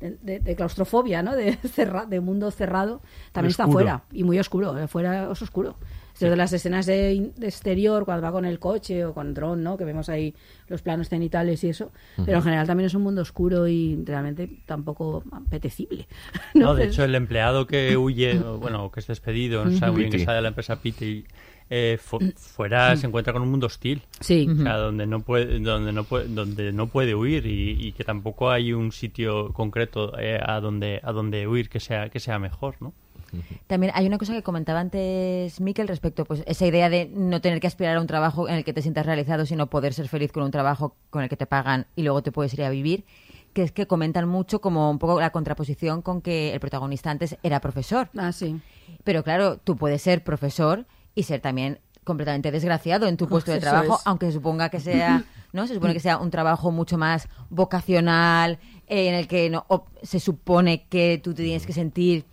[0.00, 1.34] de- de claustrofobia, ¿no?
[1.34, 3.00] De, cerra- de mundo cerrado,
[3.32, 5.76] también está fuera, y muy oscuro, eh, fuera es oscuro.
[6.16, 9.62] Esto de las escenas de, de exterior, cuando va con el coche o con dron,
[9.62, 9.76] ¿no?
[9.76, 10.34] Que vemos ahí
[10.68, 11.92] los planos cenitales y eso.
[12.24, 16.06] Pero en general también es un mundo oscuro y realmente tampoco apetecible.
[16.54, 20.10] No, de hecho, el empleado que huye, o, bueno, que es despedido, no sabe bien
[20.10, 21.24] que sale de la empresa Pity,
[21.68, 24.00] eh, fu- fuera se encuentra con un mundo hostil.
[24.20, 24.48] Sí.
[24.50, 28.04] O sea, donde no puede, donde no puede, donde no puede huir y, y que
[28.04, 32.38] tampoco hay un sitio concreto eh, a donde a donde huir que sea que sea
[32.38, 32.94] mejor, ¿no?
[33.66, 37.60] También hay una cosa que comentaba antes Miquel respecto pues esa idea de no tener
[37.60, 40.32] que aspirar a un trabajo en el que te sientas realizado, sino poder ser feliz
[40.32, 43.04] con un trabajo con el que te pagan y luego te puedes ir a vivir,
[43.52, 47.36] que es que comentan mucho como un poco la contraposición con que el protagonista antes
[47.42, 48.08] era profesor.
[48.16, 48.60] Ah, sí.
[49.04, 53.58] Pero claro, tú puedes ser profesor y ser también completamente desgraciado en tu puesto de
[53.58, 54.02] trabajo, es.
[54.06, 55.66] aunque se suponga que sea, ¿no?
[55.66, 59.86] Se supone que sea un trabajo mucho más vocacional, eh, en el que no o-
[60.02, 62.24] se supone que tú te tienes que sentir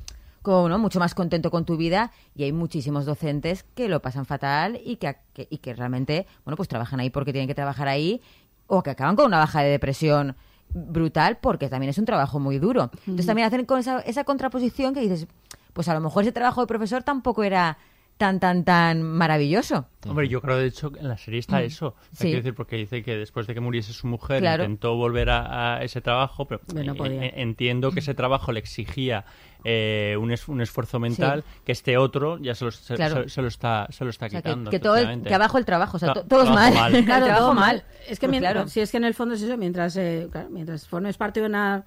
[0.43, 0.77] como, ¿no?
[0.77, 4.97] mucho más contento con tu vida y hay muchísimos docentes que lo pasan fatal y
[4.97, 8.21] que, que- y que realmente, bueno, pues trabajan ahí porque tienen que trabajar ahí
[8.67, 10.35] o que acaban con una baja de depresión
[10.73, 12.91] brutal porque también es un trabajo muy duro.
[13.01, 15.27] Entonces también hacen con esa, esa contraposición que dices,
[15.73, 17.77] pues a lo mejor ese trabajo de profesor tampoco era
[18.17, 19.87] tan, tan, tan maravilloso.
[20.07, 21.87] Hombre, yo creo de hecho que en la serie está eso.
[21.87, 22.23] O sea, Sí.
[22.27, 24.63] quiero decir, porque dice que después de que muriese su mujer Claro.
[24.63, 27.25] intentó volver a, a ese trabajo, pero Pero no eh, podía.
[27.25, 29.25] eh, entiendo que ese trabajo le exigía
[29.63, 33.23] eh, un, es- un esfuerzo mental que este otro ya se lo, se, Claro.
[33.23, 34.71] se- se lo está se lo está O sea, que, quitando.
[34.71, 36.91] que todo el- que abajo el trabajo, o sea, Tra- to- todos trabajo mal.
[36.91, 36.91] mal.
[37.05, 37.75] Claro, trabajo todo mal.
[37.77, 37.83] mal.
[38.07, 38.67] Es que Pues mientras, claro.
[38.69, 41.45] si es que en el fondo es eso, mientras, eh, claro, mientras formes parte de
[41.47, 41.83] una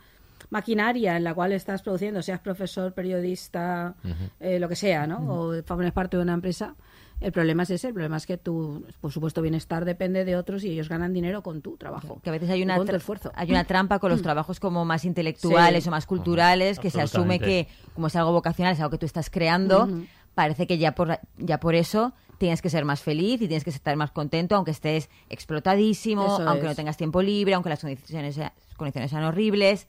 [0.50, 3.94] maquinaria en la cual estás produciendo, seas profesor, periodista,
[4.40, 5.18] eh, lo que sea, ¿no?
[5.28, 6.74] O formes parte de una empresa,
[7.20, 10.64] el problema es ese, el problema es que tu, por supuesto, bienestar depende de otros
[10.64, 12.20] y ellos ganan dinero con tu trabajo.
[12.22, 13.32] Que a veces hay una, con tu tra- esfuerzo.
[13.34, 15.88] hay una trampa con los trabajos como más intelectuales Sí.
[15.88, 19.06] o más culturales, que se asume que como es algo vocacional, es algo que tú
[19.06, 19.88] estás creando,
[20.34, 23.70] parece que ya por, ya por eso tienes que ser más feliz y tienes que
[23.70, 26.70] estar más contento, aunque estés explotadísimo, Eso aunque es.
[26.70, 29.88] no tengas tiempo libre, aunque las condiciones, sea- condiciones sean horribles.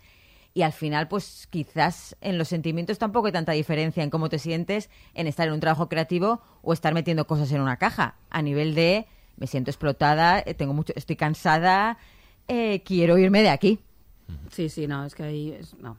[0.54, 4.39] Y al final, pues quizás en los sentimientos tampoco hay tanta diferencia en cómo te
[4.39, 8.16] sientes en estar en un trabajo creativo o estar metiendo cosas en una caja.
[8.30, 9.06] A nivel de
[9.38, 11.98] me siento explotada, eh, tengo mucho, estoy cansada,
[12.48, 13.80] eh, quiero irme de aquí.
[14.52, 15.52] Sí, sí, no, es que ahí...
[15.52, 15.95] es- no.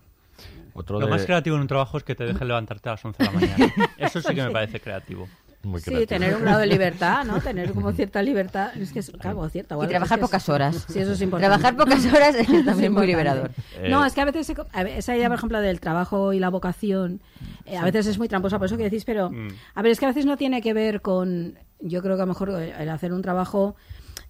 [0.74, 3.04] Otro Lo de- más creativo en un trabajo es que te dejen levantarte a las
[3.04, 3.72] 11 de la mañana.
[3.98, 5.28] Eso sí que me parece creativo.
[5.64, 7.40] Muy Sí, tener un grado de libertad, ¿no?
[7.40, 8.70] Tener como cierta libertad.
[8.76, 9.74] Es que es, claro, cierta.
[9.82, 10.86] Y trabajar es que es- pocas horas.
[10.88, 11.48] Sí, eso es importante.
[11.58, 13.50] Trabajar pocas horas es también muy liberador.
[13.88, 14.52] No, Eh, es que a veces
[14.96, 17.20] esa idea, por ejemplo, del trabajo y la vocación,
[17.66, 19.48] eh, a veces es muy tramposa, por eso que decís, pero Mm.
[19.74, 22.26] a ver, es que a veces no tiene que ver con, yo creo que a
[22.26, 23.74] lo mejor eh, el hacer un trabajo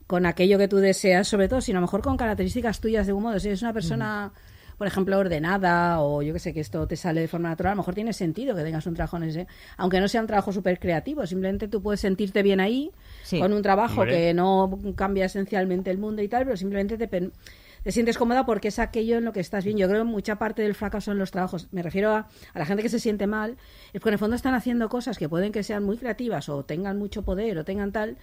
[0.06, 3.12] con aquello que tú deseas, sobre todo, sino a lo mejor con características tuyas de
[3.12, 3.38] un modo.
[3.38, 4.32] Si eres una persona,
[4.78, 7.74] por ejemplo, ordenada o yo que sé, que esto te sale de forma natural, a
[7.74, 9.46] lo mejor tiene sentido que tengas un trabajo en ese,
[9.76, 12.90] aunque no sea un trabajo súper creativo, simplemente tú puedes sentirte bien ahí,
[13.24, 13.40] Sí.
[13.40, 17.32] con un trabajo que no cambia esencialmente el mundo y tal, pero simplemente te, pen-
[17.82, 19.76] te sientes cómoda porque es aquello en lo que estás bien.
[19.78, 22.64] Yo creo que mucha parte del fracaso en los trabajos, me refiero a, a la
[22.66, 23.56] gente que se siente mal,
[23.92, 26.64] es porque en el fondo están haciendo cosas que pueden que sean muy creativas o
[26.64, 28.16] tengan mucho poder o tengan tal,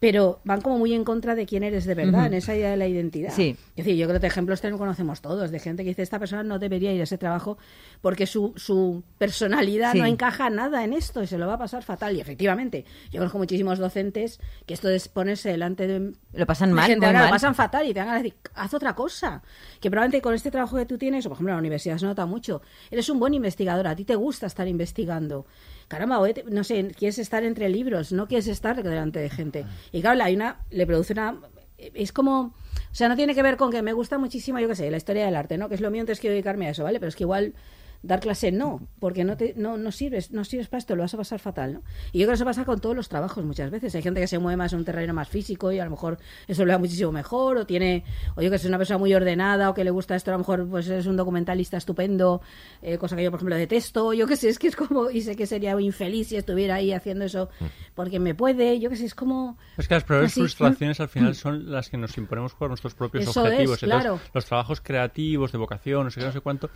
[0.00, 2.76] pero van como muy en contra de quién eres de verdad, en esa idea de
[2.76, 3.32] la identidad.
[3.34, 3.56] Sí.
[3.76, 6.42] Es decir, yo creo que ejemplos lo conocemos todos, de gente que dice, esta persona
[6.42, 7.58] no debería ir a ese trabajo
[8.00, 9.98] porque su, su personalidad Sí.
[9.98, 12.14] no encaja nada en esto y se lo va a pasar fatal.
[12.16, 16.86] Y efectivamente, yo conozco muchísimos docentes que esto de ponerse delante de Lo pasan mal,
[16.86, 17.32] gente ahora lo mal.
[17.32, 19.42] pasan fatal y te van a decir, haz otra cosa.
[19.80, 22.06] Que probablemente con este trabajo que tú tienes, o por ejemplo en la universidad se
[22.06, 25.46] nota mucho, eres un buen investigador, a ti te gusta estar investigando.
[25.88, 29.64] Caramba, oye, no sé, quieres estar entre libros, no quieres estar delante de gente.
[29.90, 31.40] Y claro, hay una, le produce una...
[31.78, 32.54] Es como...
[32.90, 34.96] O sea, no tiene que ver con que me gusta muchísimo, yo qué sé, la
[34.98, 35.68] historia del arte, ¿no?
[35.68, 36.98] Que es lo mío, entonces quiero dedicarme a eso, ¿vale?
[37.00, 37.54] Pero es que igual
[38.02, 41.14] dar clase no, porque no te no, no sirves, no sirves para esto, lo vas
[41.14, 41.82] a pasar fatal, ¿no?
[42.12, 43.94] Y yo creo que eso pasa con todos los trabajos muchas veces.
[43.94, 46.18] Hay gente que se mueve más en un terreno más físico y a lo mejor
[46.46, 48.04] eso le va muchísimo mejor, o tiene,
[48.36, 50.38] o yo que soy una persona muy ordenada, o que le gusta esto, a lo
[50.38, 52.40] mejor pues eres un documentalista estupendo,
[52.82, 55.22] eh, cosa que yo por ejemplo detesto, yo que sé, es que es como, y
[55.22, 57.48] sé que sería infeliz si estuviera ahí haciendo eso
[57.94, 59.58] porque me puede, yo que sé, es como...
[59.76, 62.94] Es que las peores así, frustraciones al final son las que nos imponemos por nuestros
[62.94, 63.78] propios Eso objetivos.
[63.78, 64.20] es, Entonces, claro.
[64.32, 66.70] los trabajos creativos, de vocación, no sé qué, no sé cuánto,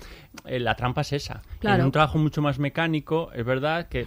[0.44, 1.42] eh, la trampa es esa.
[1.60, 1.80] Claro.
[1.80, 4.06] En un trabajo mucho más mecánico, es verdad que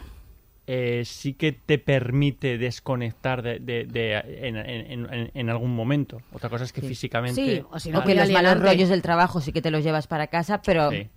[0.67, 4.17] eh, sí que te permite desconectar de, de- de-
[4.47, 6.21] en, en- en- en algún momento.
[6.33, 6.87] Otra cosa es que Sí.
[6.87, 7.35] físicamente...
[7.59, 9.83] Sí, o si no, O que los malos rollos del trabajo sí que te los
[9.83, 11.07] llevas para casa, pero, Sí.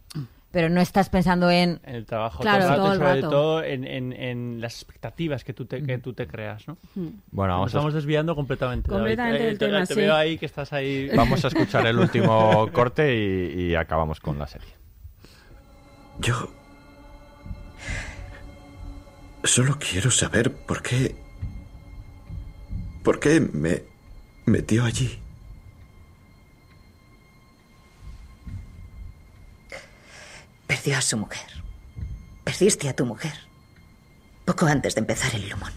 [0.50, 1.80] pero no estás pensando en...
[1.84, 3.30] en el trabajo Claro, todo el rato, todo y el sobre rato.
[3.30, 6.76] todo en, en- en las expectativas que tú te, que tú te creas, ¿no?
[7.30, 8.90] Bueno, Nos a, estamos desviando completamente.
[8.90, 9.00] David.
[9.00, 10.00] Completamente del te, tema, te sí.
[10.00, 11.08] veo ahí que estás ahí...
[11.16, 14.68] vamos a escuchar el último corte y, y acabamos con la serie.
[16.20, 16.52] Yo...
[19.44, 21.16] Solo quiero saber por qué...
[23.02, 23.84] ¿Por qué me
[24.44, 25.18] metió allí?
[30.66, 31.46] Perdió a su mujer.
[32.44, 33.32] Perdiste a tu mujer.
[34.44, 35.72] Poco antes de empezar el Lumón.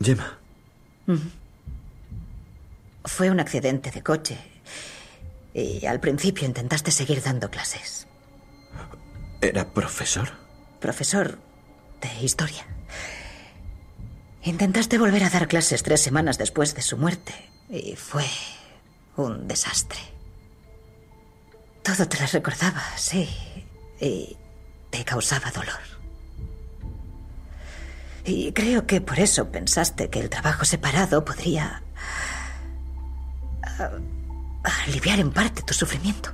[0.00, 0.38] Gemma,
[3.04, 4.38] Fue un accidente de coche.
[5.54, 8.06] Y al principio intentaste seguir dando clases.
[9.40, 10.30] ¿Era profesor?
[10.80, 11.38] Profesor
[12.00, 12.66] de historia.
[14.42, 17.34] Intentaste volver a dar clases tres semanas después de su muerte.
[17.68, 18.24] Y fue
[19.16, 19.98] un desastre.
[21.82, 23.28] Todo te lo recordaba, sí.
[24.00, 24.36] Y
[24.90, 25.80] te causaba dolor.
[28.24, 31.82] Y creo que por eso pensaste que el trabajo separado podría
[33.62, 33.90] ah,
[34.86, 36.32] aliviar en parte tu sufrimiento.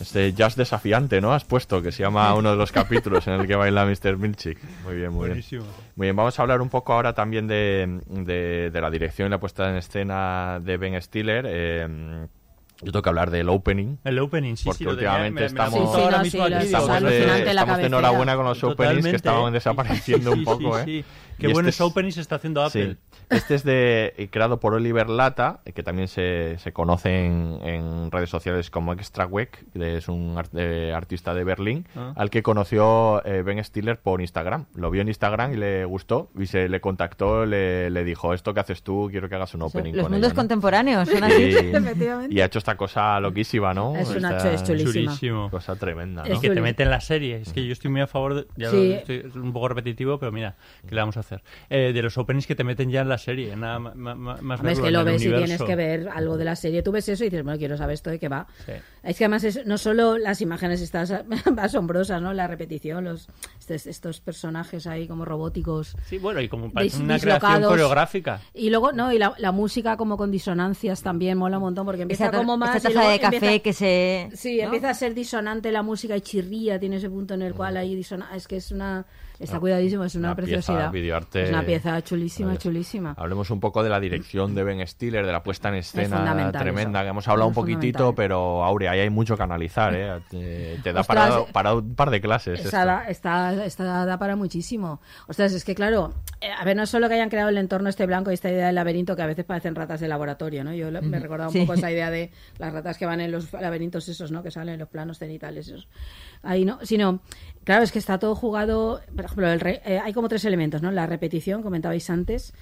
[0.00, 1.32] Este jazz desafiante, ¿no?
[1.32, 4.16] Has puesto, que se llama uno de los capítulos en el que baila Mr.
[4.16, 4.58] Milchick.
[4.84, 5.62] Muy bien, muy Buenísimo.
[5.62, 5.74] bien.
[5.96, 9.30] Muy bien, vamos a hablar un poco ahora también de, de- de la dirección y
[9.30, 11.46] la puesta en escena de Ben Stiller.
[11.48, 12.26] Eh,
[12.82, 13.96] yo tengo que hablar del opening.
[14.04, 15.78] El opening, sí, Porque sí, tenía- últimamente me- estamos- Sí,
[16.38, 20.98] no, Estamos, de, estamos de enhorabuena con los openings que estaban desapareciendo un poco, sí,
[21.00, 21.04] ¿eh?
[21.38, 22.92] Qué este buenos es- openings está haciendo Apple.
[22.94, 23.16] Sí.
[23.30, 28.10] Este es de eh, creado por Oliver Lata, que también se, se conoce en, en
[28.10, 32.12] redes sociales como Extra Week, que es un ar- eh, artista de Berlín, Ah.
[32.16, 34.66] al que conoció eh, Ben Stiller por Instagram.
[34.74, 38.52] Lo vio en Instagram y le gustó y se le contactó, le, le dijo, esto
[38.54, 40.40] que haces tú, quiero que hagas un opening Los con mundos ella", ¿no?
[40.40, 41.42] contemporáneos son así.
[41.42, 42.34] Y, Efectivamente.
[42.34, 43.96] y ha hecho esta cosa loquísima, ¿no?
[43.96, 45.50] Es una Esta- es chulísima.
[45.50, 46.36] Cosa tremenda, Es ¿no?
[46.36, 47.36] Y que te mete en la serie.
[47.40, 48.46] Es que yo estoy muy a favor de.
[48.56, 48.88] Ya Sí.
[48.90, 50.56] lo- estoy- es un poco repetitivo, pero mira,
[50.86, 51.42] ¿qué le vamos a hacer?
[51.70, 53.54] Eh, de los openings que te meten ya en la serie.
[53.56, 53.94] Nada más
[54.60, 56.82] Hombre, es que lo ves y tienes que ver algo de la serie.
[56.82, 58.46] Tú ves eso y dices, bueno, quiero saber esto de qué va.
[58.66, 58.72] Sí.
[59.02, 61.06] Es que además es, no solo las imágenes están
[61.58, 62.32] asombrosas, ¿no?
[62.32, 63.28] La repetición, los
[63.58, 65.96] estos, estos personajes ahí como robóticos.
[66.06, 68.40] Sí, bueno, y como dis- una creación coreográfica.
[68.52, 72.02] Y luego, no, y la, la música como con disonancias también mola un montón porque
[72.02, 72.76] empieza Esa, como más.
[72.76, 74.28] esta taza de café empieza- que se...
[74.34, 74.64] Sí, ¿no?
[74.64, 77.94] empieza a ser disonante la música y chirría, tiene ese punto en el cual ahí
[77.94, 78.28] disona.
[78.34, 79.06] Es que es una.
[79.38, 80.94] Está cuidadísimo, es una, preciosidad.
[80.94, 82.58] Es una pieza chulísima, Vale.
[82.58, 83.14] chulísima.
[83.18, 86.62] Hablemos un poco de la dirección de Ben Stiller, de la puesta en escena fundamental
[86.62, 87.04] tremenda, eso.
[87.04, 90.20] que hemos hablado Es un poquitito, pero Aurea, ahí hay mucho que analizar, ¿eh?
[90.30, 92.60] Te, te da Ostras, para, para un par de clases.
[92.60, 92.86] Esa esto.
[92.86, 95.00] da, está, está- da para muchísimo.
[95.26, 97.88] Ostras, es que claro, eh, a ver, no es solo que hayan creado el entorno
[97.88, 100.72] este blanco y esta idea del laberinto que a veces parecen ratas de laboratorio, ¿no?
[100.74, 101.60] Yo me recordaba un Sí.
[101.60, 104.42] poco esa idea de las ratas que van en los laberintos esos, ¿no?
[104.42, 105.88] Que salen en los planos cenitales esos.
[106.44, 107.20] Ahí no, sino,
[107.64, 110.82] claro, es que está todo jugado, por ejemplo, el re- eh, hay como tres elementos,
[110.82, 110.90] ¿no?
[110.90, 112.52] La repetición, comentabais antes,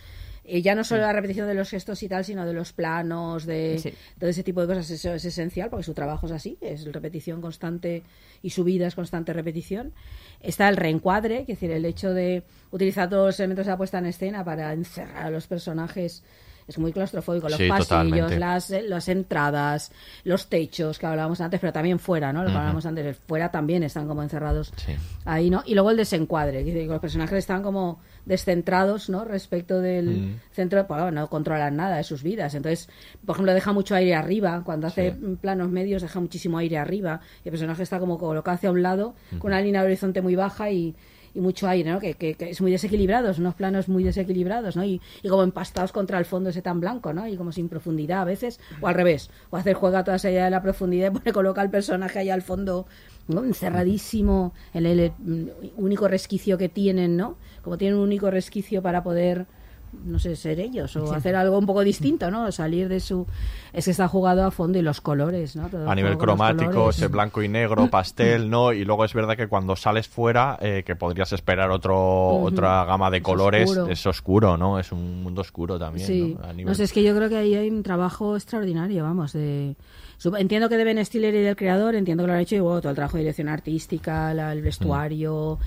[0.44, 3.46] y ya no solo la repetición de los gestos y tal, sino de los planos,
[3.46, 3.94] de Sí.
[4.18, 4.90] todo ese tipo de cosas.
[4.90, 8.02] Eso es esencial porque su trabajo es así, es repetición constante
[8.42, 9.92] y su vida es constante repetición.
[10.40, 12.42] Está el reencuadre, es decir, el hecho de
[12.72, 16.24] utilizar todos los elementos de la puesta en escena para encerrar a los personajes.
[16.72, 18.38] Es muy claustrofóbico, los Sí, pasillos, totalmente.
[18.38, 19.92] las, eh, las entradas,
[20.24, 22.42] los techos que hablábamos antes, pero también fuera, ¿no?
[22.42, 24.94] Lo que hablábamos antes, fuera también están como encerrados Sí.
[25.26, 25.62] ahí, ¿no?
[25.66, 29.24] Y luego el desencuadre, que los personajes están como descentrados, ¿no?
[29.24, 32.54] Respecto del centro, pues, bueno, no controlan nada de sus vidas.
[32.54, 32.88] Entonces,
[33.26, 35.36] por ejemplo, deja mucho aire arriba, cuando hace Sí.
[35.40, 39.14] planos medios deja muchísimo aire arriba, y el personaje está como colocado hacia un lado,
[39.38, 40.94] con una línea de horizonte muy baja y
[41.34, 41.98] y mucho aire, ¿no?
[42.00, 44.84] Que, que- es muy desequilibrados, unos planos muy desequilibrados, ¿no?
[44.84, 47.26] Y, y como empastados contra el fondo ese tan blanco, ¿no?
[47.26, 50.44] Y como sin profundidad a veces, o al revés, o hacer juega toda esa idea
[50.44, 52.86] de la profundidad y pone, coloca al personaje ahí al fondo,
[53.28, 55.12] encerradísimo, en el eh,
[55.76, 57.36] único resquicio que tienen, ¿no?
[57.62, 59.46] Como tienen un único resquicio para poder
[60.04, 61.14] no sé, ser ellos o Sí.
[61.14, 62.50] hacer algo un poco distinto, ¿no?
[62.50, 63.26] Salir de su...
[63.72, 65.68] Es que está jugado a fondo y los colores, ¿no?
[65.68, 68.72] Todo A nivel cromático, ese blanco y negro, pastel, ¿no?
[68.72, 71.96] Y luego es verdad que cuando sales fuera, eh, que podrías esperar otro,
[72.38, 73.86] otra gama de Es colores, oscuro.
[73.92, 74.78] es oscuro, ¿no?
[74.78, 76.44] Es un mundo oscuro también, Sí, ¿no?
[76.44, 79.32] A no nivel- sé, es que yo creo que ahí hay un trabajo extraordinario, vamos,
[79.32, 79.76] de...
[80.38, 82.76] Entiendo que de Ben Stiller y del creador, entiendo que lo han hecho y todo
[82.90, 85.58] el trabajo de dirección artística, la- el vestuario,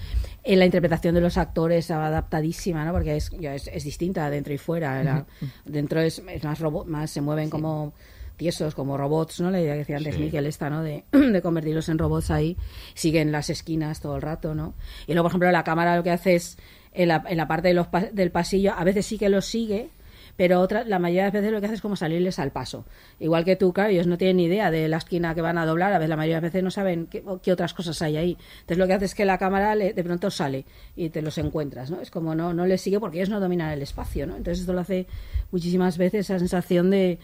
[0.45, 2.91] en la interpretación de los actores adaptadísima, ¿no?
[2.93, 5.03] Porque es, ya es, es distinta dentro y fuera.
[5.03, 5.25] la-
[5.65, 7.93] dentro es, es más robot, más se mueven como
[8.37, 9.49] tiesos, como robots, ¿no?
[9.49, 10.21] La idea que decía antes Sí.
[10.21, 10.83] Miquel esta, ¿no?
[10.83, 12.57] De, de convertirlos en robots ahí,
[12.93, 14.73] siguen las esquinas todo el rato, ¿no?
[15.07, 16.57] Y luego, por ejemplo, la cámara lo que hace es,
[16.93, 19.89] en la, en la parte de los del pasillo, a veces sí que los sigue,
[20.37, 22.85] pero otra, la mayoría de las veces lo que hace es como salirles al paso.
[23.19, 25.65] Igual que tú, claro, ellos no tienen ni idea de la esquina que van a
[25.65, 28.17] doblar, a veces la mayoría de las veces no saben qué, qué otras cosas hay
[28.17, 28.37] ahí.
[28.61, 31.37] Entonces lo que hace es que la cámara le- de pronto sale y te los
[31.37, 32.01] encuentras, ¿no?
[32.01, 34.35] Es como no, no les sigue porque ellos no dominan el espacio, ¿no?
[34.35, 35.07] Entonces esto lo hace
[35.51, 37.17] muchísimas veces esa sensación de,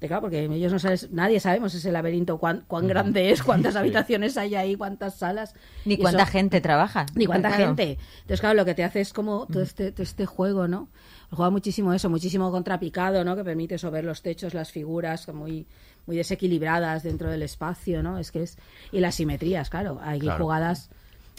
[0.00, 3.74] de claro, porque ellos no sabes, nadie sabemos ese laberinto cuán, cuán grande es, cuántas
[3.76, 5.54] habitaciones hay ahí, cuántas salas.
[5.84, 7.06] Ni cuánta eso- gente trabaja.
[7.14, 7.64] ni cuánta Claro.
[7.66, 7.98] gente.
[8.20, 10.88] Entonces, claro, lo que te hace es como todo este, todo este juego, ¿no?
[11.30, 13.36] Juega muchísimo eso, muchísimo contrapicado, ¿no?
[13.36, 15.66] Que permite eso, ver los techos, las figuras muy,
[16.06, 18.18] muy desequilibradas dentro del espacio, ¿no?
[18.18, 18.56] Es que es...
[18.92, 19.98] Y las simetrías, claro.
[20.02, 20.42] Hay Claro.
[20.42, 20.90] jugadas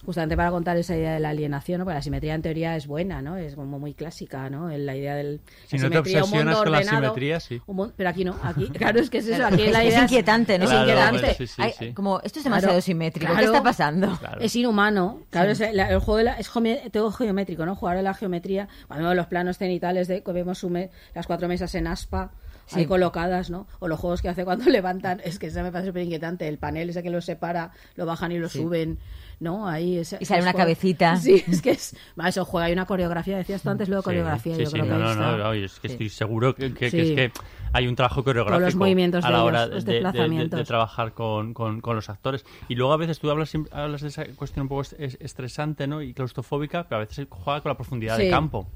[0.05, 1.85] justamente para contar esa idea de la alienación, ¿no?
[1.85, 3.35] Porque la simetría en teoría es buena, ¿no?
[3.37, 4.69] Es como muy clásica, ¿no?
[4.69, 5.41] La idea del...
[5.67, 7.61] Si la no te simetría, un mundo obsesionas con la simetría, sí.
[7.65, 8.67] un Pero aquí no, aquí...
[8.73, 10.63] Claro, es que es eso, aquí es, la es idea inquietante, ¿no?
[10.65, 11.33] Es Claro, inquietante.
[11.35, 11.93] sí, sí, Ay, sí.
[11.93, 13.25] Como, esto es demasiado Claro, simétrico.
[13.31, 13.39] claro.
[13.39, 14.17] ¿Qué está pasando?
[14.19, 14.41] Claro.
[14.41, 15.19] Es inhumano.
[15.29, 16.49] Claro, es la- el juego de la- es
[16.91, 17.75] todo geométrico, ¿no?
[17.75, 18.67] Jugar a la geometría.
[18.87, 22.31] Cuando vemos los planos cenitales de que vemos su me- las cuatro mesas en aspa
[22.71, 22.87] ahí Sí.
[22.87, 23.65] colocadas, ¿no?
[23.79, 26.47] O los juegos que hace cuando levantan, es que eso me parece súper inquietante.
[26.47, 28.59] El panel ese que los separa, lo bajan y lo Sí.
[28.59, 28.99] suben,
[29.39, 29.67] ¿no?
[29.67, 31.15] Ahí ese- Y sale una juegos- cabecita.
[31.21, 31.95] Sí, es que es.
[32.19, 33.37] va, eso juega, hay una coreografía.
[33.37, 34.55] Decías tú antes lo de Sí, coreografía.
[34.55, 35.31] sí, yo sí, creo no, que no, está.
[35.31, 35.93] no, no, es que Sí.
[35.93, 37.31] estoy seguro que, que- es que
[37.71, 40.59] hay un trabajo coreográfico movimientos a la ellos, hora los de- de, de- de- desplazamientos.
[40.59, 42.45] de trabajar con, con- con los actores.
[42.67, 45.17] Y luego a veces tú hablas, siempre- hablas de esa cuestión un poco es- es-
[45.21, 46.01] estresante ¿no?
[46.01, 48.67] y claustrofóbica, pero a veces juega con la profundidad de campo.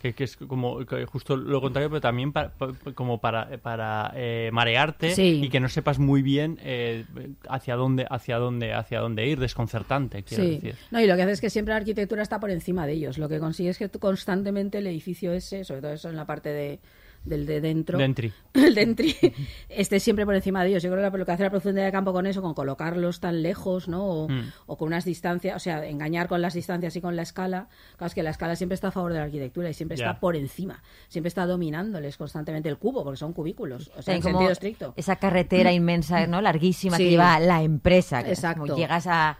[0.00, 4.10] Que, que es como que justo lo contrario, pero también pa- pa- como para, para
[4.14, 5.40] eh, marearte Sí.
[5.44, 7.04] y que no sepas muy bien eh,
[7.48, 10.50] hacia dónde hacia dónde hacia dónde ir, desconcertante, quiero Sí.
[10.52, 10.74] decir.
[10.90, 13.18] No, y lo que hace es que siempre la arquitectura está por encima de ellos.
[13.18, 16.24] Lo que consigue es que tú constantemente el edificio ese, sobre todo eso en la
[16.24, 16.80] parte de,
[17.24, 18.32] del de dentro, Dentri.
[18.54, 19.14] el dentri,
[19.68, 20.82] esté siempre por encima de ellos.
[20.82, 23.42] Yo creo que lo que hace la profundidad de campo con eso, con colocarlos tan
[23.42, 24.04] lejos, ¿no?
[24.06, 24.52] O, Mm.
[24.66, 27.68] o con unas distancias, o sea, engañar con las distancias y con la escala.
[27.96, 30.18] Claro, es que la escala siempre está a favor de la arquitectura y siempre está
[30.18, 34.38] por encima, siempre está dominándoles constantemente el cubo, porque son cubículos, o sea, en como
[34.38, 34.94] sentido estricto.
[34.96, 36.40] Esa carretera inmensa, ¿no?
[36.40, 37.04] Larguísima Sí.
[37.04, 38.22] que lleva la empresa.
[38.22, 39.38] que como llegas a,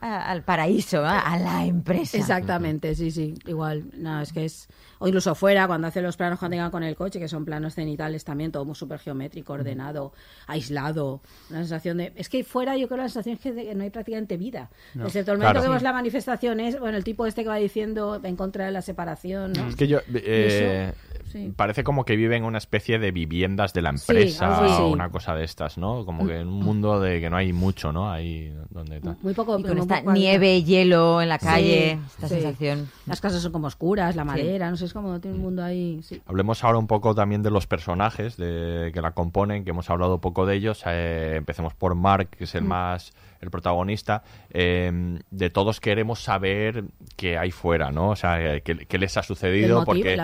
[0.00, 2.16] a- al paraíso, a la empresa.
[2.16, 3.84] Exactamente, sí, sí, igual.
[3.96, 4.68] No, es que es.
[4.98, 7.74] O incluso fuera, cuando hace los planos cuando llegan con el coche, que son planos
[7.74, 10.12] cenitales también, todo muy súper geométrico, ordenado,
[10.46, 11.20] aislado.
[11.48, 12.12] Una sensación de.
[12.16, 14.70] Es que fuera, yo creo la sensación es que, de- que no hay prácticamente vida.
[14.94, 15.06] No.
[15.06, 15.62] Excepto el momento Claro.
[15.62, 16.78] que vemos la manifestación, es.
[16.78, 19.68] Bueno, el tipo este que va diciendo en contra de la separación, ¿no?
[19.68, 20.00] Es que yo.
[20.14, 21.52] eh, Eso, sí.
[21.56, 25.34] Parece como que vive en una especie de viviendas de la empresa o una cosa
[25.34, 26.04] de estas, ¿no?
[26.04, 28.10] Como que en un mundo de que no hay mucho, ¿no?
[28.10, 29.16] Ahí donde tal.
[29.22, 29.58] Muy poco.
[29.58, 32.34] Y con esta poco- nieve, hielo en la Sí, calle, esta sí.
[32.34, 32.88] sensación.
[33.06, 36.00] Las casas son como oscuras, la madera, no sé, es como tiene un mundo ahí.
[36.02, 36.20] Sí.
[36.26, 40.20] Hablemos ahora un poco también de los personajes de, que la componen, que hemos hablado
[40.20, 40.82] poco de ellos.
[40.86, 42.68] Eh, empecemos por Mark, que es el Mm.
[42.68, 44.22] más el protagonista.
[44.50, 46.84] Eh, de todos queremos saber
[47.16, 48.10] qué hay fuera, ¿no?
[48.10, 50.18] O sea, eh, qué, qué les ha sucedido, porque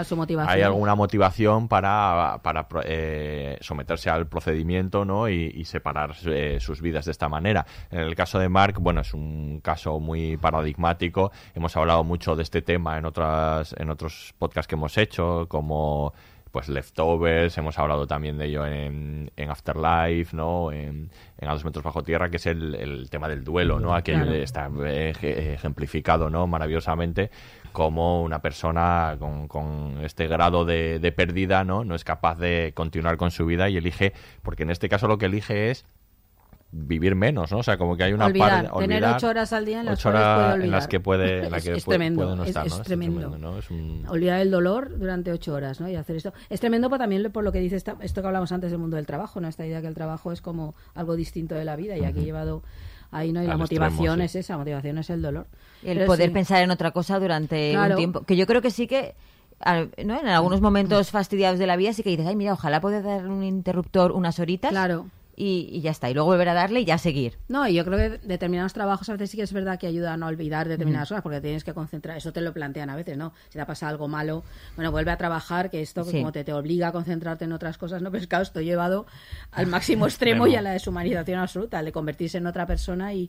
[0.46, 5.28] hay alguna motivación para, para eh, someterse al procedimiento, ¿no?
[5.28, 7.66] Y, y separar eh, sus vidas de esta manera.
[7.90, 11.32] En el caso de Mark, bueno, es un caso muy paradigmático.
[11.54, 16.12] Hemos hablado mucho de este tema en otras en otros podcasts que hemos hecho, como
[16.56, 20.72] pues Leftovers, hemos hablado también de ello en, en Afterlife, ¿no?
[20.72, 23.94] En, en A dos metros bajo tierra, que es el, el tema del duelo, ¿no?
[23.94, 24.32] Aquel Claro.
[24.32, 26.46] está ej- ejemplificado, ¿no?
[26.46, 27.30] Maravillosamente
[27.72, 31.84] como una persona con, con este grado de, de pérdida, ¿no?
[31.84, 35.18] No es capaz de continuar con su vida y elige, porque en este caso lo
[35.18, 35.84] que elige es
[36.72, 37.58] vivir menos, ¿no?
[37.58, 40.02] O sea, como que hay una olvidar, parte tener ocho horas al día en las
[40.02, 40.64] puede horas olvidar.
[40.64, 42.66] en las que puede, en la Es- que es puede- tremendo, puede no es- estar,
[42.66, 42.82] es ¿no?
[42.82, 43.38] tremendo.
[43.38, 43.58] ¿no?
[43.58, 45.88] Es un- olvidar el dolor durante ocho horas, ¿no?
[45.88, 46.32] Y hacer esto.
[46.50, 48.96] Es tremendo pero también por lo que dice esta- esto que hablamos antes del mundo
[48.96, 49.48] del trabajo, ¿no?
[49.48, 52.26] Esta idea que el trabajo es como algo distinto de la vida y aquí Ujú.
[52.26, 52.62] llevado
[53.12, 53.42] ahí, ¿no?
[53.42, 55.46] Y la motivación extremo, es esa, la motivación es el dolor.
[55.84, 56.34] El Pero poder sí.
[56.34, 57.94] pensar en otra cosa durante Claro.
[57.94, 58.20] un tiempo.
[58.22, 59.14] Que yo creo que sí que,
[60.04, 60.20] ¿no?
[60.20, 63.26] en algunos momentos fastidiados de la vida, sí que dices, ay, mira, ojalá poder dar
[63.28, 64.70] un interruptor unas horitas.
[64.72, 65.06] Claro.
[65.38, 66.08] Y, y ya está.
[66.08, 67.36] Y luego volver a darle y ya seguir.
[67.48, 70.14] No, y yo creo que determinados trabajos a veces sí que es verdad que ayudan
[70.14, 72.16] a no olvidar determinadas cosas porque tienes que concentrar.
[72.16, 73.34] Eso te lo plantean a veces, ¿no?
[73.48, 74.44] Si te ha pasado algo malo,
[74.76, 76.12] bueno, vuelve a trabajar, que esto Sí.
[76.18, 78.10] como te, te obliga a concentrarte en otras cosas, ¿no?
[78.12, 79.06] Pero claro, esto llevado
[79.52, 83.28] al máximo extremo y a la deshumanización absoluta, al de convertirse en otra persona y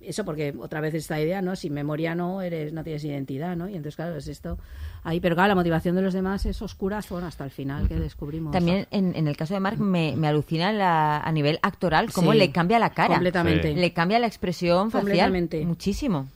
[0.00, 1.56] eso porque otra vez esta idea, ¿no?
[1.56, 3.68] Sin memoria no eres, no tienes identidad, ¿no?
[3.68, 4.58] Y entonces, claro, es esto
[5.04, 5.20] ahí.
[5.20, 8.52] Pero claro, la motivación de los demás es oscura bueno, hasta el final que descubrimos.
[8.52, 12.32] También en, en el caso de Mark me, me alucina la- a nivel actoral cómo
[12.32, 13.14] Sí, le cambia la cara.
[13.14, 13.74] completamente.
[13.74, 13.78] Sí.
[13.80, 15.02] Le cambia la expresión facial.
[15.04, 15.64] Completamente.
[15.64, 16.26] Muchísimo.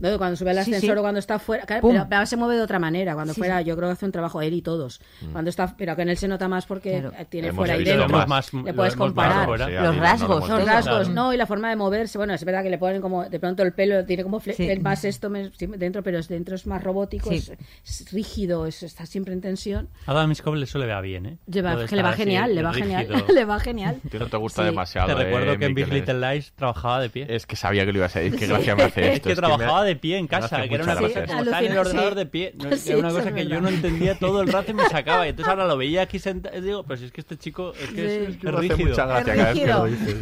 [0.00, 0.98] Luego, cuando sube al ascensor sí.
[0.98, 3.14] o cuando está fuera, claro, pero, pero se mueve de otra manera.
[3.14, 3.64] Cuando Sí, fuera, sí.
[3.66, 5.00] yo creo que hace un trabajo él y todos.
[5.30, 7.12] Cuando está, pero que en él se nota más porque Claro.
[7.30, 8.26] tiene Hemos fuera y dentro.
[8.26, 8.52] más.
[8.52, 9.44] le puedes comparar.
[9.44, 11.14] Sí, Los mí no lo rasgos, Los rasgos, Claro.
[11.14, 12.18] no, y la forma de moverse.
[12.18, 15.04] Bueno, es verdad que le ponen como, de pronto el pelo tiene como el más
[15.04, 17.36] esto dentro, pero es dentro es más robótico, Sí.
[17.36, 17.52] es,
[18.00, 19.88] es rígido, es- está siempre en tensión.
[20.06, 20.14] A
[20.62, 21.38] eso le va bien, ¿eh?
[21.46, 24.00] Lleva- que le va genial, le va genial, le va genial.
[24.10, 24.66] Que no te gusta Sí.
[24.66, 25.08] demasiado.
[25.08, 27.26] Te eh, recuerdo que en Big Little Lies trabajaba de pie.
[27.28, 28.38] Es que sabía que lo ibas a decir.
[28.38, 28.52] Qué Sí.
[28.52, 29.28] gracia me hace Es esto.
[29.28, 31.78] que me- trabajaba de pie en casa, que era una cosa como estar en el
[31.78, 32.18] ordenador sí.
[32.18, 32.54] de pie.
[32.56, 34.84] No, Sí, era una cosa es que yo no entendía todo el rato y me
[34.88, 35.26] sacaba.
[35.26, 37.88] Y entonces ahora lo veía aquí sentado y digo, pues es que este chico es
[37.90, 38.88] que es, es que es rígido.
[38.88, 40.16] mucha gracia cada vez que lo dices.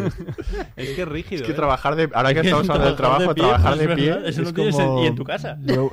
[0.77, 1.41] Es que es rígido.
[1.43, 1.57] Es que ¿eh?
[1.57, 2.09] trabajar de.
[2.15, 4.19] Ahora que Es estamos hablando del trabajo, trabajar de es pie.
[4.27, 5.57] es como en, y en tu casa.
[5.57, 5.93] nuevo-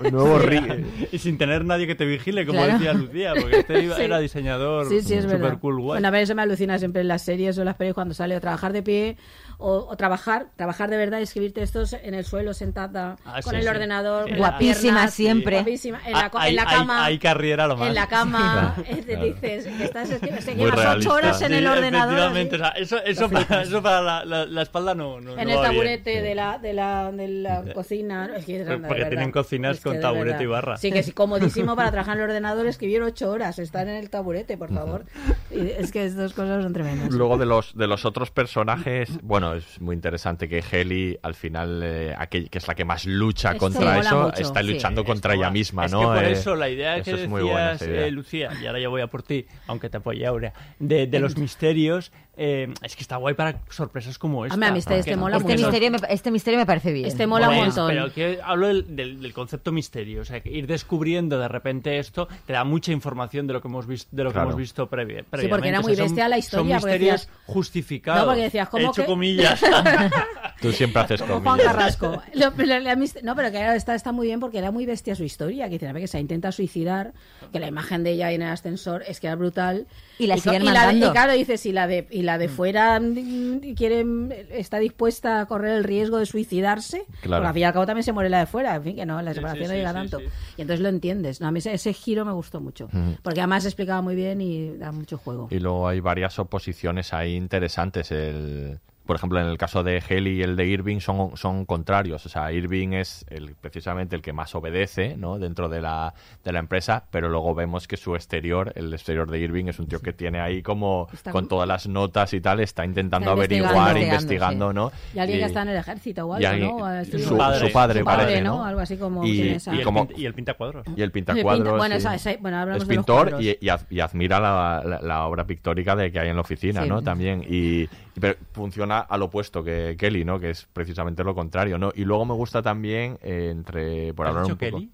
[1.11, 2.73] y sin tener nadie que te vigile, como Claro.
[2.77, 4.01] decía Lucía, porque este iba- Sí.
[4.03, 5.57] era diseñador Sí, sí, es super verdad.
[5.59, 5.87] cool, guay.
[5.97, 8.13] Bueno, a ver, eso me alucina siempre en las series o en las películas cuando
[8.13, 9.17] sale o trabajar de pie
[9.59, 13.51] o, o trabajar, trabajar de verdad y escribir textos en el suelo sentada Ah, con
[13.53, 13.67] sí, el sí.
[13.69, 15.55] ordenador, con Guapísima piernas, siempre.
[15.57, 17.05] guapísima, en la, co- Hay- en la hay- cama.
[17.05, 17.87] Hay carrera lo más.
[17.87, 19.23] en la cama, te claro.
[19.25, 21.09] dices que estás es que, es que Muy llevas realista.
[21.09, 24.45] ocho horas en Sí, el ordenador o sea, eso, eso, para, eso para la, la-
[24.45, 28.29] la espalda no, no en no el taburete de la de la, de la cocina.
[28.37, 30.77] Es que, de Porque tienen cocinas con taburete y barra.
[30.77, 34.09] Sí, que es comodísimo para trabajar en el ordenador, escribir ocho horas, estar en el
[34.09, 35.05] taburete, por favor.
[35.49, 37.09] Y es que estas cosas son tremendas.
[37.13, 41.81] Luego de los de los otros personajes, bueno, es muy interesante que Heli al final,
[41.83, 44.67] eh, aquel- que es la que más lucha Esto contra eso, mucho, está sí.
[44.73, 45.99] luchando contra ella misma, es ¿no?
[46.01, 48.65] que por Eh, eso la idea que eso es muy buena, decías, eh, Lucía, y
[48.65, 52.71] ahora yo voy a por ti, aunque te apoye Aurea, de, de los misterios, eh,
[52.83, 54.57] es que está guay para sorpresas como esta.
[54.71, 57.05] Mí este- este mola Este misterio, me, este misterio me parece bien.
[57.07, 57.87] Este mola un Pues, montón.
[57.89, 61.56] Pero que hablo del, del- del concepto misterio, o sea, que ir descubriendo de repente
[61.99, 64.47] esto te da mucha información de lo que hemos visto, de lo Claro.
[64.47, 65.49] que hemos visto previ- previamente.
[65.49, 68.21] porque era O sea, muy son- bestia la historia, Son misterios decías- justificados.
[68.21, 69.61] No, porque decías, ¿cómo He hecho que- comillas.
[70.61, 71.55] Tú siempre haces Como comillas.
[71.57, 72.21] Juan Carrasco.
[72.33, 72.79] Pero
[73.23, 75.65] no, pero que está, está muy bien porque era muy bestia su historia.
[75.65, 77.13] Que dice, "A ver, que se intenta suicidar,
[77.51, 79.87] que la imagen de ella ahí en el ascensor es que era brutal.
[80.17, 81.07] Y la siguen y la de- mandando.
[81.07, 84.03] y claro, dice, si la de, y la de fuera mm, quiere,
[84.51, 87.41] está dispuesta a correr el riesgo de suicidarse, Claro.
[87.43, 88.75] porque al fin y al cabo también se muere la de fuera.
[88.75, 90.19] En fin, que no, la separación sí, no llega sí, tanto.
[90.19, 90.25] sí.
[90.57, 91.39] Y entonces lo entiendes.
[91.39, 92.89] No, a mí ese, ese giro me gustó mucho.
[93.23, 95.47] Porque además explicaba muy bien y da mucho juego.
[95.51, 98.11] Y luego hay varias oposiciones ahí interesantes.
[98.11, 102.25] El, por ejemplo, en el caso de Heli y el de Irving son, son contrarios.
[102.25, 105.39] O sea, Irving es el, precisamente el que más obedece ¿no?
[105.39, 106.13] dentro de la,
[106.43, 109.87] de la empresa, pero luego vemos que su exterior, el exterior de Irving, es un
[109.87, 113.39] tío que tiene ahí como Está con todas las notas y tal, está intentando Está
[113.39, 113.99] averiguar, investigando.
[114.03, 114.91] investigando, ¿no?
[115.15, 117.27] Y alguien que está en el ejército o y algo, alguien- ¿no?
[117.29, 118.57] Su, padre, Su padre, parece, ¿no?
[118.57, 118.65] ¿no?
[118.65, 120.85] Algo así como Y, esa- y el, como- pin- y el pintacuadros.
[120.95, 121.63] y el pintacuadros.
[121.63, 121.99] Pinta- bueno, sí.
[121.99, 125.01] esa- esa- bueno, hablamos es de los pintor y, y ad- y admira la, la-
[125.01, 126.89] la obra pictórica de que hay en la oficina, Sí.
[126.89, 127.01] ¿no?
[127.01, 127.43] También.
[127.47, 127.87] Y
[128.19, 130.39] pero funciona al opuesto que Kelly, ¿no?
[130.39, 131.91] Que es precisamente lo contrario, ¿no?
[131.95, 134.13] Y luego me gusta también, eh, entre.
[134.13, 134.77] Por ¿Has hablar un poco.
[134.77, 134.91] Kelly?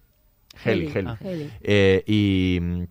[0.65, 1.09] Heli, Heli.
[1.21, 1.49] Heli.
[1.51, 1.57] Ah.
[1.61, 2.83] Eh, y mm,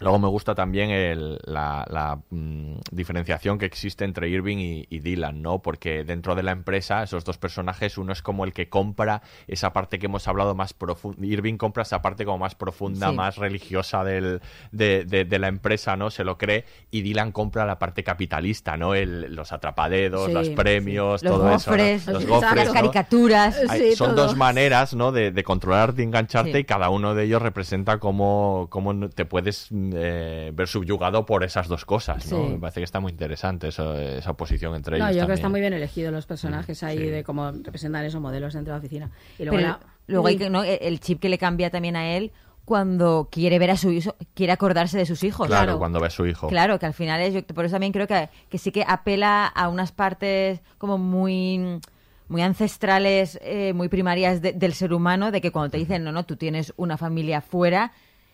[0.00, 5.00] luego me gusta también el- la, la, mm, diferenciación que existe entre Irving y, y
[5.00, 5.60] Dylan, ¿no?
[5.62, 9.72] Porque dentro de la empresa, esos dos personajes, uno es como el que compra esa
[9.72, 11.24] parte que hemos hablado más profunda.
[11.26, 13.16] Irving compra esa parte como más profunda, Sí.
[13.16, 14.40] más religiosa del,
[14.72, 16.10] de, de- de la empresa, ¿no?
[16.10, 16.64] Se lo cree.
[16.90, 18.94] Y Dylan compra la parte capitalista, ¿no?
[18.94, 22.12] El- los atrapadedos, Sí, los premios, Los todo gofres, eso.
[22.12, 22.18] ¿no?
[22.20, 22.72] Los gofres, las ¿no?
[22.74, 23.56] caricaturas.
[23.68, 24.26] Hay- son todo.
[24.26, 25.12] dos maneras ¿no?
[25.12, 29.68] de, de controlarte y engancharte y cada uno de ellos representa cómo, cómo te puedes
[29.94, 32.30] eh, ver subyugado por esas dos cosas.
[32.30, 32.44] ¿no?
[32.46, 32.52] Sí.
[32.54, 35.16] Me parece que está muy interesante eso- esa oposición entre No, ellos.
[35.16, 37.04] yo creo que están muy bien elegidos los personajes ahí sí.
[37.06, 39.10] de cómo representan esos modelos dentro de la oficina.
[39.38, 40.62] Y luego, Pero la- luego hay que, ¿no?
[40.64, 42.32] el el chip que le cambia también a él
[42.64, 45.48] cuando quiere ver a su hijo, quiere acordarse de sus hijos.
[45.48, 45.78] Claro, Claro.
[45.78, 46.46] cuando ve a su hijo.
[46.48, 49.46] Claro, que al final es, yo por eso también creo que, que sí que apela
[49.46, 51.80] a unas partes como muy
[52.28, 56.12] muy ancestrales, eh, muy primarias de- del ser humano, de que cuando te dicen, no,
[56.12, 57.90] no, tú tienes una familia fuera,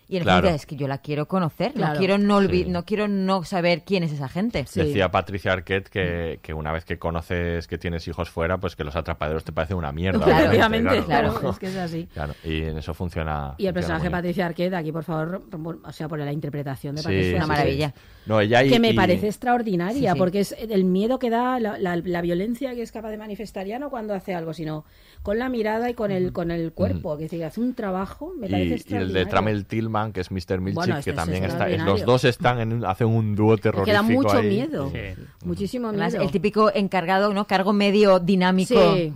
[0.09, 0.49] y en el Claro.
[0.49, 1.95] es que yo la quiero conocer, Claro.
[1.95, 2.65] no quiero no, Sí.
[2.69, 4.65] no quiero no saber quién es esa gente.
[4.66, 4.81] Sí.
[4.81, 8.85] Decía Patricia Arquette que, que una vez que conoces que tienes hijos fuera, pues que
[8.85, 10.24] los atrapaderos te parecen una mierda.
[10.24, 12.09] Claro, obviamente, obviamente, claro, es que es así.
[12.12, 13.55] Claro, y en eso funciona.
[13.59, 14.11] Y el funciona personaje de.
[14.11, 15.43] Patricia Arquette, aquí por favor,
[15.85, 17.31] o sea, por la interpretación de Patricia.
[17.31, 17.49] sí, Una sí.
[17.49, 17.95] maravilla.
[18.27, 20.19] No, ella y- que me y- parece extraordinaria, Sí, sí.
[20.19, 23.66] porque es el miedo que da, la, la- la violencia que es capaz de manifestar,
[23.66, 24.85] ya no cuando hace algo, sino
[25.27, 28.32] con la mirada y con el, con el cuerpo, que es decir, hace un trabajo,
[28.39, 30.61] me parece y, y el de Tramel Tillman, que es Mr.
[30.61, 31.69] Milchick, Bueno, que este es también está.
[31.69, 33.85] es- los dos están en un- hacen un dúo terrorífico.
[33.86, 34.48] que da mucho ahí.
[34.48, 35.20] miedo, Sí.
[35.44, 36.24] muchísimo Además, miedo.
[36.24, 37.48] el típico encargado, ¿no?
[37.48, 38.94] Cargo medio dinámico.
[38.94, 39.12] Sí,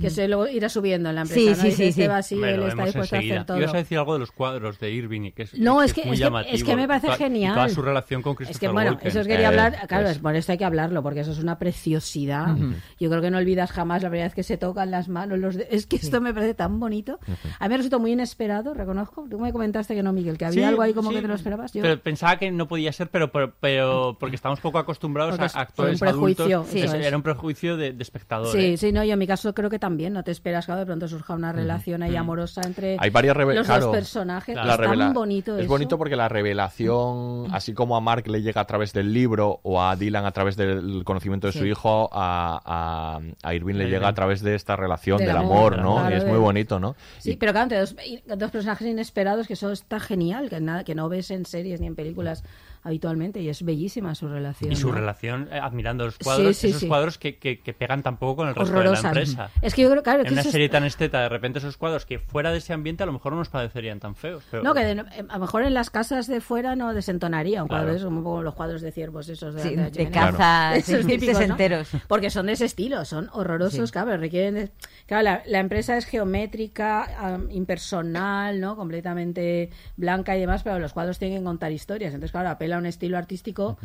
[0.00, 1.40] que se luego irá subiendo en la empresa.
[1.40, 1.54] Sí, ¿no?
[1.56, 2.08] sí, sí, este sí.
[2.08, 3.34] va así, él está dispuesto a enseguida.
[3.36, 3.58] hacer todo.
[3.58, 5.92] Ibas a decir algo de los cuadros de Irving, y que es, No, que es
[5.94, 6.54] que, muy es, que, llamativo.
[6.54, 7.54] es que me parece Y genial.
[7.54, 9.08] Toda su relación con Es Christopher que, bueno, Walken.
[9.08, 9.72] eso os quería Eh, hablar.
[9.88, 12.56] Claro, pues- es por esto hay que hablarlo, porque eso es una preciosidad.
[13.00, 15.38] Yo creo que no olvidas jamás la primera vez que se tocan las manos.
[15.38, 17.18] Los de- Es que esto me parece tan bonito.
[17.58, 19.26] A mí me resultó muy inesperado, reconozco.
[19.28, 21.16] Tú me comentaste que no, Miguel, que había Sí, algo ahí como sí.
[21.16, 21.72] que te lo esperabas.
[21.72, 25.46] Yo, Pero pensaba que no podía ser, pero, pero, pero porque estamos poco acostumbrados Porque
[25.46, 26.48] es- a actores adultos.
[26.72, 26.92] es.
[26.92, 28.52] Era un prejuicio de, de espectador.
[28.52, 30.86] Sí, sí, no, yo en mi caso creo que también, no te esperas que de
[30.86, 34.54] pronto surja una relación ahí amorosa entre Hay varias reve- los claro, dos personajes.
[34.54, 35.68] la es tan bonito Es eso.
[35.68, 39.82] bonito porque la revelación, así como a Mark le llega a través del libro o
[39.82, 44.08] a Dylan a través del conocimiento de su hijo, a, a, a Irving le llega
[44.08, 45.94] a través de esta relación Del del, amor, amor, ¿no?
[45.96, 46.94] claro, y es muy bonito, ¿no?
[47.18, 47.96] Sí, Y- pero claro, entre dos,
[48.38, 51.86] dos personajes inesperados que eso está genial, que, nada, que no ves en series ni
[51.86, 52.44] en películas
[52.82, 54.72] habitualmente y es bellísima su relación.
[54.72, 54.94] Y su ¿no?
[54.94, 56.88] relación, eh, admirando los cuadros, Sí, sí, esos sí.
[56.88, 58.96] cuadros que, que, que pegan tan poco con el resto Horrorosa.
[58.96, 59.50] de la empresa.
[59.62, 61.58] Es que yo creo, claro, en que una eso es- serie tan esteta, de repente
[61.60, 64.44] esos cuadros que fuera de ese ambiente a lo mejor no nos parecerían tan feos.
[64.50, 64.62] Pero...
[64.62, 67.68] No, que de- eh, a lo mejor en las casas de fuera no desentonaría un
[67.68, 67.92] cuadro Claro.
[67.92, 71.40] de eso, como los cuadros de ciervos esos de, Sí, de caza, Esos típicos, ¿no?
[71.40, 71.88] sesenteros.
[72.08, 73.92] Porque son de ese estilo, son horrorosos, Sí.
[73.92, 74.54] claro, requieren...
[74.54, 74.70] de-
[75.06, 77.04] Claro, la, la empresa es geométrica,
[77.34, 78.76] am, impersonal, ¿no?
[78.76, 82.14] Completamente blanca y demás, pero los cuadros tienen que contar historias.
[82.14, 83.78] Entonces, claro, apela a un estilo artístico,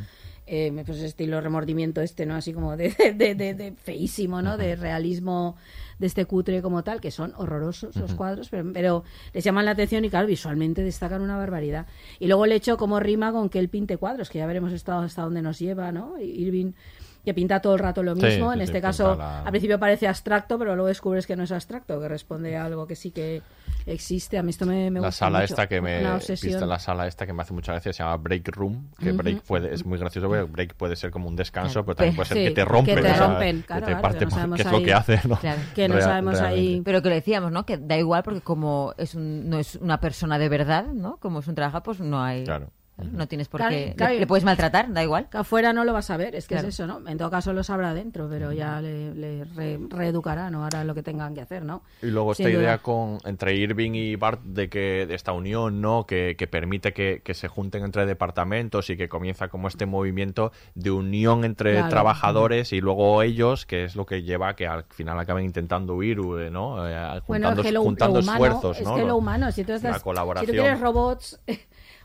[0.45, 2.35] eh, pues estilo remordimiento este, ¿no?
[2.35, 4.57] Así como de, de, de- de feísimo, ¿no?
[4.57, 5.57] De realismo
[5.99, 9.03] de este cutre como tal, que son horrorosos los cuadros, pero, pero
[9.34, 11.88] les llaman la atención y claro, visualmente destacan una barbaridad.
[12.19, 15.01] Y luego el hecho como rima con que él pinte cuadros, que ya veremos hasta,
[15.03, 16.19] hasta dónde nos lleva, ¿no?
[16.19, 16.73] Irving
[17.28, 18.30] que pinta todo el rato lo mismo.
[18.30, 21.44] sí, en sí, este caso, la- al principio parece abstracto, pero luego descubres que no
[21.44, 23.41] es abstracto, que responde a algo que sí que
[23.86, 24.38] existe.
[24.38, 25.54] A mí esto me, me la gusta sala mucho.
[25.54, 26.52] esta que me Una obsesión.
[26.54, 29.41] viste la sala esta que me hace mucha gracia se llama break room que break
[29.41, 31.86] puede es muy gracioso porque break puede ser como un descanso Claro.
[31.86, 33.82] pero también puede ser Sí, que te rompen que te o sea, rompen, que claro,
[33.82, 35.36] te claro, parte que no que es lo ahí- que hace ¿no?
[35.40, 35.62] Claro.
[35.76, 36.82] Que no Real- sabemos ahí-.
[36.86, 37.66] Pero que lo decíamos, ¿no?
[37.66, 41.18] Que da igual porque como es un, no es una persona de verdad, ¿no?
[41.18, 42.45] Como es un trabajo, pues no hay...
[42.45, 43.94] claro No tienes por Claro, qué...
[43.95, 44.14] claro.
[44.15, 45.30] le, le puedes maltratar, da igual.
[45.30, 46.68] Que afuera no lo vas a ver, es que Claro.
[46.68, 47.07] es eso, ¿no?
[47.07, 50.65] En todo caso lo sabrá dentro, pero ya le, le re- reeducará, ¿no?
[50.65, 51.84] Hará lo que tengan que hacer, ¿no?
[52.02, 52.64] Y luego Sin esta duda.
[52.69, 56.06] idea con entre Irving y Bart de que de esta unión, ¿no?
[56.07, 60.52] Que, que permite que, que se junten entre departamentos y que comienza como este movimiento
[60.74, 61.90] de unión entre Claro.
[61.90, 65.94] trabajadores y luego ellos, que es lo que lleva a que al final acaben intentando
[65.95, 66.88] huir, eh, ¿no?
[66.90, 68.95] Eh, Bueno, juntando es que lo, juntando lo humano, esfuerzos, es ¿no?
[68.95, 70.48] que Lo- humano, si tú, estás, la si colaboración.
[70.56, 71.40] tú quieres robots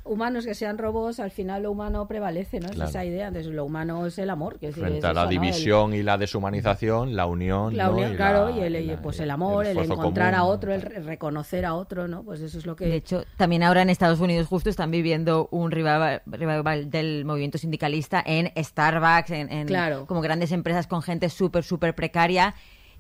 [0.05, 2.69] humanos que sean robots, al final lo humano prevalece, ¿no?
[2.69, 2.85] Claro.
[2.85, 4.59] Es esa idea, entonces lo humano es el amor.
[4.59, 5.31] que Frente es a la eso, ¿no?
[5.31, 7.93] El- división y la deshumanización, la unión, la ¿no?
[7.93, 10.75] unión, Y claro, la- y el, y la- pues el amor, el, encontrar a otro,
[10.75, 12.23] el re- reconocer a otro, ¿no?
[12.25, 12.87] Pues eso es lo que...
[12.87, 17.59] De hecho, también ahora en Estados Unidos justo están viviendo un revival, revival del movimiento
[17.59, 20.07] sindicalista en Starbucks, en, en Claro.
[20.07, 22.55] como grandes empresas con gente súper, súper precaria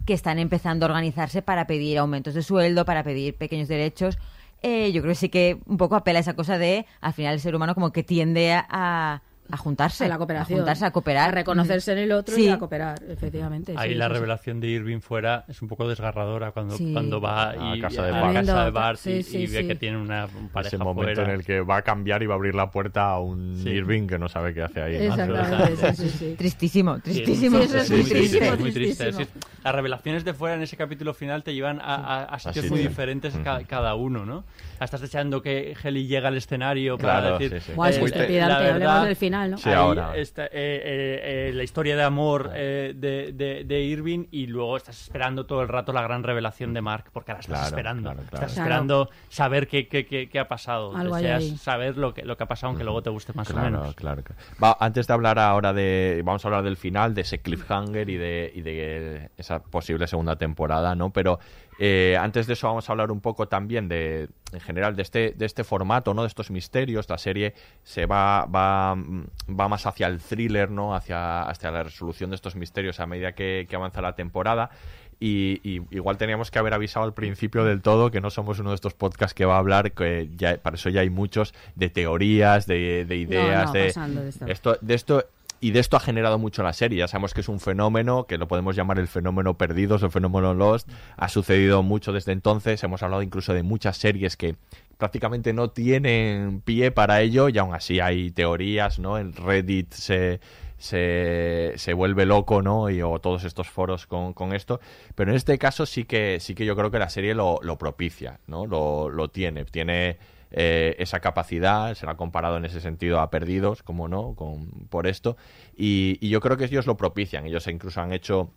[0.07, 4.19] que están empezando a organizarse para pedir aumentos de sueldo, para pedir pequeños derechos.
[4.63, 7.35] Eh, yo creo que sí que un poco apela a esa cosa de, al final,
[7.35, 9.23] el ser humano como que tiende a, a
[9.57, 10.05] juntarse.
[10.05, 10.59] a la cooperación.
[10.59, 11.29] A juntarse, a cooperar.
[11.29, 12.45] A reconocerse en el otro Sí.
[12.45, 13.75] y a cooperar, efectivamente.
[13.77, 14.15] Ahí sí, la sí, sí.
[14.15, 16.93] revelación de Irving fuera es un poco desgarradora cuando, Sí.
[16.93, 18.35] cuando va y, A casa de a Bart.
[18.35, 19.67] casa de Bart y, y ve sí.
[19.69, 21.25] que tiene una pareja Ese momento fuera.
[21.33, 23.69] en el que va a cambiar y va a abrir la puerta a un Sí.
[23.71, 24.97] Irving que no sabe qué hace ahí.
[24.99, 25.15] ¿no?
[25.15, 26.35] Exactamente, sí, sí, sí.
[26.39, 27.59] Tristísimo, tristísimo.
[27.59, 29.09] Sí, eso es muy triste, es muy triste.
[29.09, 32.39] Es decir, las revelaciones de fuera en ese capítulo final te llevan a, a- a
[32.39, 34.45] sitios muy diferentes ca- cada uno, ¿no?
[34.81, 37.61] Estás deseando que Heli llegue al escenario Claro, para decir...
[37.61, 37.73] sí, sí.
[37.77, 39.59] Buah, es muy la verdad, del final, ¿no?
[39.59, 40.17] Sí, ahí ahora.
[40.17, 44.77] está, eh, eh, eh, la historia de amor eh, de, de- de Irving y luego
[44.77, 48.03] estás esperando todo el rato la gran revelación de Mark, porque ahora estás Claro, esperando.
[48.03, 48.35] claro, claro.
[48.47, 48.63] Estás Claro.
[48.69, 50.97] esperando saber qué, qué, qué- qué ha pasado.
[50.97, 51.57] Algo Deseas ahí.
[51.57, 53.95] saber lo que, lo que ha pasado, aunque luego te guste más o menos.
[53.95, 54.41] claro, claro.
[54.63, 56.23] Va, antes de hablar ahora de.
[56.25, 60.37] Vamos a hablar del final, de ese cliffhanger y de, y de esa posible segunda
[60.37, 61.11] temporada, ¿no?
[61.13, 61.39] Pero
[61.85, 64.29] eh, antes de eso vamos a hablar un poco también de.
[64.53, 66.23] En general, de este, de este formato, ¿no?
[66.23, 67.09] De estos misterios.
[67.09, 70.95] La serie se va, va, va más hacia el thriller, ¿no?
[70.95, 74.71] Hacia, hacia la resolución de estos misterios a medida que, que avanza la temporada.
[75.19, 78.71] Y, y igual teníamos que haber avisado al principio del todo que no somos uno
[78.71, 81.91] de estos podcasts que va a hablar, que ya, para eso ya hay muchos, de
[81.91, 85.25] teorías, de, de ideas, no, de, pasando de esto, de esto
[85.63, 86.99] y de esto ha generado mucho la serie.
[86.99, 90.55] Ya sabemos que es un fenómeno, que lo podemos llamar el fenómeno perdidos, el fenómeno
[90.55, 90.91] Lost.
[91.17, 92.83] Ha sucedido mucho desde entonces.
[92.83, 94.57] Hemos hablado incluso de muchas series que
[94.99, 99.19] prácticamente no tienen pie para ello y aún así hay teorías, ¿no?
[99.19, 100.41] El Reddit se,
[100.79, 102.91] se, se vuelve loco, ¿no?
[102.91, 104.81] Y, o todos estos foros con, con esto.
[105.15, 107.79] Pero en este caso sí que, sí que yo creo que la serie lo, lo
[107.79, 108.67] propicia, ¿no?
[108.67, 109.65] Lo, lo tiene.
[109.65, 110.19] Tiene
[110.53, 114.69] eh, esa capacidad, se la ha comparado en ese sentido a Perdidos, como no, con,
[114.89, 115.37] por esto.
[115.77, 117.47] Y, y yo creo que ellos lo propician.
[117.47, 118.51] Ellos incluso han hecho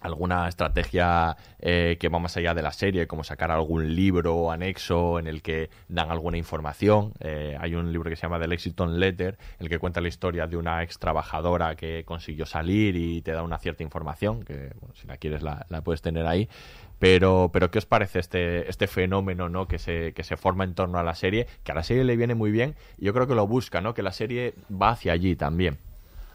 [0.00, 5.18] alguna estrategia eh, que va más allá de la serie, como sacar algún libro anexo
[5.18, 7.12] en el que dan alguna información.
[7.20, 10.46] Eh, hay un libro que se llama The Lexington Letter, el que cuenta la historia
[10.46, 14.94] de una ex trabajadora que consiguió salir y te da una cierta información, que bueno,
[14.94, 16.48] si la quieres la, la puedes tener ahí.
[16.98, 19.68] Pero, pero ¿qué os parece este, este fenómeno ¿no?
[19.68, 21.46] que, se, que se forma en torno a la serie?
[21.62, 23.94] Que a la serie le viene muy bien y yo creo que lo busca, ¿no?
[23.94, 25.78] que la serie va hacia allí también.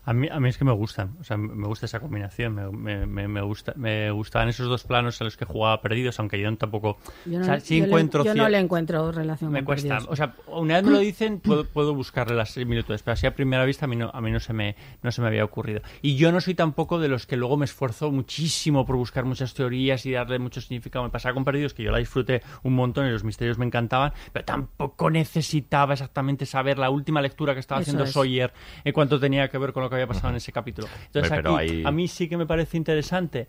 [0.05, 2.69] A mí, a mí es que me gustan, o sea, me gusta esa combinación, me,
[2.69, 6.39] me, me, me gusta, me gustaban esos dos planos en los que jugaba perdidos, aunque
[6.41, 9.51] yo tampoco, Yo no, o sea, sí yo le- encuentro yo no le encuentro relación
[9.51, 10.11] me con cuesta, Perdidos.
[10.11, 13.33] o sea, una vez me lo dicen, puedo, puedo buscarle las similitudes, pero así a
[13.35, 15.81] primera vista a mí no, a mí no se me, no se me había ocurrido.
[16.01, 19.53] Y yo no soy tampoco de los que luego me esfuerzo muchísimo por buscar muchas
[19.53, 21.05] teorías y darle mucho significado.
[21.05, 24.11] Me pasaba con Perdidos, que yo la disfruté un montón y los misterios me encantaban,
[24.33, 28.11] pero tampoco necesitaba exactamente saber la última lectura que estaba Eso haciendo es.
[28.11, 28.53] Sawyer
[28.83, 30.87] en cuanto tenía que ver con lo que había pasado en ese capítulo.
[31.05, 33.47] Entonces pero aquí, a mí sí que me parece interesante.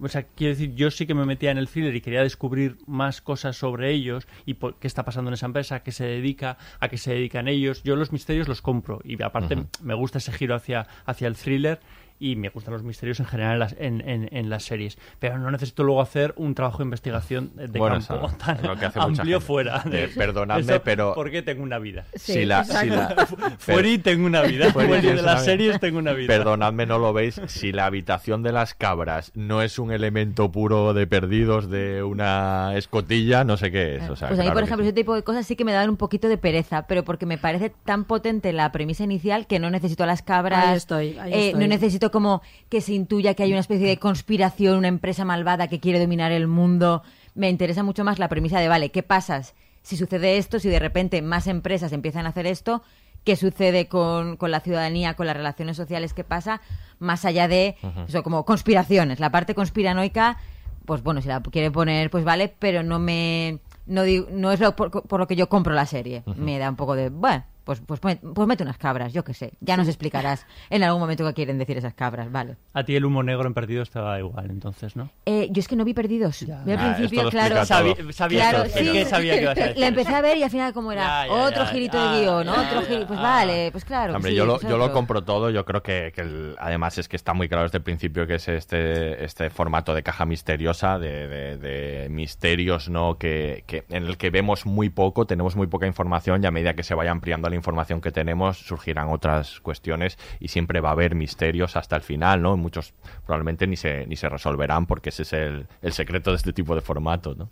[0.00, 2.78] O sea, quiero decir, yo sí que me metía en el thriller y quería descubrir
[2.86, 6.04] más cosas sobre ellos y por qué está pasando en esa empresa, a qué se
[6.04, 7.82] dedica, a qué se dedican ellos.
[7.82, 11.80] Yo los misterios los compro y aparte me gusta ese giro hacia, hacia el thriller
[12.18, 14.98] y me gustan los misterios en general en las, en, en- en las series.
[15.18, 18.76] Pero no necesito luego hacer un trabajo de investigación de Bueno, campo eso tan lo
[18.76, 19.82] que hace amplio fuera.
[19.92, 22.04] Eh, perdonadme, Eso pero- Porque tengo una vida.
[22.14, 23.26] si la, si la-
[23.58, 24.72] Fuera y tengo una vida.
[24.72, 26.28] Fuera y Fuera de las series tengo una vida.
[26.28, 27.40] Perdonadme, no lo veis.
[27.46, 32.72] Si la habitación de las cabras no es un elemento puro de perdidos de una
[32.76, 34.08] escotilla, no sé qué es.
[34.08, 34.88] O sea, Pues a mí, claro por ejemplo, sí.
[34.88, 37.38] ese tipo de cosas sí que me dan un poquito de pereza, pero porque me
[37.38, 40.66] parece tan potente la premisa inicial que no necesito a las cabras.
[40.66, 41.60] Ahí estoy, ahí eh, estoy.
[41.60, 45.68] No necesito como que se intuya que hay una especie de conspiración, una empresa malvada
[45.68, 47.02] que quiere dominar el mundo.
[47.34, 49.42] Me interesa mucho más la premisa de, vale, ¿qué pasa
[49.82, 52.82] si sucede esto, si de repente más empresas empiezan a hacer esto?
[53.24, 56.14] ¿Qué sucede con, con la ciudadanía, con las relaciones sociales?
[56.14, 56.60] ¿Qué pasa?
[57.00, 57.76] Más allá de,
[58.08, 59.18] eso, como conspiraciones.
[59.20, 60.38] La parte conspiranoica,
[60.84, 63.58] pues bueno, si la quiere poner, pues vale, pero no me...
[63.86, 66.22] No, digo- no es lo por, por lo que yo compro la serie.
[66.36, 67.08] Me da un poco de...
[67.10, 69.54] Bueno, Pues, pues, pues mete unas cabras, yo qué sé.
[69.60, 72.54] Ya nos explicarás en algún momento qué quieren decir esas cabras, vale.
[72.72, 75.10] A ti el humo negro en perdido estaba igual, entonces, ¿no?
[75.26, 76.46] Eh, yo es que no vi perdidos.
[76.46, 77.64] Vi al Ah, principio, claro.
[77.66, 79.78] Sabía- sabía claro, esto, sí, ¿qué sabía que ibas a decir?
[79.80, 82.12] La empecé a ver y al final como era Ya, ya, otro ya, girito ya,
[82.12, 83.06] de guion, ya, otro ya, giro.
[83.08, 83.22] Pues ah.
[83.22, 84.12] vale, pues claro.
[84.12, 85.50] que Hombre, sí, yo, lo, pues yo lo compro todo.
[85.50, 88.36] Yo creo que, que el- además es que está muy claro desde el principio que
[88.36, 93.18] es este, este formato de caja misteriosa, de, de- de misterios, ¿no?
[93.18, 96.74] Que, que- en el que vemos muy poco, tenemos muy poca información y a medida
[96.74, 100.92] que se vaya ampliando la información que tenemos, surgirán otras cuestiones y siempre va a
[100.92, 102.56] haber misterios hasta el final, ¿no?
[102.56, 106.52] Muchos probablemente ni se, ni se resolverán porque ese es el, el secreto de este
[106.52, 107.48] tipo de formato, ¿no?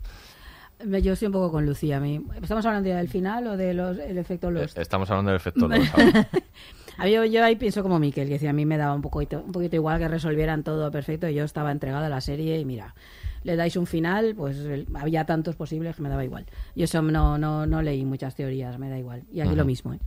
[1.01, 2.03] Yo estoy un poco con Lucía.
[2.43, 4.77] ¿Estamos hablando ya del final o del el efecto Lost?
[4.77, 6.29] Eh, Estamos hablando del efecto Lost ahora.
[6.99, 9.01] A mí, yo, yo ahí pienso como Miquel, que decía, a mí me daba un
[9.03, 11.29] poquito, un poquito igual que resolvieran todo perfecto.
[11.29, 12.95] y Yo estaba entregada a la serie y mira,
[13.45, 16.47] le dais un final, pues el- había tantos posibles que me daba igual.
[16.75, 19.23] Yo eso no, no, no leí muchas teorías, me da igual.
[19.33, 20.01] Y aquí lo mismo, ¿eh?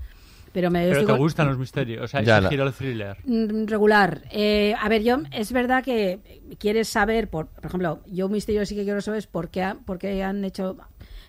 [0.54, 3.18] Pero me Pero te gustan los misterios, o sea, Ya, ese giro thriller.
[3.26, 4.24] Mm, Regular.
[4.32, 8.66] Eh, a ver, yo es verdad que quieres saber, por, por ejemplo, yo un misterio
[8.66, 10.78] sí que quiero saber es por qué, ha- por qué han hecho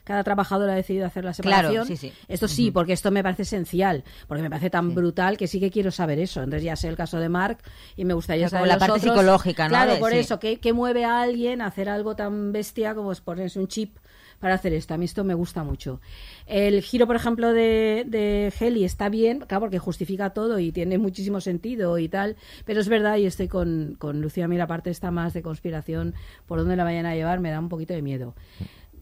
[0.08, 1.86] cada trabajador ha decidido hacer la Claro, separación.
[1.86, 2.12] sí, sí.
[2.26, 5.70] Esto sí, porque esto me parece esencial, porque me parece tan brutal que sí que
[5.70, 6.42] quiero saber eso.
[6.42, 7.58] Entonces ya sé el caso de Mark
[7.94, 9.12] y me gustaría O sea, saber la parte otros.
[9.12, 9.68] psicológica, ¿no?
[9.68, 13.20] Claro, por eso, ¿qué, qué mueve a alguien a hacer algo tan bestia como es
[13.20, 13.96] ponerse un chip
[14.40, 14.94] para hacer esto?
[14.94, 16.00] A mí esto me gusta mucho.
[16.46, 20.96] El giro, por ejemplo, de, de Heli está bien, claro, porque justifica todo y tiene
[20.96, 24.66] muchísimo sentido y tal, pero es verdad, y estoy con, con Lucía, a mí la
[24.66, 26.14] parte esta más de conspiración,
[26.46, 28.34] por dónde la vayan a llevar, me da un poquito de miedo.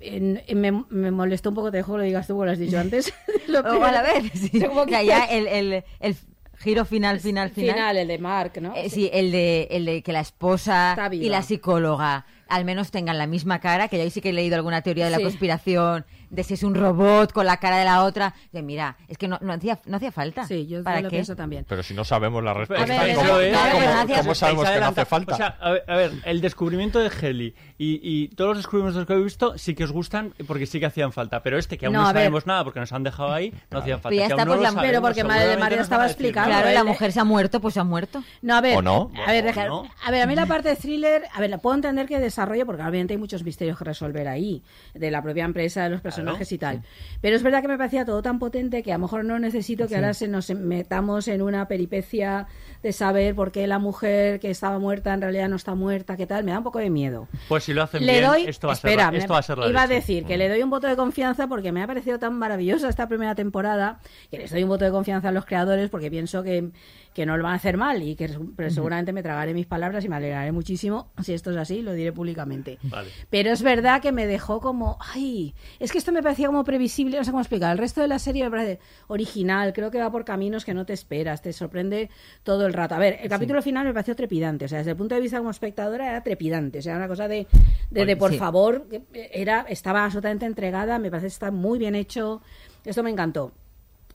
[0.00, 2.50] En- en- me, me molestó un poco, te dejo que lo digas tú, como lo
[2.52, 3.12] has dicho antes.
[3.48, 4.22] Lo O a peor.
[4.22, 4.60] ver, sí.
[4.60, 6.16] Como que- ya el, el, el
[6.58, 7.74] giro final, final, final.
[7.74, 8.74] Final, el de Mark, ¿no?
[8.74, 13.18] Eh, sí, el de, el de que la esposa y la psicóloga al menos tengan
[13.18, 15.24] la misma cara, que yo ahí sí que he leído alguna teoría de la Sí.
[15.24, 18.34] conspiración, de si es un robot con la cara de la otra.
[18.52, 20.46] De mira, es que no, no, hacía, no hacía falta.
[20.46, 21.16] Sí, yo ¿Para lo qué?
[21.16, 21.64] pienso también.
[21.68, 24.20] Pero si no sabéis la respuesta, ver, ¿cómo, eso es- cómo- claro, cómo- gracias.
[24.20, 25.34] cómo sabemos que no hace falta?
[25.34, 29.06] O sea, a ver, a ver, el descubrimiento de Heli y, y todos los descubrimientos
[29.06, 31.42] que he visto sí que os gustan porque sí que hacían falta.
[31.42, 34.08] Pero este, que aún No, sabemos nada porque nos han dejado ahí, no hacían falta.
[34.10, 36.74] Pero ya está, pues la- sabemos, pero porque Madre de nos estaba explicando, Claro, el-
[36.74, 38.22] la mujer se ha muerto, pues se ha muerto.
[38.42, 39.10] No, a ver, ¿O no?
[39.26, 39.88] A ver, ¿O deja- no?
[40.04, 42.66] a ver, a mí la parte de thriller, a ver, la puedo entender que desarrollo,
[42.66, 44.62] porque obviamente hay muchos misterios que resolver ahí,
[44.94, 46.15] de la propia empresa, de los personajes
[46.50, 46.82] y tal.
[47.20, 49.88] Pero es verdad que me parecía todo tan potente que a lo mejor no necesito
[49.88, 52.46] que ahora se nos metamos en una peripecia
[52.82, 56.26] de saber por qué la mujer que estaba muerta en realidad no está muerta, qué
[56.26, 57.28] tal, me da un poco de miedo.
[57.48, 59.38] Pues si lo hacen Le bien, doy, esto va a espera, ser, la- esto va
[59.38, 59.94] a ser la iba a leche.
[60.00, 63.08] decir que le doy un voto de confianza porque me ha parecido tan maravillosa esta
[63.08, 63.98] primera temporada
[64.30, 66.70] que les doy un voto de confianza a los creadores porque pienso que,
[67.16, 70.04] que no lo van a hacer mal y que pero seguramente me tragaré mis palabras
[70.04, 72.78] y me alegraré muchísimo si esto es así, lo diré públicamente.
[72.82, 73.08] Vale.
[73.30, 77.16] Pero es verdad que me dejó como, ay, es que esto me parecía como previsible,
[77.16, 77.72] no sé cómo explicar.
[77.72, 80.84] El resto de la serie me parece original, creo que va por caminos que no
[80.84, 82.10] te esperas, te sorprende
[82.42, 82.94] todo el rato.
[82.94, 85.38] A ver, el capítulo final me pareció trepidante, o sea, desde el punto de vista
[85.38, 87.46] como espectadora era trepidante, o sea, una cosa de,
[87.90, 88.36] de, de, por Sí.
[88.38, 92.42] favor, era, estaba absolutamente entregada, me parece que está muy bien hecho,
[92.84, 93.52] esto me encantó.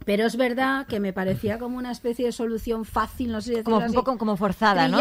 [0.04, 3.64] Pero es verdad que me parecía como una especie de solución fácil, no sé si
[3.64, 3.94] Como un así.
[3.94, 4.98] poco como forzada, ¿no?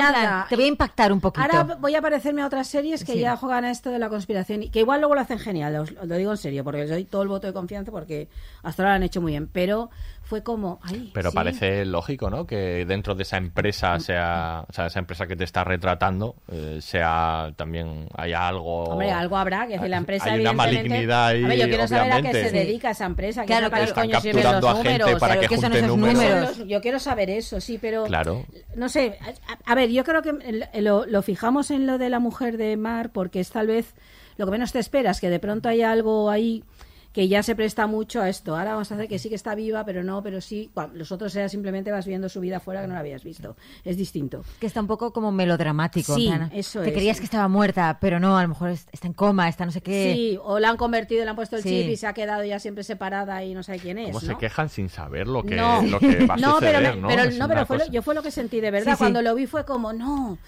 [0.49, 1.41] Te voy a impactar un poquito.
[1.43, 3.21] Ahora voy a parecerme a otras series que Sí.
[3.21, 5.93] ya juegan a esto de la conspiración y que igual luego lo hacen genial, os,
[5.93, 8.29] os lo digo en serio, porque les doy todo el voto de confianza porque
[8.63, 9.91] hasta ahora lo han hecho muy bien, pero
[10.31, 11.35] fue como, ay, Pero sí.
[11.35, 12.47] parece lógico, ¿no?
[12.47, 16.79] Que dentro de esa empresa sea, o sea, esa empresa que te está retratando, eh,
[16.81, 18.85] sea también haya algo.
[18.85, 21.89] Hombre, algo habrá, que si la empresa Hay una malignidad ahí, A ver, yo quiero
[21.89, 24.83] saber a qué se dedica esa empresa, que Claro, coño Están sirven capturando los a
[24.85, 25.21] gente números.
[25.21, 26.69] para que ¿qué son junte esos números.
[26.69, 28.47] Yo quiero saber eso, sí, pero Claro.
[28.77, 29.19] no sé.
[29.67, 30.33] A, a ver, yo creo que
[30.81, 33.95] lo, lo fijamos en lo de la mujer de Mar porque es tal vez
[34.37, 36.63] lo que menos te esperas, que de pronto haya algo ahí
[37.13, 38.57] que ya se presta mucho a esto.
[38.57, 40.71] Ahora vamos a hacer que sí que está viva, pero no, pero sí.
[40.95, 43.57] Los otros era simplemente vas viendo su vida fuera que no la habías visto.
[43.85, 44.45] Es distinto.
[44.61, 46.15] Que está un poco como melodramático.
[46.15, 46.95] Sí, plan, eso Te es.
[46.95, 49.73] creías que estaba muerta, pero no, a lo mejor es- está en coma, está no
[49.73, 50.13] sé qué.
[50.15, 51.69] Sí, o la han convertido, le han puesto el Sí.
[51.83, 54.13] chip y se ha quedado ya siempre separada y no sabe quién es.
[54.13, 54.27] ¿Cómo ¿no?
[54.33, 57.01] se quejan sin saber lo que, no, lo que va a no, suceder, pero, me-
[57.03, 57.09] ¿no?
[57.09, 58.93] pero, no, pero fue lo- yo fue lo que sentí de verdad.
[58.93, 58.99] Sí, sí.
[58.99, 60.39] Cuando lo vi fue como, no,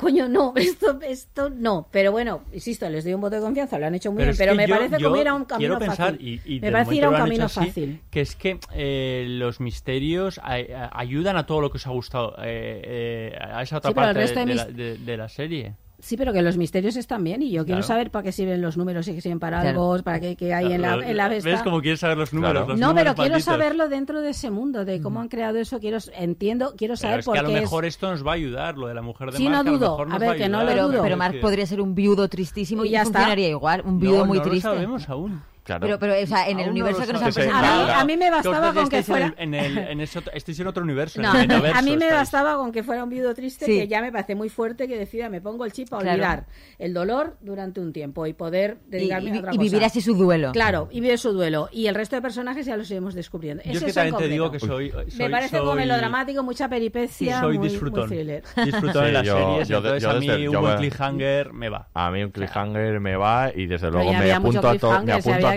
[0.00, 1.86] coño, no, esto, esto no.
[1.90, 4.38] Pero bueno, insisto, les doy un voto de confianza, lo han hecho muy Pero bien,
[4.38, 6.40] pero me yo- parece yo como ir a un camino pensar, fácil.
[6.44, 8.00] y, y me parece ir a un camino así, fácil.
[8.10, 11.90] que es que eh, los misterios a- a- ayudan a todo lo que os ha
[11.90, 15.74] gustado, eh, eh, a esa otra Sí, parte de, la, de la serie.
[16.02, 17.86] Sí, pero que los misterios están bien y yo quiero Claro.
[17.86, 19.92] saber para qué sirven los números y que sirven para Claro.
[19.92, 22.66] algo, para qué, qué hay en la, en la ¿Ves cómo quieres saber los números?
[22.68, 25.78] los No, números pero quiero saberlo dentro de ese mundo, de cómo han creado eso.
[25.78, 28.32] Quiero entiendo, quiero Pero saber es por que a lo es- mejor esto nos va
[28.32, 30.00] a ayudar, lo de la mujer de Sí, Mark, no a lo dudo.
[30.10, 31.02] A ver, va que no lo Pero, dudo.
[31.02, 31.40] pero Mark Sí.
[31.40, 33.18] podría ser un viudo tristísimo y, Y ya está.
[33.18, 33.82] funcionaría igual.
[33.84, 34.68] Un No, viudo muy no lo triste.
[34.68, 35.42] sabemos aún.
[35.70, 35.86] Claro.
[35.86, 37.92] Pero, pero, o sea, en el universo que nos han A mí, presentado.
[37.92, 39.26] a mí me bastaba con que en fuera...
[39.26, 41.20] el- En el, en en otro universo.
[41.22, 42.12] No, en el metaverso a mí me estáis.
[42.20, 43.78] bastaba con que fuera un viudo triste Sí.
[43.78, 46.10] que ya me parece muy fuerte que decida me pongo el chip a Claro.
[46.14, 46.46] olvidar
[46.78, 49.86] el dolor durante un tiempo y poder Y, dedicarme y- a otra y vivir cosa.
[49.86, 50.52] así su duelo.
[50.52, 51.68] Claro, y vivir su duelo.
[51.72, 53.62] Y el resto de personajes ya los iremos descubriendo.
[53.64, 54.90] Yo Ese es que también te digo que soy.
[54.90, 58.08] soy Me parece soy, como melodramático, mucha peripecia, Soy muy, disfrutón.
[58.08, 58.42] muy thriller.
[58.64, 59.68] Disfrutón Sí, en las yo- series.
[59.68, 61.88] yo entonces yo a mí un buen me- cliffhanger me va.
[61.94, 64.92] A mí un cliffhanger me va y desde luego me apunto, a, to-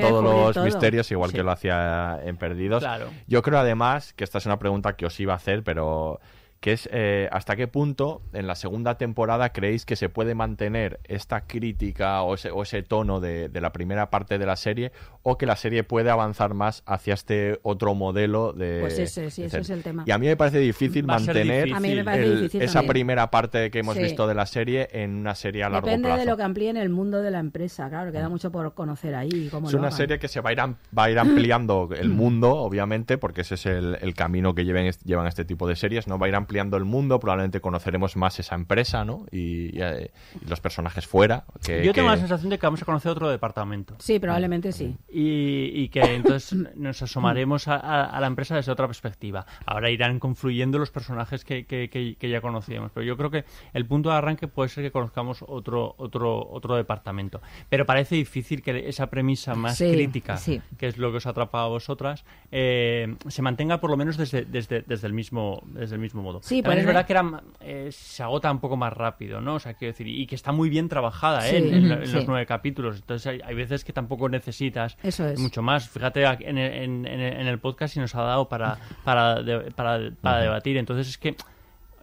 [0.09, 0.63] todos los todo.
[0.65, 1.37] misterios igual Sí.
[1.37, 2.83] que lo hacía en Perdidos.
[2.83, 3.07] Claro.
[3.27, 6.19] Yo creo además que esta es una pregunta que os iba a hacer, pero
[6.63, 11.01] que es eh, hasta qué punto en la segunda temporada creéis que se puede mantener
[11.03, 14.93] esta crítica o ese, o ese tono de, de la primera parte de la serie
[15.23, 18.77] o que la serie puede avanzar más hacia este otro modelo de...
[18.79, 20.03] Pues ese, sí, de ese es el tema.
[20.07, 21.73] Y a mí me parece difícil Va mantener difícil.
[21.75, 24.03] A mí me parece el- difícil esa primera parte que hemos Sí.
[24.03, 26.19] visto de la serie en una serie a largo Depende plazo.
[26.21, 27.89] de lo que amplíen el mundo de la empresa.
[27.89, 29.49] Claro, queda mucho por conocer ahí.
[29.51, 29.97] Cómo Es lo una hagan.
[29.97, 33.55] serie que se va a ir, va a ir ampliando el mundo, obviamente, porque ese
[33.55, 36.17] es el, el camino que lleven, llevan este tipo de series, ¿no?
[36.17, 39.25] Va a ir ampliando el mundo, probablemente conoceremos más esa empresa, ¿no?
[39.31, 40.11] Y, y, eh,
[40.41, 41.45] y los personajes fuera.
[41.65, 43.95] Que, Yo tengo que- la sensación de que vamos a conocer otro departamento.
[43.99, 44.95] Sí, probablemente sí.
[45.11, 49.45] Y, y que entonces nos asomaremos a, a- a la empresa desde otra perspectiva.
[49.65, 52.91] Ahora irán confluyendo los personajes que, que- que- que ya conocíamos.
[52.93, 56.75] Pero yo creo que el punto de arranque puede ser que conozcamos otro, otro, otro
[56.75, 57.41] departamento.
[57.69, 60.61] Pero parece difícil que esa premisa más Sí, crítica, sí.
[60.77, 64.17] que es lo que os ha atrapado a vosotras, eh, se mantenga por lo menos
[64.17, 66.41] desde, desde, desde, el, mismo, desde el mismo modo.
[66.45, 69.55] Sí, También es verdad que era, eh, se agota un poco más rápido, ¿no?
[69.55, 71.57] O sea, quiero decir, y que está muy bien trabajada ¿eh?
[71.57, 72.97] En, los nueve capítulos.
[72.97, 75.39] Entonces hay, hay veces que tampoco necesitas Eso es.
[75.39, 75.87] mucho más.
[75.87, 79.71] Fíjate aquí en, el- en- en el- podcast y nos ha dado para, para, de-
[79.71, 80.75] para, para debatir.
[80.75, 81.37] Entonces es que,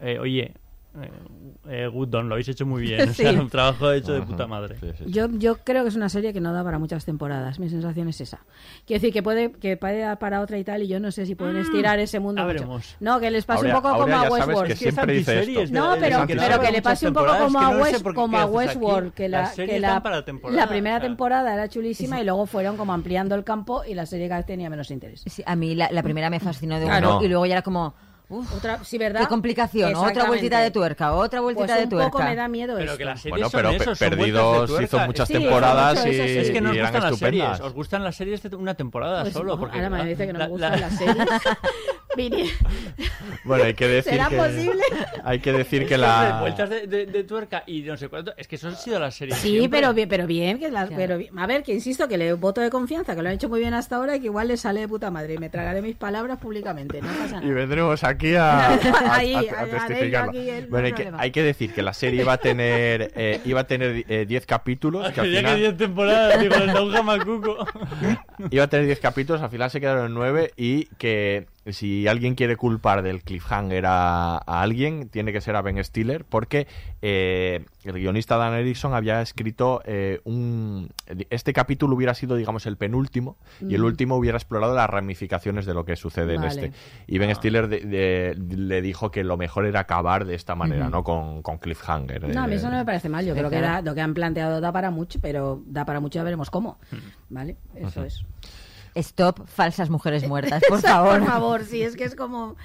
[0.00, 0.54] eh, oye,
[1.02, 1.10] eh,
[1.68, 3.08] eh, good done, lo habéis hecho muy bien.
[3.10, 3.38] O sea, Sí.
[3.38, 4.76] un trabajo hecho de puta madre.
[4.80, 5.10] Sí, sí, sí.
[5.12, 7.58] Yo, yo creo que es una serie que no da para muchas temporadas.
[7.60, 8.40] Mi sensación es esa.
[8.86, 11.26] Quiero decir que puede, que puede dar para otra y tal, y yo no sé
[11.26, 12.66] si pueden estirar ese mundo mucho.
[13.00, 14.68] No, que les pase Aurea- un poco Aurea, como a Westworld.
[14.68, 15.74] que siempre dice esto.
[15.74, 18.02] No, pero, de pero que le pase un poco como que a, no sé West,
[18.02, 18.46] por qué como a.
[18.46, 21.08] Westworld, que la, que la, para temporada, la primera o sea.
[21.08, 24.90] temporada era chulísima y luego fueron como ampliando el campo y la serie tenía menos
[24.90, 25.22] interés.
[25.26, 27.16] Sí, a mí la, la primera me fascinó de Claro.
[27.18, 27.94] uno y luego ya era como...
[28.30, 29.20] uf, Otra, sí, ¿verdad?
[29.20, 32.10] qué complicación, otra vueltita de tuerca, otra vueltita Pues de un tuerca.
[32.10, 32.98] poco me da miedo Pero esto.
[32.98, 36.22] que las series Bueno, son pero eso, son Perdidos hizo muchas Sí, temporadas y, eso.
[36.22, 37.48] Es que y eran gustan las estupendas.
[37.56, 37.60] series.
[37.60, 39.52] Os gustan las series de una temporada Pues, solo.
[39.54, 41.16] ojo, Porque ahora me dice que no la- me gustan la- las series.
[42.16, 42.50] Vini-
[43.44, 44.36] Bueno, hay que decir ¿Será que...
[44.36, 44.82] posible?
[45.24, 46.38] Hay que decir que la...
[46.40, 48.32] Vueltas de, de- de tuerca y no sé cuánto.
[48.36, 49.38] Es que eso han sido las series.
[49.38, 49.80] Sí, siempre.
[49.80, 52.70] pero bien, pero bien, que las, pero a ver, que insisto que le voto de
[52.70, 54.88] confianza, que lo han hecho muy bien hasta ahora y que igual le sale de
[54.88, 57.54] puta madre y me tragaré mis palabras públicamente, no pasa Y nada.
[57.54, 60.30] vendremos aquí a, a- a- Ahí, a ahí, haré yo testificarlo.
[60.30, 63.40] aquí el Bueno, hay que, hay que decir que la serie iba a tener eh,
[63.44, 66.94] iba a tener eh, 10 capítulos, que al que final 10 temporadas, digo, el Don
[66.94, 67.56] Hamacuco.
[68.50, 72.34] iba a tener 10 capítulos, al final se quedaron en 9 y que si alguien
[72.34, 76.66] quiere culpar del cliffhanger a, a alguien, tiene que ser a Ben Stiller, porque
[77.02, 80.88] eh, el guionista Dan Erickson había escrito eh, un...
[81.28, 83.84] Este capítulo hubiera sido, digamos, el penúltimo, y el Mm.
[83.84, 86.72] último hubiera explorado las ramificaciones de lo que sucede en este.
[87.06, 90.88] Y Ben Stiller de- de- le dijo que lo mejor era acabar de esta manera.
[90.88, 91.04] ¿no?
[91.04, 92.34] Con, con cliffhanger.
[92.34, 92.56] No, a mí eh.
[92.56, 93.24] eso no me parece mal.
[93.26, 93.74] Yo creo que claro.
[93.74, 96.78] da- lo que han planteado da para mucho, pero da para mucho, ya veremos cómo.
[97.28, 97.56] ¿Vale?
[97.76, 98.24] Eso es.
[98.94, 101.20] Stop, falsas mujeres muertas, por favor.
[101.20, 102.56] Por favor, sí, es que es como.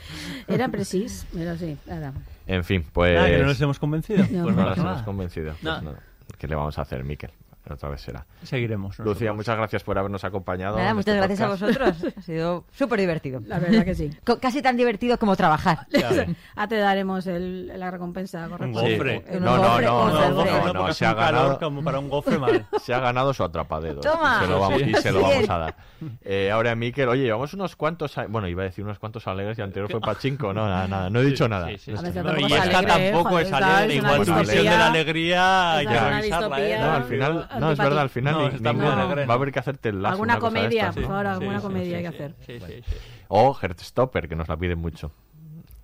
[0.47, 2.13] Era precis, pero sí, nada.
[2.47, 3.15] En fin, pues...
[3.15, 4.25] Nada, que no nos hemos convencido.
[4.31, 4.43] No.
[4.43, 5.55] Pues no no las pasa hemos convencido.
[5.61, 5.93] Pues no.
[6.37, 7.31] ¿Qué le vamos a hacer, Miquel?
[7.69, 8.25] Otra vez será.
[8.43, 8.97] Seguiremos.
[8.99, 9.35] Lucía, nosotros.
[9.37, 10.77] muchas gracias por habernos acompañado.
[10.77, 11.61] Nada, muchas este gracias a podcast.
[11.95, 12.13] vosotros.
[12.17, 13.41] Ha sido súper divertido.
[13.45, 14.11] La verdad que sí.
[14.23, 15.79] Co- Casi tan divertido como trabajar.
[16.55, 18.97] Ah, te daremos el, la recompensa Un correspondiente.
[18.97, 19.37] gofre.
[19.37, 20.51] Un No, no, no, no, gofre.
[20.51, 22.65] no, no, no, se ha ganado, como para un gofre mal.
[22.81, 24.05] se ha ganado su atrapadedos.
[24.05, 24.39] Toma.
[24.41, 25.75] Y se lo vamos, y se lo vamos a dar.
[26.23, 28.17] Eh, ahora, Miquel, oye, llevamos unos cuantos.
[28.17, 30.53] a- Bueno, iba a decir unos cuantos alegres y anterior fue Pachinko.
[30.53, 31.09] No, nada, nada.
[31.09, 31.67] No he dicho nada.
[31.69, 32.11] Sí, sí, A sí.
[32.13, 33.95] tampoco y es esta tampoco es alegre.
[33.95, 36.61] Igual visión de la alegría hay que revisarla.
[36.61, 36.77] ¿eh?
[36.79, 39.01] No, al final, no, es verdad, al final No, ni- está muy ninguno.
[39.03, 39.25] alegre.
[39.25, 40.13] va a haber que hacerte el lazo.
[40.13, 41.07] Alguna comedia, por sí.
[41.07, 42.35] favor, alguna comedia sí, hay que hacer.
[42.45, 42.95] sí, sí, sí.
[43.27, 45.11] O Heartstopper, que nos la piden mucho.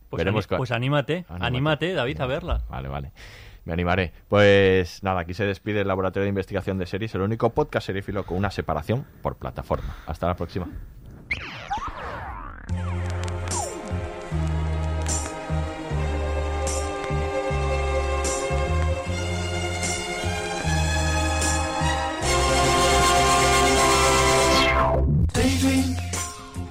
[0.10, 1.46] Pues, Veremos pues anímate, Anímate.
[1.46, 2.62] anímate, David, a verla.
[2.70, 3.12] Vale, vale.
[3.64, 4.12] Me animaré.
[4.28, 8.26] Pues nada, aquí se despide el Laboratorio de Investigación de Series, el único podcast serífilo
[8.26, 9.96] con una separación por plataforma.
[10.08, 10.68] Hasta la próxima.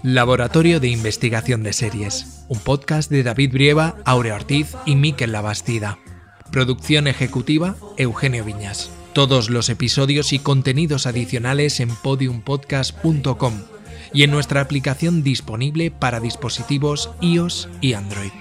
[0.02, 5.98] Laboratorio de Investigación de Series, un podcast de David Brieva, Aurea Ortiz y Miquel Labastida.
[6.50, 8.90] Producción ejecutiva, Eugenio Viñas.
[9.12, 13.54] Todos los episodios y contenidos adicionales en podiumpodcast.com
[14.14, 18.32] y en nuestra aplicación disponible para dispositivos iOS y Android.